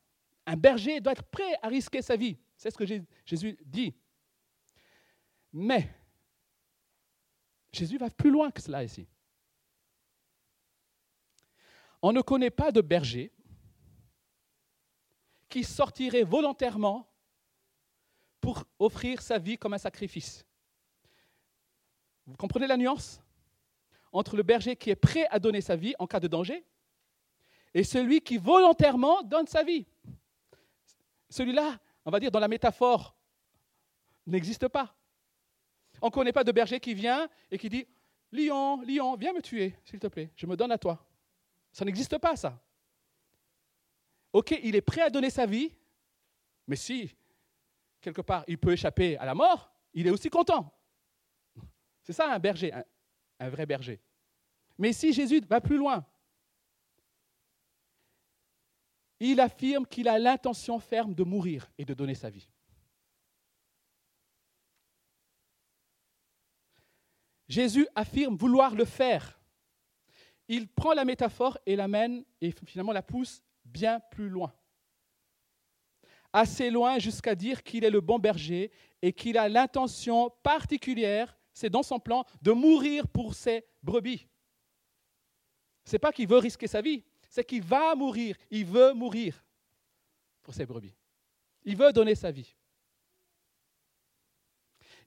Un 0.46 0.56
berger 0.56 1.00
doit 1.00 1.14
être 1.14 1.24
prêt 1.24 1.58
à 1.60 1.66
risquer 1.66 2.02
sa 2.02 2.14
vie. 2.14 2.38
C'est 2.56 2.70
ce 2.70 2.78
que 2.78 2.86
Jésus 3.26 3.58
dit. 3.64 3.96
Mais 5.52 5.92
Jésus 7.72 7.98
va 7.98 8.10
plus 8.10 8.30
loin 8.30 8.52
que 8.52 8.62
cela 8.62 8.84
ici. 8.84 9.08
On 12.00 12.12
ne 12.12 12.20
connaît 12.20 12.50
pas 12.50 12.70
de 12.70 12.80
berger 12.80 13.32
qui 15.52 15.64
sortirait 15.64 16.22
volontairement 16.22 17.06
pour 18.40 18.64
offrir 18.78 19.20
sa 19.20 19.38
vie 19.38 19.58
comme 19.58 19.74
un 19.74 19.78
sacrifice. 19.78 20.46
Vous 22.26 22.38
comprenez 22.38 22.66
la 22.66 22.78
nuance? 22.78 23.20
Entre 24.12 24.34
le 24.34 24.42
berger 24.42 24.76
qui 24.76 24.88
est 24.88 24.96
prêt 24.96 25.26
à 25.30 25.38
donner 25.38 25.60
sa 25.60 25.76
vie 25.76 25.94
en 25.98 26.06
cas 26.06 26.20
de 26.20 26.26
danger 26.26 26.64
et 27.74 27.84
celui 27.84 28.22
qui 28.22 28.38
volontairement 28.38 29.22
donne 29.22 29.46
sa 29.46 29.62
vie. 29.62 29.84
Celui-là, 31.28 31.78
on 32.06 32.10
va 32.10 32.18
dire 32.18 32.30
dans 32.30 32.40
la 32.40 32.48
métaphore, 32.48 33.14
n'existe 34.26 34.68
pas. 34.68 34.96
On 36.00 36.06
ne 36.06 36.12
connaît 36.12 36.32
pas 36.32 36.44
de 36.44 36.52
berger 36.52 36.80
qui 36.80 36.94
vient 36.94 37.28
et 37.50 37.58
qui 37.58 37.68
dit 37.68 37.86
Lion, 38.32 38.80
Lion, 38.82 39.16
viens 39.16 39.34
me 39.34 39.42
tuer, 39.42 39.74
s'il 39.84 40.00
te 40.00 40.06
plaît, 40.06 40.30
je 40.34 40.46
me 40.46 40.56
donne 40.56 40.72
à 40.72 40.78
toi. 40.78 41.06
Ça 41.72 41.84
n'existe 41.84 42.16
pas, 42.16 42.36
ça. 42.36 42.58
Ok, 44.32 44.58
il 44.62 44.74
est 44.74 44.82
prêt 44.82 45.02
à 45.02 45.10
donner 45.10 45.30
sa 45.30 45.44
vie, 45.44 45.74
mais 46.66 46.76
si, 46.76 47.14
quelque 48.00 48.22
part, 48.22 48.44
il 48.48 48.58
peut 48.58 48.72
échapper 48.72 49.16
à 49.18 49.26
la 49.26 49.34
mort, 49.34 49.70
il 49.92 50.06
est 50.06 50.10
aussi 50.10 50.30
content. 50.30 50.72
C'est 52.02 52.12
ça 52.12 52.32
un 52.32 52.38
berger, 52.38 52.72
un, 53.38 53.50
vrai 53.50 53.66
berger. 53.66 54.00
Mais 54.78 54.92
si 54.92 55.12
Jésus 55.12 55.42
va 55.48 55.60
plus 55.60 55.76
loin, 55.76 56.04
il 59.20 59.38
affirme 59.38 59.86
qu'il 59.86 60.08
a 60.08 60.18
l'intention 60.18 60.80
ferme 60.80 61.14
de 61.14 61.22
mourir 61.22 61.70
et 61.78 61.84
de 61.84 61.94
donner 61.94 62.14
sa 62.14 62.30
vie. 62.30 62.48
Jésus 67.48 67.86
affirme 67.94 68.34
vouloir 68.34 68.74
le 68.74 68.86
faire. 68.86 69.38
Il 70.48 70.68
prend 70.68 70.94
la 70.94 71.04
métaphore 71.04 71.58
et 71.66 71.76
l'amène 71.76 72.24
et 72.40 72.50
finalement 72.66 72.92
la 72.92 73.02
pousse 73.02 73.42
bien 73.72 74.00
plus 74.10 74.28
loin. 74.28 74.52
Assez 76.32 76.70
loin 76.70 76.98
jusqu'à 76.98 77.34
dire 77.34 77.62
qu'il 77.62 77.84
est 77.84 77.90
le 77.90 78.00
bon 78.00 78.18
berger 78.18 78.70
et 79.02 79.12
qu'il 79.12 79.36
a 79.36 79.48
l'intention 79.48 80.30
particulière, 80.42 81.36
c'est 81.52 81.70
dans 81.70 81.82
son 81.82 81.98
plan, 81.98 82.24
de 82.40 82.52
mourir 82.52 83.08
pour 83.08 83.34
ses 83.34 83.64
brebis. 83.82 84.26
Ce 85.84 85.92
n'est 85.92 85.98
pas 85.98 86.12
qu'il 86.12 86.28
veut 86.28 86.38
risquer 86.38 86.66
sa 86.66 86.80
vie, 86.80 87.04
c'est 87.28 87.44
qu'il 87.44 87.62
va 87.62 87.94
mourir, 87.94 88.36
il 88.50 88.64
veut 88.64 88.92
mourir 88.92 89.44
pour 90.42 90.54
ses 90.54 90.66
brebis. 90.66 90.94
Il 91.64 91.76
veut 91.76 91.92
donner 91.92 92.14
sa 92.14 92.30
vie. 92.30 92.54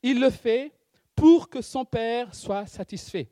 Il 0.01 0.19
le 0.19 0.29
fait 0.29 0.71
pour 1.15 1.49
que 1.49 1.61
son 1.61 1.85
Père 1.85 2.35
soit 2.35 2.67
satisfait. 2.67 3.31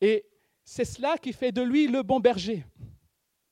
Et 0.00 0.26
c'est 0.64 0.84
cela 0.84 1.18
qui 1.18 1.32
fait 1.32 1.52
de 1.52 1.62
lui 1.62 1.86
le 1.86 2.02
bon 2.02 2.20
berger, 2.20 2.64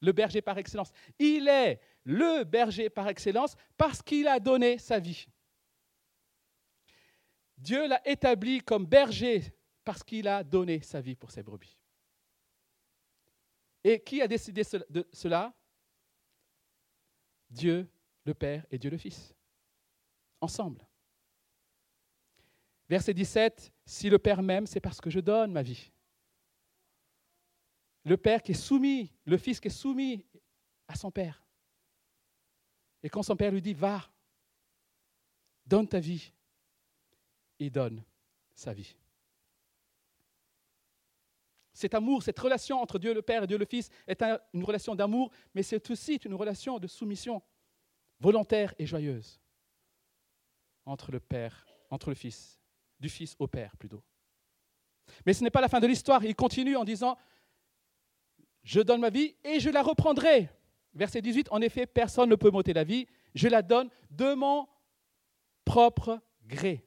le 0.01 0.13
berger 0.13 0.41
par 0.41 0.59
excellence. 0.59 0.91
Il 1.19 1.49
est 1.49 1.81
le 2.05 2.45
berger 2.45 2.91
par 2.91 3.09
excellence 3.09 3.55
parce 3.77 4.03
qu'il 4.03 4.27
a 4.27 4.41
donné 4.41 4.79
sa 4.79 4.99
vie. 4.99 5.27
Dieu 7.59 7.87
l'a 7.87 8.01
établi 8.09 8.61
comme 8.61 8.87
berger 8.87 9.43
parce 9.85 10.03
qu'il 10.03 10.27
a 10.27 10.43
donné 10.43 10.81
sa 10.83 11.01
vie 11.01 11.15
pour 11.15 11.31
ses 11.31 11.43
brebis. 11.43 11.79
Et 13.85 14.01
qui 14.01 14.23
a 14.23 14.29
décidé 14.29 14.63
de 14.91 15.07
cela? 15.13 15.53
Dieu 17.51 17.89
le 18.25 18.35
Père 18.35 18.65
et 18.71 18.79
Dieu 18.79 18.91
le 18.91 18.97
Fils, 18.97 19.35
ensemble. 20.41 20.87
Verset 22.89 23.15
17, 23.15 23.73
si 23.85 24.09
le 24.09 24.19
Père 24.19 24.43
m'aime, 24.43 24.67
c'est 24.67 24.81
parce 24.81 25.01
que 25.01 25.11
je 25.11 25.21
donne 25.21 25.53
ma 25.53 25.63
vie. 25.63 25.93
Le 28.05 28.17
Père 28.17 28.43
qui 28.43 28.53
est 28.53 28.55
soumis, 28.55 29.13
le 29.25 29.37
Fils 29.37 29.61
qui 29.61 29.69
est 29.69 29.71
soumis 29.71 30.25
à 30.89 30.95
son 30.95 31.11
Père. 31.11 31.43
Et 33.03 33.09
quand 33.09 33.23
son 33.23 33.37
Père 33.37 33.53
lui 33.53 33.63
dit, 33.63 33.75
va, 33.75 34.03
donne 35.67 35.89
ta 35.89 36.01
vie, 36.01 36.33
il 37.59 37.71
donne 37.71 38.03
sa 38.55 38.73
vie. 38.73 38.97
Cet 41.73 41.95
amour, 41.95 42.23
cette 42.23 42.39
relation 42.39 42.81
entre 42.81 42.99
Dieu 42.99 43.15
le 43.15 43.23
Père 43.23 43.45
et 43.45 43.47
Dieu 43.47 43.59
le 43.59 43.65
Fils 43.65 43.89
est 44.07 44.23
une 44.53 44.65
relation 44.65 44.95
d'amour, 44.95 45.33
mais 45.55 45.63
c'est 45.63 45.91
aussi 45.91 46.17
une 46.17 46.35
relation 46.35 46.79
de 46.79 46.87
soumission 46.87 47.43
volontaire 48.21 48.75
et 48.79 48.87
joyeuse 48.87 49.41
entre 50.85 51.11
le 51.11 51.21
Père, 51.21 51.67
entre 51.91 52.11
le 52.11 52.15
Fils 52.15 52.61
du 53.01 53.09
Fils 53.09 53.35
au 53.39 53.47
Père 53.47 53.77
plutôt. 53.77 54.03
Mais 55.27 55.33
ce 55.33 55.43
n'est 55.43 55.51
pas 55.51 55.61
la 55.61 55.69
fin 55.69 55.81
de 55.81 55.87
l'histoire. 55.87 56.25
Il 56.25 56.35
continue 56.35 56.77
en 56.77 56.85
disant, 56.85 57.17
je 58.63 58.81
donne 58.81 59.01
ma 59.01 59.11
vie 59.11 59.35
et 59.45 59.61
je 59.61 59.71
la 59.71 59.83
reprendrai. 59.83 60.49
Verset 60.95 61.23
18, 61.23 61.49
en 61.51 61.61
effet, 61.61 61.87
personne 61.87 62.29
ne 62.29 62.37
peut 62.37 62.51
m'ôter 62.51 62.73
la 62.73 62.85
vie, 62.85 63.07
je 63.35 63.49
la 63.49 63.63
donne 63.63 63.89
de 64.11 64.35
mon 64.35 64.69
propre 65.65 66.21
gré. 66.45 66.87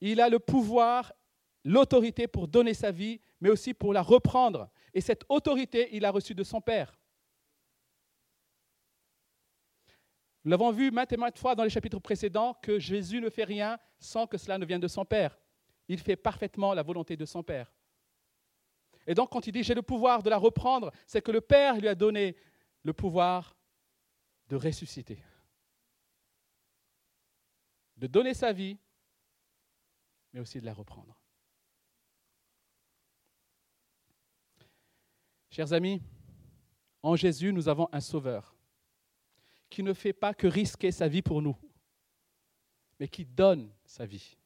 Il 0.00 0.20
a 0.20 0.28
le 0.28 0.38
pouvoir, 0.38 1.12
l'autorité 1.64 2.26
pour 2.26 2.48
donner 2.48 2.72
sa 2.72 2.90
vie, 2.90 3.20
mais 3.40 3.50
aussi 3.50 3.74
pour 3.74 3.92
la 3.92 4.02
reprendre. 4.02 4.70
Et 4.94 5.00
cette 5.00 5.24
autorité, 5.28 5.88
il 5.92 6.04
a 6.04 6.10
reçue 6.10 6.34
de 6.34 6.44
son 6.44 6.60
Père. 6.60 6.96
Nous 10.44 10.50
l'avons 10.50 10.70
vu 10.70 10.90
maintes 10.90 11.12
et 11.12 11.18
maintes 11.18 11.38
fois 11.38 11.54
dans 11.54 11.64
les 11.64 11.70
chapitres 11.70 11.98
précédents 11.98 12.54
que 12.62 12.78
Jésus 12.78 13.20
ne 13.20 13.28
fait 13.28 13.44
rien 13.44 13.78
sans 13.98 14.26
que 14.26 14.38
cela 14.38 14.56
ne 14.56 14.64
vienne 14.64 14.80
de 14.80 14.88
son 14.88 15.04
Père. 15.04 15.38
Il 15.86 15.98
fait 15.98 16.16
parfaitement 16.16 16.72
la 16.72 16.82
volonté 16.82 17.16
de 17.16 17.26
son 17.26 17.42
Père. 17.42 17.70
Et 19.10 19.14
donc 19.14 19.30
quand 19.30 19.44
il 19.48 19.50
dit 19.50 19.64
j'ai 19.64 19.74
le 19.74 19.82
pouvoir 19.82 20.22
de 20.22 20.30
la 20.30 20.38
reprendre, 20.38 20.92
c'est 21.04 21.20
que 21.20 21.32
le 21.32 21.40
Père 21.40 21.74
lui 21.80 21.88
a 21.88 21.96
donné 21.96 22.36
le 22.84 22.92
pouvoir 22.92 23.56
de 24.46 24.54
ressusciter, 24.54 25.20
de 27.96 28.06
donner 28.06 28.34
sa 28.34 28.52
vie, 28.52 28.78
mais 30.32 30.38
aussi 30.38 30.60
de 30.60 30.64
la 30.64 30.72
reprendre. 30.72 31.20
Chers 35.50 35.72
amis, 35.72 36.00
en 37.02 37.16
Jésus, 37.16 37.52
nous 37.52 37.68
avons 37.68 37.88
un 37.90 38.00
sauveur 38.00 38.54
qui 39.68 39.82
ne 39.82 39.92
fait 39.92 40.12
pas 40.12 40.34
que 40.34 40.46
risquer 40.46 40.92
sa 40.92 41.08
vie 41.08 41.22
pour 41.22 41.42
nous, 41.42 41.56
mais 43.00 43.08
qui 43.08 43.24
donne 43.24 43.74
sa 43.84 44.06
vie. 44.06 44.36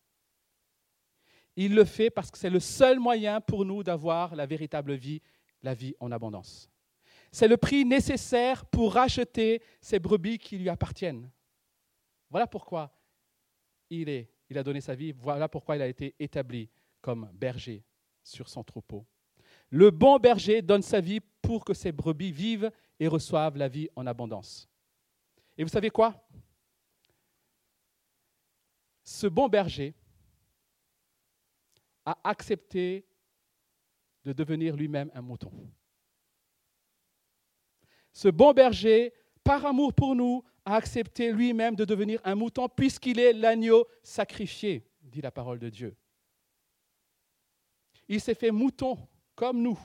Il 1.57 1.75
le 1.75 1.85
fait 1.85 2.11
parce 2.11 2.31
que 2.31 2.39
c'est 2.39 2.51
le 2.51 2.61
seul 2.61 2.99
moyen 2.99 3.41
pour 3.41 3.65
nous 3.65 3.83
d'avoir 3.83 4.35
la 4.35 4.47
véritable 4.47 4.95
vie, 4.95 5.23
la 5.63 5.75
vie 5.75 5.95
en 6.01 6.11
abondance. 6.11 6.69
C'est 7.31 7.49
le 7.49 7.57
prix 7.57 7.85
nécessaire 7.85 8.65
pour 8.67 8.95
racheter 8.95 9.63
ces 9.81 9.99
brebis 9.99 10.39
qui 10.39 10.59
lui 10.59 10.69
appartiennent. 10.69 11.31
Voilà 12.31 12.47
pourquoi 12.47 12.93
il, 13.91 14.09
est, 14.09 14.31
il 14.49 14.59
a 14.59 14.63
donné 14.63 14.81
sa 14.81 14.95
vie, 14.95 15.13
voilà 15.13 15.49
pourquoi 15.49 15.77
il 15.77 15.83
a 15.83 15.87
été 15.87 16.15
établi 16.19 16.69
comme 17.01 17.31
berger 17.35 17.85
sur 18.23 18.49
son 18.49 18.65
troupeau. 18.65 19.07
Le 19.71 19.91
bon 19.91 20.19
berger 20.19 20.63
donne 20.63 20.83
sa 20.83 21.01
vie 21.01 21.21
pour 21.43 21.65
que 21.65 21.75
ses 21.75 21.93
brebis 21.93 22.33
vivent 22.33 22.71
et 22.99 23.09
reçoivent 23.09 23.57
la 23.57 23.69
vie 23.69 23.89
en 23.97 24.07
abondance. 24.07 24.69
Et 25.57 25.63
vous 25.63 25.69
savez 25.69 25.91
quoi? 25.91 26.15
Ce 29.03 29.27
bon 29.27 29.49
berger 29.49 29.95
a 32.05 32.19
accepté 32.25 33.07
de 34.25 34.33
devenir 34.33 34.77
lui-même 34.77 35.11
un 35.15 35.23
mouton. 35.23 35.51
Ce 38.13 38.29
bon 38.29 38.53
berger, 38.53 39.13
par 39.43 39.65
amour 39.67 39.93
pour 39.93 40.15
nous, 40.15 40.45
a 40.65 40.77
accepté 40.77 41.33
lui-même 41.33 41.77
de 41.77 41.85
devenir 41.85 42.21
un 42.25 42.35
mouton 42.35 42.69
puisqu'il 42.69 43.19
est 43.19 43.33
l'agneau 43.33 43.87
sacrifié, 44.03 44.89
dit 45.03 45.21
la 45.21 45.31
parole 45.31 45.59
de 45.59 45.69
Dieu. 45.69 45.97
Il 48.09 48.21
s'est 48.21 48.35
fait 48.35 48.51
mouton 48.51 48.97
comme 49.35 49.61
nous 49.61 49.79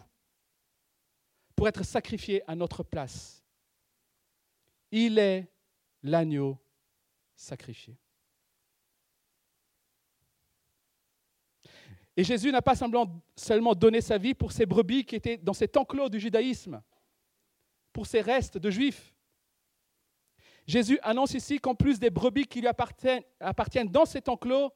pour 1.56 1.68
être 1.68 1.84
sacrifié 1.84 2.42
à 2.50 2.56
notre 2.56 2.84
place. 2.84 3.44
Il 4.92 5.20
est 5.20 5.52
l'agneau 6.04 6.58
sacrifié. 7.36 7.98
Et 12.20 12.24
Jésus 12.26 12.52
n'a 12.52 12.62
pas 12.62 12.76
seulement 12.76 13.74
donné 13.76 14.02
sa 14.02 14.18
vie 14.18 14.34
pour 14.34 14.52
ces 14.52 14.66
brebis 14.66 15.06
qui 15.06 15.16
étaient 15.16 15.38
dans 15.38 15.54
cet 15.54 15.78
enclos 15.78 16.10
du 16.10 16.20
judaïsme, 16.20 16.82
pour 17.94 18.08
ces 18.08 18.20
restes 18.20 18.58
de 18.58 18.70
juifs. 18.70 19.14
Jésus 20.68 21.00
annonce 21.02 21.34
ici 21.34 21.60
qu'en 21.60 21.76
plus 21.76 21.98
des 21.98 22.10
brebis 22.10 22.46
qui 22.46 22.60
lui 22.60 22.68
appartiennent, 22.68 23.24
appartiennent 23.40 23.88
dans 23.88 24.04
cet 24.04 24.28
enclos, 24.28 24.74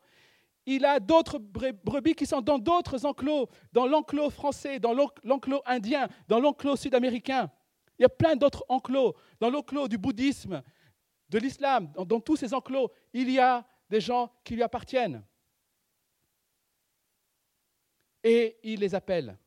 il 0.66 0.86
a 0.86 1.02
d'autres 1.02 1.38
brebis 1.38 2.16
qui 2.16 2.26
sont 2.26 2.40
dans 2.40 2.60
d'autres 2.60 3.06
enclos, 3.06 3.50
dans 3.74 3.88
l'enclos 3.88 4.30
français, 4.30 4.80
dans 4.80 4.94
l'enclos 4.94 5.62
indien, 5.66 6.08
dans 6.30 6.40
l'enclos 6.40 6.78
sud-américain. 6.78 7.52
Il 8.00 8.04
y 8.04 8.06
a 8.06 8.10
plein 8.10 8.38
d'autres 8.38 8.64
enclos, 8.70 9.16
dans 9.42 9.50
l'enclos 9.50 9.90
du 9.90 9.98
bouddhisme, 9.98 10.64
de 11.28 11.40
l'islam, 11.40 11.92
dans, 12.08 12.22
tous 12.22 12.38
ces 12.38 12.54
enclos, 12.54 12.90
il 13.12 13.30
y 13.30 13.38
a 13.38 13.66
des 13.90 14.00
gens 14.00 14.32
qui 14.46 14.56
lui 14.56 14.64
appartiennent. 14.64 15.26
Et 18.24 18.58
il 18.64 18.80
les 18.80 18.96
appelle. 18.96 19.38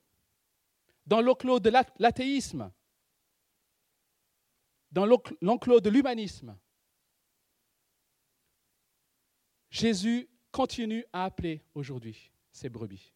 Dans 1.07 1.20
l'enclos 1.20 1.61
de 1.61 1.70
l'athéisme, 1.99 2.70
dans 4.91 5.07
l'enclos 5.07 5.81
de 5.81 5.91
l'humanisme, 5.91 6.57
Jésus 9.70 10.29
continue 10.51 11.05
à 11.12 11.24
appeler 11.24 11.62
aujourd'hui 11.74 12.31
ces 12.51 12.68
brebis. 12.68 13.12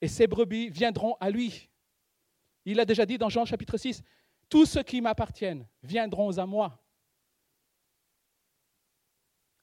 Et 0.00 0.08
ces 0.08 0.26
brebis 0.26 0.68
viendront 0.70 1.14
à 1.20 1.30
lui. 1.30 1.70
Il 2.64 2.80
a 2.80 2.84
déjà 2.84 3.06
dit 3.06 3.18
dans 3.18 3.28
Jean 3.28 3.44
chapitre 3.44 3.76
6, 3.76 4.02
tous 4.48 4.66
ceux 4.66 4.82
qui 4.82 5.00
m'appartiennent 5.00 5.66
viendront 5.82 6.36
à 6.38 6.46
moi. 6.46 6.82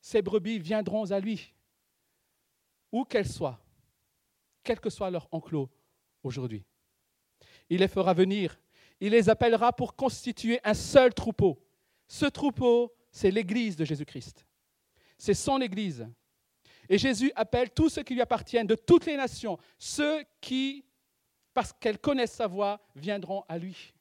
Ces 0.01 0.21
brebis 0.21 0.59
viendront 0.59 1.11
à 1.11 1.19
lui, 1.19 1.53
où 2.91 3.03
qu'elles 3.05 3.27
soient, 3.27 3.59
quel 4.63 4.79
que 4.79 4.89
soit 4.89 5.09
leur 5.09 5.27
enclos 5.31 5.69
aujourd'hui. 6.23 6.65
Il 7.69 7.79
les 7.79 7.87
fera 7.87 8.13
venir, 8.13 8.59
il 8.99 9.11
les 9.11 9.29
appellera 9.29 9.73
pour 9.73 9.95
constituer 9.95 10.59
un 10.63 10.73
seul 10.73 11.13
troupeau. 11.13 11.63
Ce 12.07 12.25
troupeau, 12.25 12.93
c'est 13.11 13.31
l'Église 13.31 13.75
de 13.75 13.85
Jésus-Christ. 13.85 14.45
C'est 15.17 15.33
son 15.33 15.61
Église. 15.61 16.07
Et 16.87 16.97
Jésus 16.97 17.31
appelle 17.35 17.69
tous 17.69 17.89
ceux 17.89 18.03
qui 18.03 18.15
lui 18.15 18.21
appartiennent 18.21 18.65
de 18.67 18.75
toutes 18.75 19.05
les 19.05 19.15
nations, 19.15 19.57
ceux 19.77 20.23
qui, 20.41 20.83
parce 21.53 21.71
qu'elles 21.73 21.99
connaissent 21.99 22.33
sa 22.33 22.47
voix, 22.47 22.81
viendront 22.95 23.45
à 23.47 23.57
lui. 23.57 23.93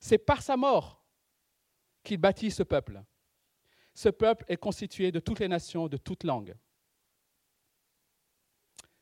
C'est 0.00 0.18
par 0.18 0.42
sa 0.42 0.56
mort 0.56 1.04
qu'il 2.02 2.18
bâtit 2.18 2.50
ce 2.50 2.62
peuple. 2.62 3.02
Ce 3.98 4.08
peuple 4.08 4.44
est 4.46 4.58
constitué 4.58 5.10
de 5.10 5.18
toutes 5.18 5.40
les 5.40 5.48
nations, 5.48 5.88
de 5.88 5.96
toutes 5.96 6.22
langues. 6.22 6.54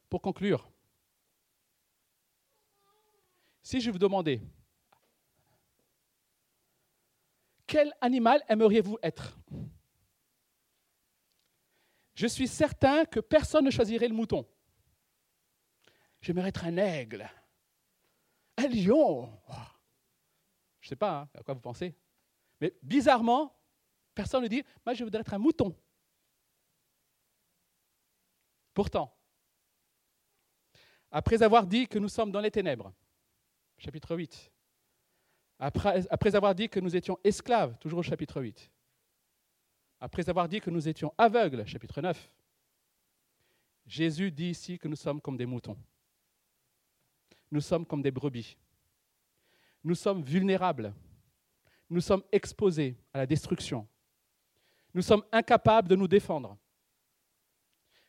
Pour 0.08 0.22
conclure, 0.22 0.70
si 3.62 3.82
je 3.82 3.90
vous 3.90 3.98
demandais 3.98 4.40
quel 7.66 7.92
animal 8.00 8.42
aimeriez-vous 8.48 8.96
être? 9.02 9.38
Je 12.14 12.26
suis 12.26 12.48
certain 12.48 13.04
que 13.04 13.20
personne 13.20 13.66
ne 13.66 13.70
choisirait 13.70 14.08
le 14.08 14.14
mouton. 14.14 14.48
J'aimerais 16.22 16.48
être 16.48 16.64
un 16.64 16.78
aigle, 16.78 17.28
un 18.56 18.68
lion. 18.68 19.30
Je 20.80 20.86
ne 20.86 20.88
sais 20.88 20.96
pas 20.96 21.20
hein, 21.20 21.28
à 21.34 21.42
quoi 21.42 21.52
vous 21.52 21.60
pensez. 21.60 21.94
Mais 22.62 22.74
bizarrement, 22.82 23.55
personne 24.16 24.42
ne 24.42 24.48
dit, 24.48 24.64
moi 24.84 24.94
je 24.94 25.04
voudrais 25.04 25.20
être 25.20 25.34
un 25.34 25.38
mouton. 25.38 25.76
Pourtant, 28.74 29.16
après 31.12 31.42
avoir 31.42 31.66
dit 31.66 31.86
que 31.86 32.00
nous 32.00 32.08
sommes 32.08 32.32
dans 32.32 32.40
les 32.40 32.50
ténèbres, 32.50 32.92
chapitre 33.78 34.16
8, 34.16 34.50
après, 35.58 36.34
avoir 36.34 36.54
dit 36.54 36.68
que 36.68 36.80
nous 36.80 36.94
étions 36.94 37.18
esclaves, 37.24 37.78
toujours 37.78 38.00
au 38.00 38.02
chapitre 38.02 38.42
8. 38.42 38.70
Après 40.00 40.28
avoir 40.28 40.48
dit 40.48 40.60
que 40.60 40.68
nous 40.68 40.86
étions 40.86 41.14
aveugles, 41.16 41.66
chapitre 41.66 42.02
9. 42.02 42.30
Jésus 43.86 44.30
dit 44.30 44.50
ici 44.50 44.78
que 44.78 44.88
nous 44.88 44.96
sommes 44.96 45.20
comme 45.20 45.38
des 45.38 45.46
moutons. 45.46 45.78
Nous 47.50 47.62
sommes 47.62 47.86
comme 47.86 48.02
des 48.02 48.10
brebis. 48.10 48.58
Nous 49.82 49.94
sommes 49.94 50.22
vulnérables. 50.22 50.92
Nous 51.88 52.02
sommes 52.02 52.24
exposés 52.32 52.98
à 53.14 53.18
la 53.18 53.26
destruction. 53.26 53.88
Nous 54.96 55.02
sommes 55.02 55.26
incapables 55.30 55.88
de 55.88 55.94
nous 55.94 56.08
défendre. 56.08 56.56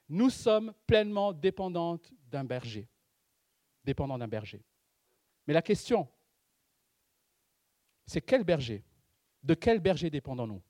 Nous 0.08 0.30
sommes 0.30 0.74
pleinement 0.86 1.34
dépendantes 1.34 2.10
d'un 2.32 2.46
berger. 2.46 2.88
Dépendants 3.84 4.18
d'un 4.18 4.30
berger. 4.30 4.64
Mais 5.46 5.54
la 5.54 5.62
question, 5.62 6.08
c'est 8.06 8.22
quel 8.22 8.46
berger? 8.46 8.86
De 9.44 9.54
quel 9.54 9.82
berger 9.82 10.10
dépendons-nous? 10.10 10.64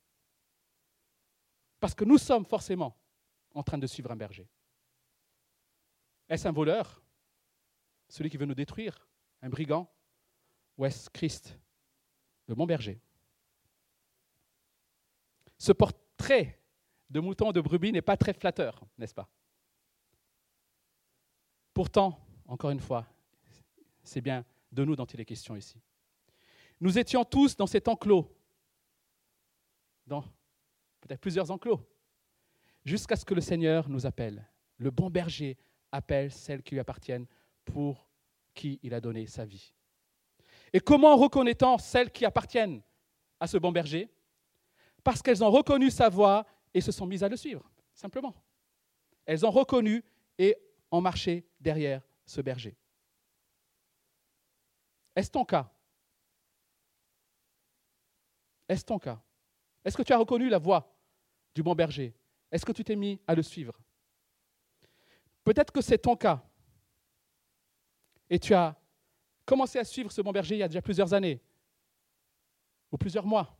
Parce 1.79 1.93
que 1.93 2.03
nous 2.03 2.17
sommes 2.17 2.47
forcément 2.47 2.97
en 3.53 3.61
train 3.61 3.77
de 3.77 3.85
suivre 3.85 4.09
un 4.09 4.15
berger. 4.15 4.49
Est-ce 6.29 6.47
un 6.47 6.51
voleur? 6.51 6.99
Celui 8.09 8.31
qui 8.31 8.37
veut 8.37 8.47
nous 8.47 8.55
détruire? 8.55 9.07
Un 9.43 9.49
brigand? 9.49 9.87
Ou 10.79 10.85
est-ce 10.85 11.11
Christ, 11.11 11.59
le 12.47 12.55
bon 12.55 12.65
berger? 12.65 12.99
Portrait 16.17 16.59
de 17.09 17.19
mouton, 17.19 17.51
de 17.51 17.61
brebis 17.61 17.91
n'est 17.91 18.01
pas 18.01 18.17
très 18.17 18.33
flatteur, 18.33 18.83
n'est-ce 18.97 19.13
pas? 19.13 19.29
Pourtant, 21.73 22.19
encore 22.47 22.71
une 22.71 22.79
fois, 22.79 23.05
c'est 24.03 24.21
bien 24.21 24.43
de 24.71 24.83
nous 24.83 24.95
dont 24.95 25.05
il 25.05 25.21
est 25.21 25.25
question 25.25 25.55
ici. 25.55 25.79
Nous 26.81 26.97
étions 26.97 27.23
tous 27.23 27.55
dans 27.55 27.67
cet 27.67 27.87
enclos, 27.87 28.35
dans 30.05 30.21
peut-être 31.01 31.21
plusieurs 31.21 31.51
enclos, 31.51 31.87
jusqu'à 32.83 33.15
ce 33.15 33.25
que 33.25 33.33
le 33.33 33.41
Seigneur 33.41 33.87
nous 33.89 34.05
appelle. 34.05 34.45
Le 34.77 34.91
bon 34.91 35.09
berger 35.09 35.57
appelle 35.91 36.31
celles 36.31 36.63
qui 36.63 36.75
lui 36.75 36.79
appartiennent 36.79 37.27
pour 37.63 38.09
qui 38.53 38.79
il 38.83 38.93
a 38.93 39.01
donné 39.01 39.27
sa 39.27 39.45
vie. 39.45 39.73
Et 40.73 40.79
comment 40.79 41.15
reconnaît-on 41.15 41.77
celles 41.77 42.11
qui 42.11 42.25
appartiennent 42.25 42.81
à 43.39 43.47
ce 43.47 43.57
bon 43.57 43.71
berger? 43.71 44.09
Parce 45.07 45.21
qu'elles 45.21 45.41
ont 45.41 45.49
reconnu 45.49 45.89
sa 45.89 46.09
voix 46.09 46.45
et 46.73 46.81
se 46.81 46.91
sont 46.91 47.05
mises 47.05 47.23
à 47.23 47.29
le 47.29 47.37
suivre, 47.37 47.71
simplement. 47.93 48.35
Elles 49.25 49.45
ont 49.45 49.51
reconnu 49.51 50.03
et 50.37 50.57
ont 50.91 50.99
marché 50.99 51.47
derrière 51.61 52.05
ce 52.25 52.41
berger. 52.41 52.75
Est-ce 55.15 55.31
ton 55.31 55.45
cas? 55.45 55.71
Est-ce 58.67 58.83
ton 58.83 58.99
cas? 58.99 59.23
Est-ce 59.85 59.95
que 59.95 60.03
tu 60.03 60.11
as 60.11 60.17
reconnu 60.17 60.49
la 60.49 60.57
voix 60.57 60.93
du 61.55 61.63
bon 61.63 61.73
berger? 61.73 62.13
Est-ce 62.51 62.65
que 62.65 62.73
tu 62.73 62.83
t'es 62.83 62.97
mis 62.97 63.17
à 63.25 63.33
le 63.33 63.43
suivre? 63.43 63.79
Peut-être 65.45 65.71
que 65.71 65.79
c'est 65.79 65.99
ton 65.99 66.17
cas. 66.17 66.43
Et 68.29 68.39
tu 68.39 68.53
as 68.53 68.77
commencé 69.45 69.79
à 69.79 69.85
suivre 69.85 70.11
ce 70.11 70.21
bon 70.21 70.33
berger 70.33 70.55
il 70.55 70.59
y 70.59 70.63
a 70.63 70.67
déjà 70.67 70.81
plusieurs 70.81 71.13
années 71.13 71.41
ou 72.91 72.97
plusieurs 72.97 73.25
mois. 73.25 73.56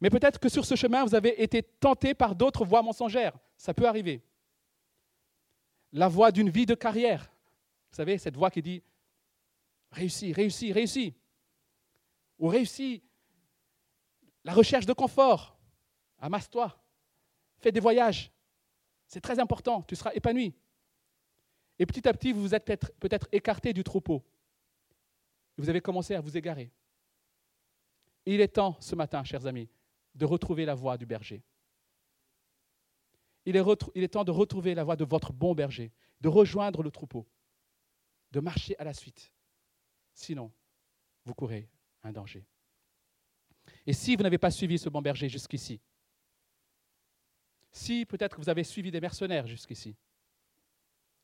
Mais 0.00 0.10
peut-être 0.10 0.38
que 0.38 0.48
sur 0.48 0.64
ce 0.64 0.74
chemin, 0.74 1.04
vous 1.04 1.14
avez 1.14 1.42
été 1.42 1.62
tenté 1.62 2.14
par 2.14 2.34
d'autres 2.34 2.64
voies 2.64 2.82
mensongères. 2.82 3.36
Ça 3.56 3.72
peut 3.72 3.86
arriver. 3.86 4.22
La 5.92 6.08
voie 6.08 6.30
d'une 6.30 6.50
vie 6.50 6.66
de 6.66 6.74
carrière. 6.74 7.32
Vous 7.90 7.96
savez, 7.96 8.18
cette 8.18 8.36
voix 8.36 8.50
qui 8.50 8.62
dit 8.62 8.82
réussis, 9.92 10.32
réussis, 10.32 10.72
réussis. 10.72 11.14
Ou 12.38 12.48
réussis 12.48 13.02
la 14.44 14.52
recherche 14.52 14.86
de 14.86 14.92
confort. 14.92 15.58
Amasse-toi. 16.18 16.76
Fais 17.58 17.72
des 17.72 17.80
voyages. 17.80 18.30
C'est 19.06 19.20
très 19.20 19.38
important. 19.38 19.82
Tu 19.82 19.96
seras 19.96 20.12
épanoui. 20.14 20.54
Et 21.78 21.86
petit 21.86 22.06
à 22.08 22.12
petit, 22.12 22.32
vous 22.32 22.42
vous 22.42 22.54
êtes 22.54 22.64
peut-être 22.98 23.28
écarté 23.32 23.72
du 23.72 23.82
troupeau. 23.82 24.24
Vous 25.56 25.68
avez 25.68 25.80
commencé 25.80 26.14
à 26.14 26.20
vous 26.20 26.36
égarer. 26.36 26.70
il 28.26 28.40
est 28.40 28.48
temps 28.48 28.76
ce 28.80 28.94
matin, 28.94 29.24
chers 29.24 29.46
amis, 29.46 29.68
de 30.16 30.24
retrouver 30.24 30.64
la 30.64 30.74
voie 30.74 30.96
du 30.96 31.06
berger. 31.06 31.44
Il 33.44 33.56
est, 33.56 34.08
temps 34.08 34.24
de 34.24 34.32
retrouver 34.32 34.74
la 34.74 34.82
voie 34.82 34.96
de 34.96 35.04
votre 35.04 35.32
bon 35.32 35.54
berger, 35.54 35.92
de 36.20 36.28
rejoindre 36.28 36.82
le 36.82 36.90
troupeau, 36.90 37.28
de 38.32 38.40
marcher 38.40 38.76
à 38.78 38.84
la 38.84 38.92
suite. 38.92 39.32
Sinon, 40.12 40.50
vous 41.24 41.34
courez 41.34 41.68
un 42.02 42.10
danger. 42.10 42.44
Et 43.86 43.92
si 43.92 44.16
vous 44.16 44.22
n'avez 44.22 44.38
pas 44.38 44.50
suivi 44.50 44.78
ce 44.78 44.88
bon 44.88 45.00
berger 45.00 45.28
jusqu'ici, 45.28 45.80
si 47.70 48.04
peut-être 48.04 48.40
vous 48.40 48.48
avez 48.48 48.64
suivi 48.64 48.90
des 48.90 49.00
mercenaires 49.00 49.46
jusqu'ici, 49.46 49.96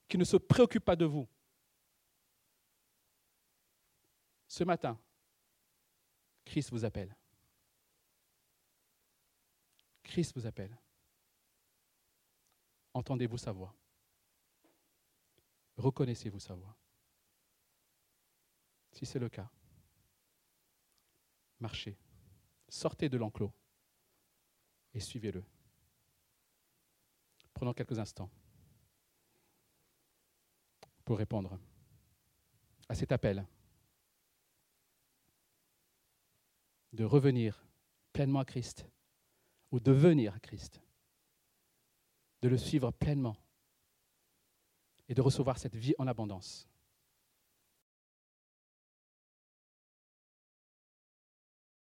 qui 0.08 0.18
ne 0.18 0.24
se 0.24 0.36
préoccupent 0.36 0.84
pas 0.84 0.96
de 0.96 1.06
vous, 1.06 1.26
ce 4.46 4.62
matin, 4.62 5.00
Christ 6.44 6.70
vous 6.70 6.84
appelle. 6.84 7.16
Christ 10.12 10.34
vous 10.36 10.44
appelle. 10.44 10.78
Entendez-vous 12.92 13.38
sa 13.38 13.50
voix 13.50 13.74
Reconnaissez-vous 15.78 16.38
sa 16.38 16.54
voix 16.54 16.76
Si 18.90 19.06
c'est 19.06 19.18
le 19.18 19.30
cas, 19.30 19.50
marchez, 21.60 21.96
sortez 22.68 23.08
de 23.08 23.16
l'enclos 23.16 23.54
et 24.92 25.00
suivez-le. 25.00 25.42
Prenons 27.54 27.72
quelques 27.72 27.98
instants 27.98 28.30
pour 31.06 31.16
répondre 31.16 31.58
à 32.90 32.94
cet 32.94 33.12
appel 33.12 33.46
de 36.92 37.04
revenir 37.04 37.66
pleinement 38.12 38.40
à 38.40 38.44
Christ 38.44 38.86
ou 39.72 39.80
de 39.80 39.90
venir 39.90 40.34
à 40.34 40.38
Christ, 40.38 40.80
de 42.42 42.48
le 42.48 42.58
suivre 42.58 42.92
pleinement 42.92 43.36
et 45.08 45.14
de 45.14 45.20
recevoir 45.20 45.58
cette 45.58 45.74
vie 45.74 45.94
en 45.98 46.06
abondance. 46.06 46.68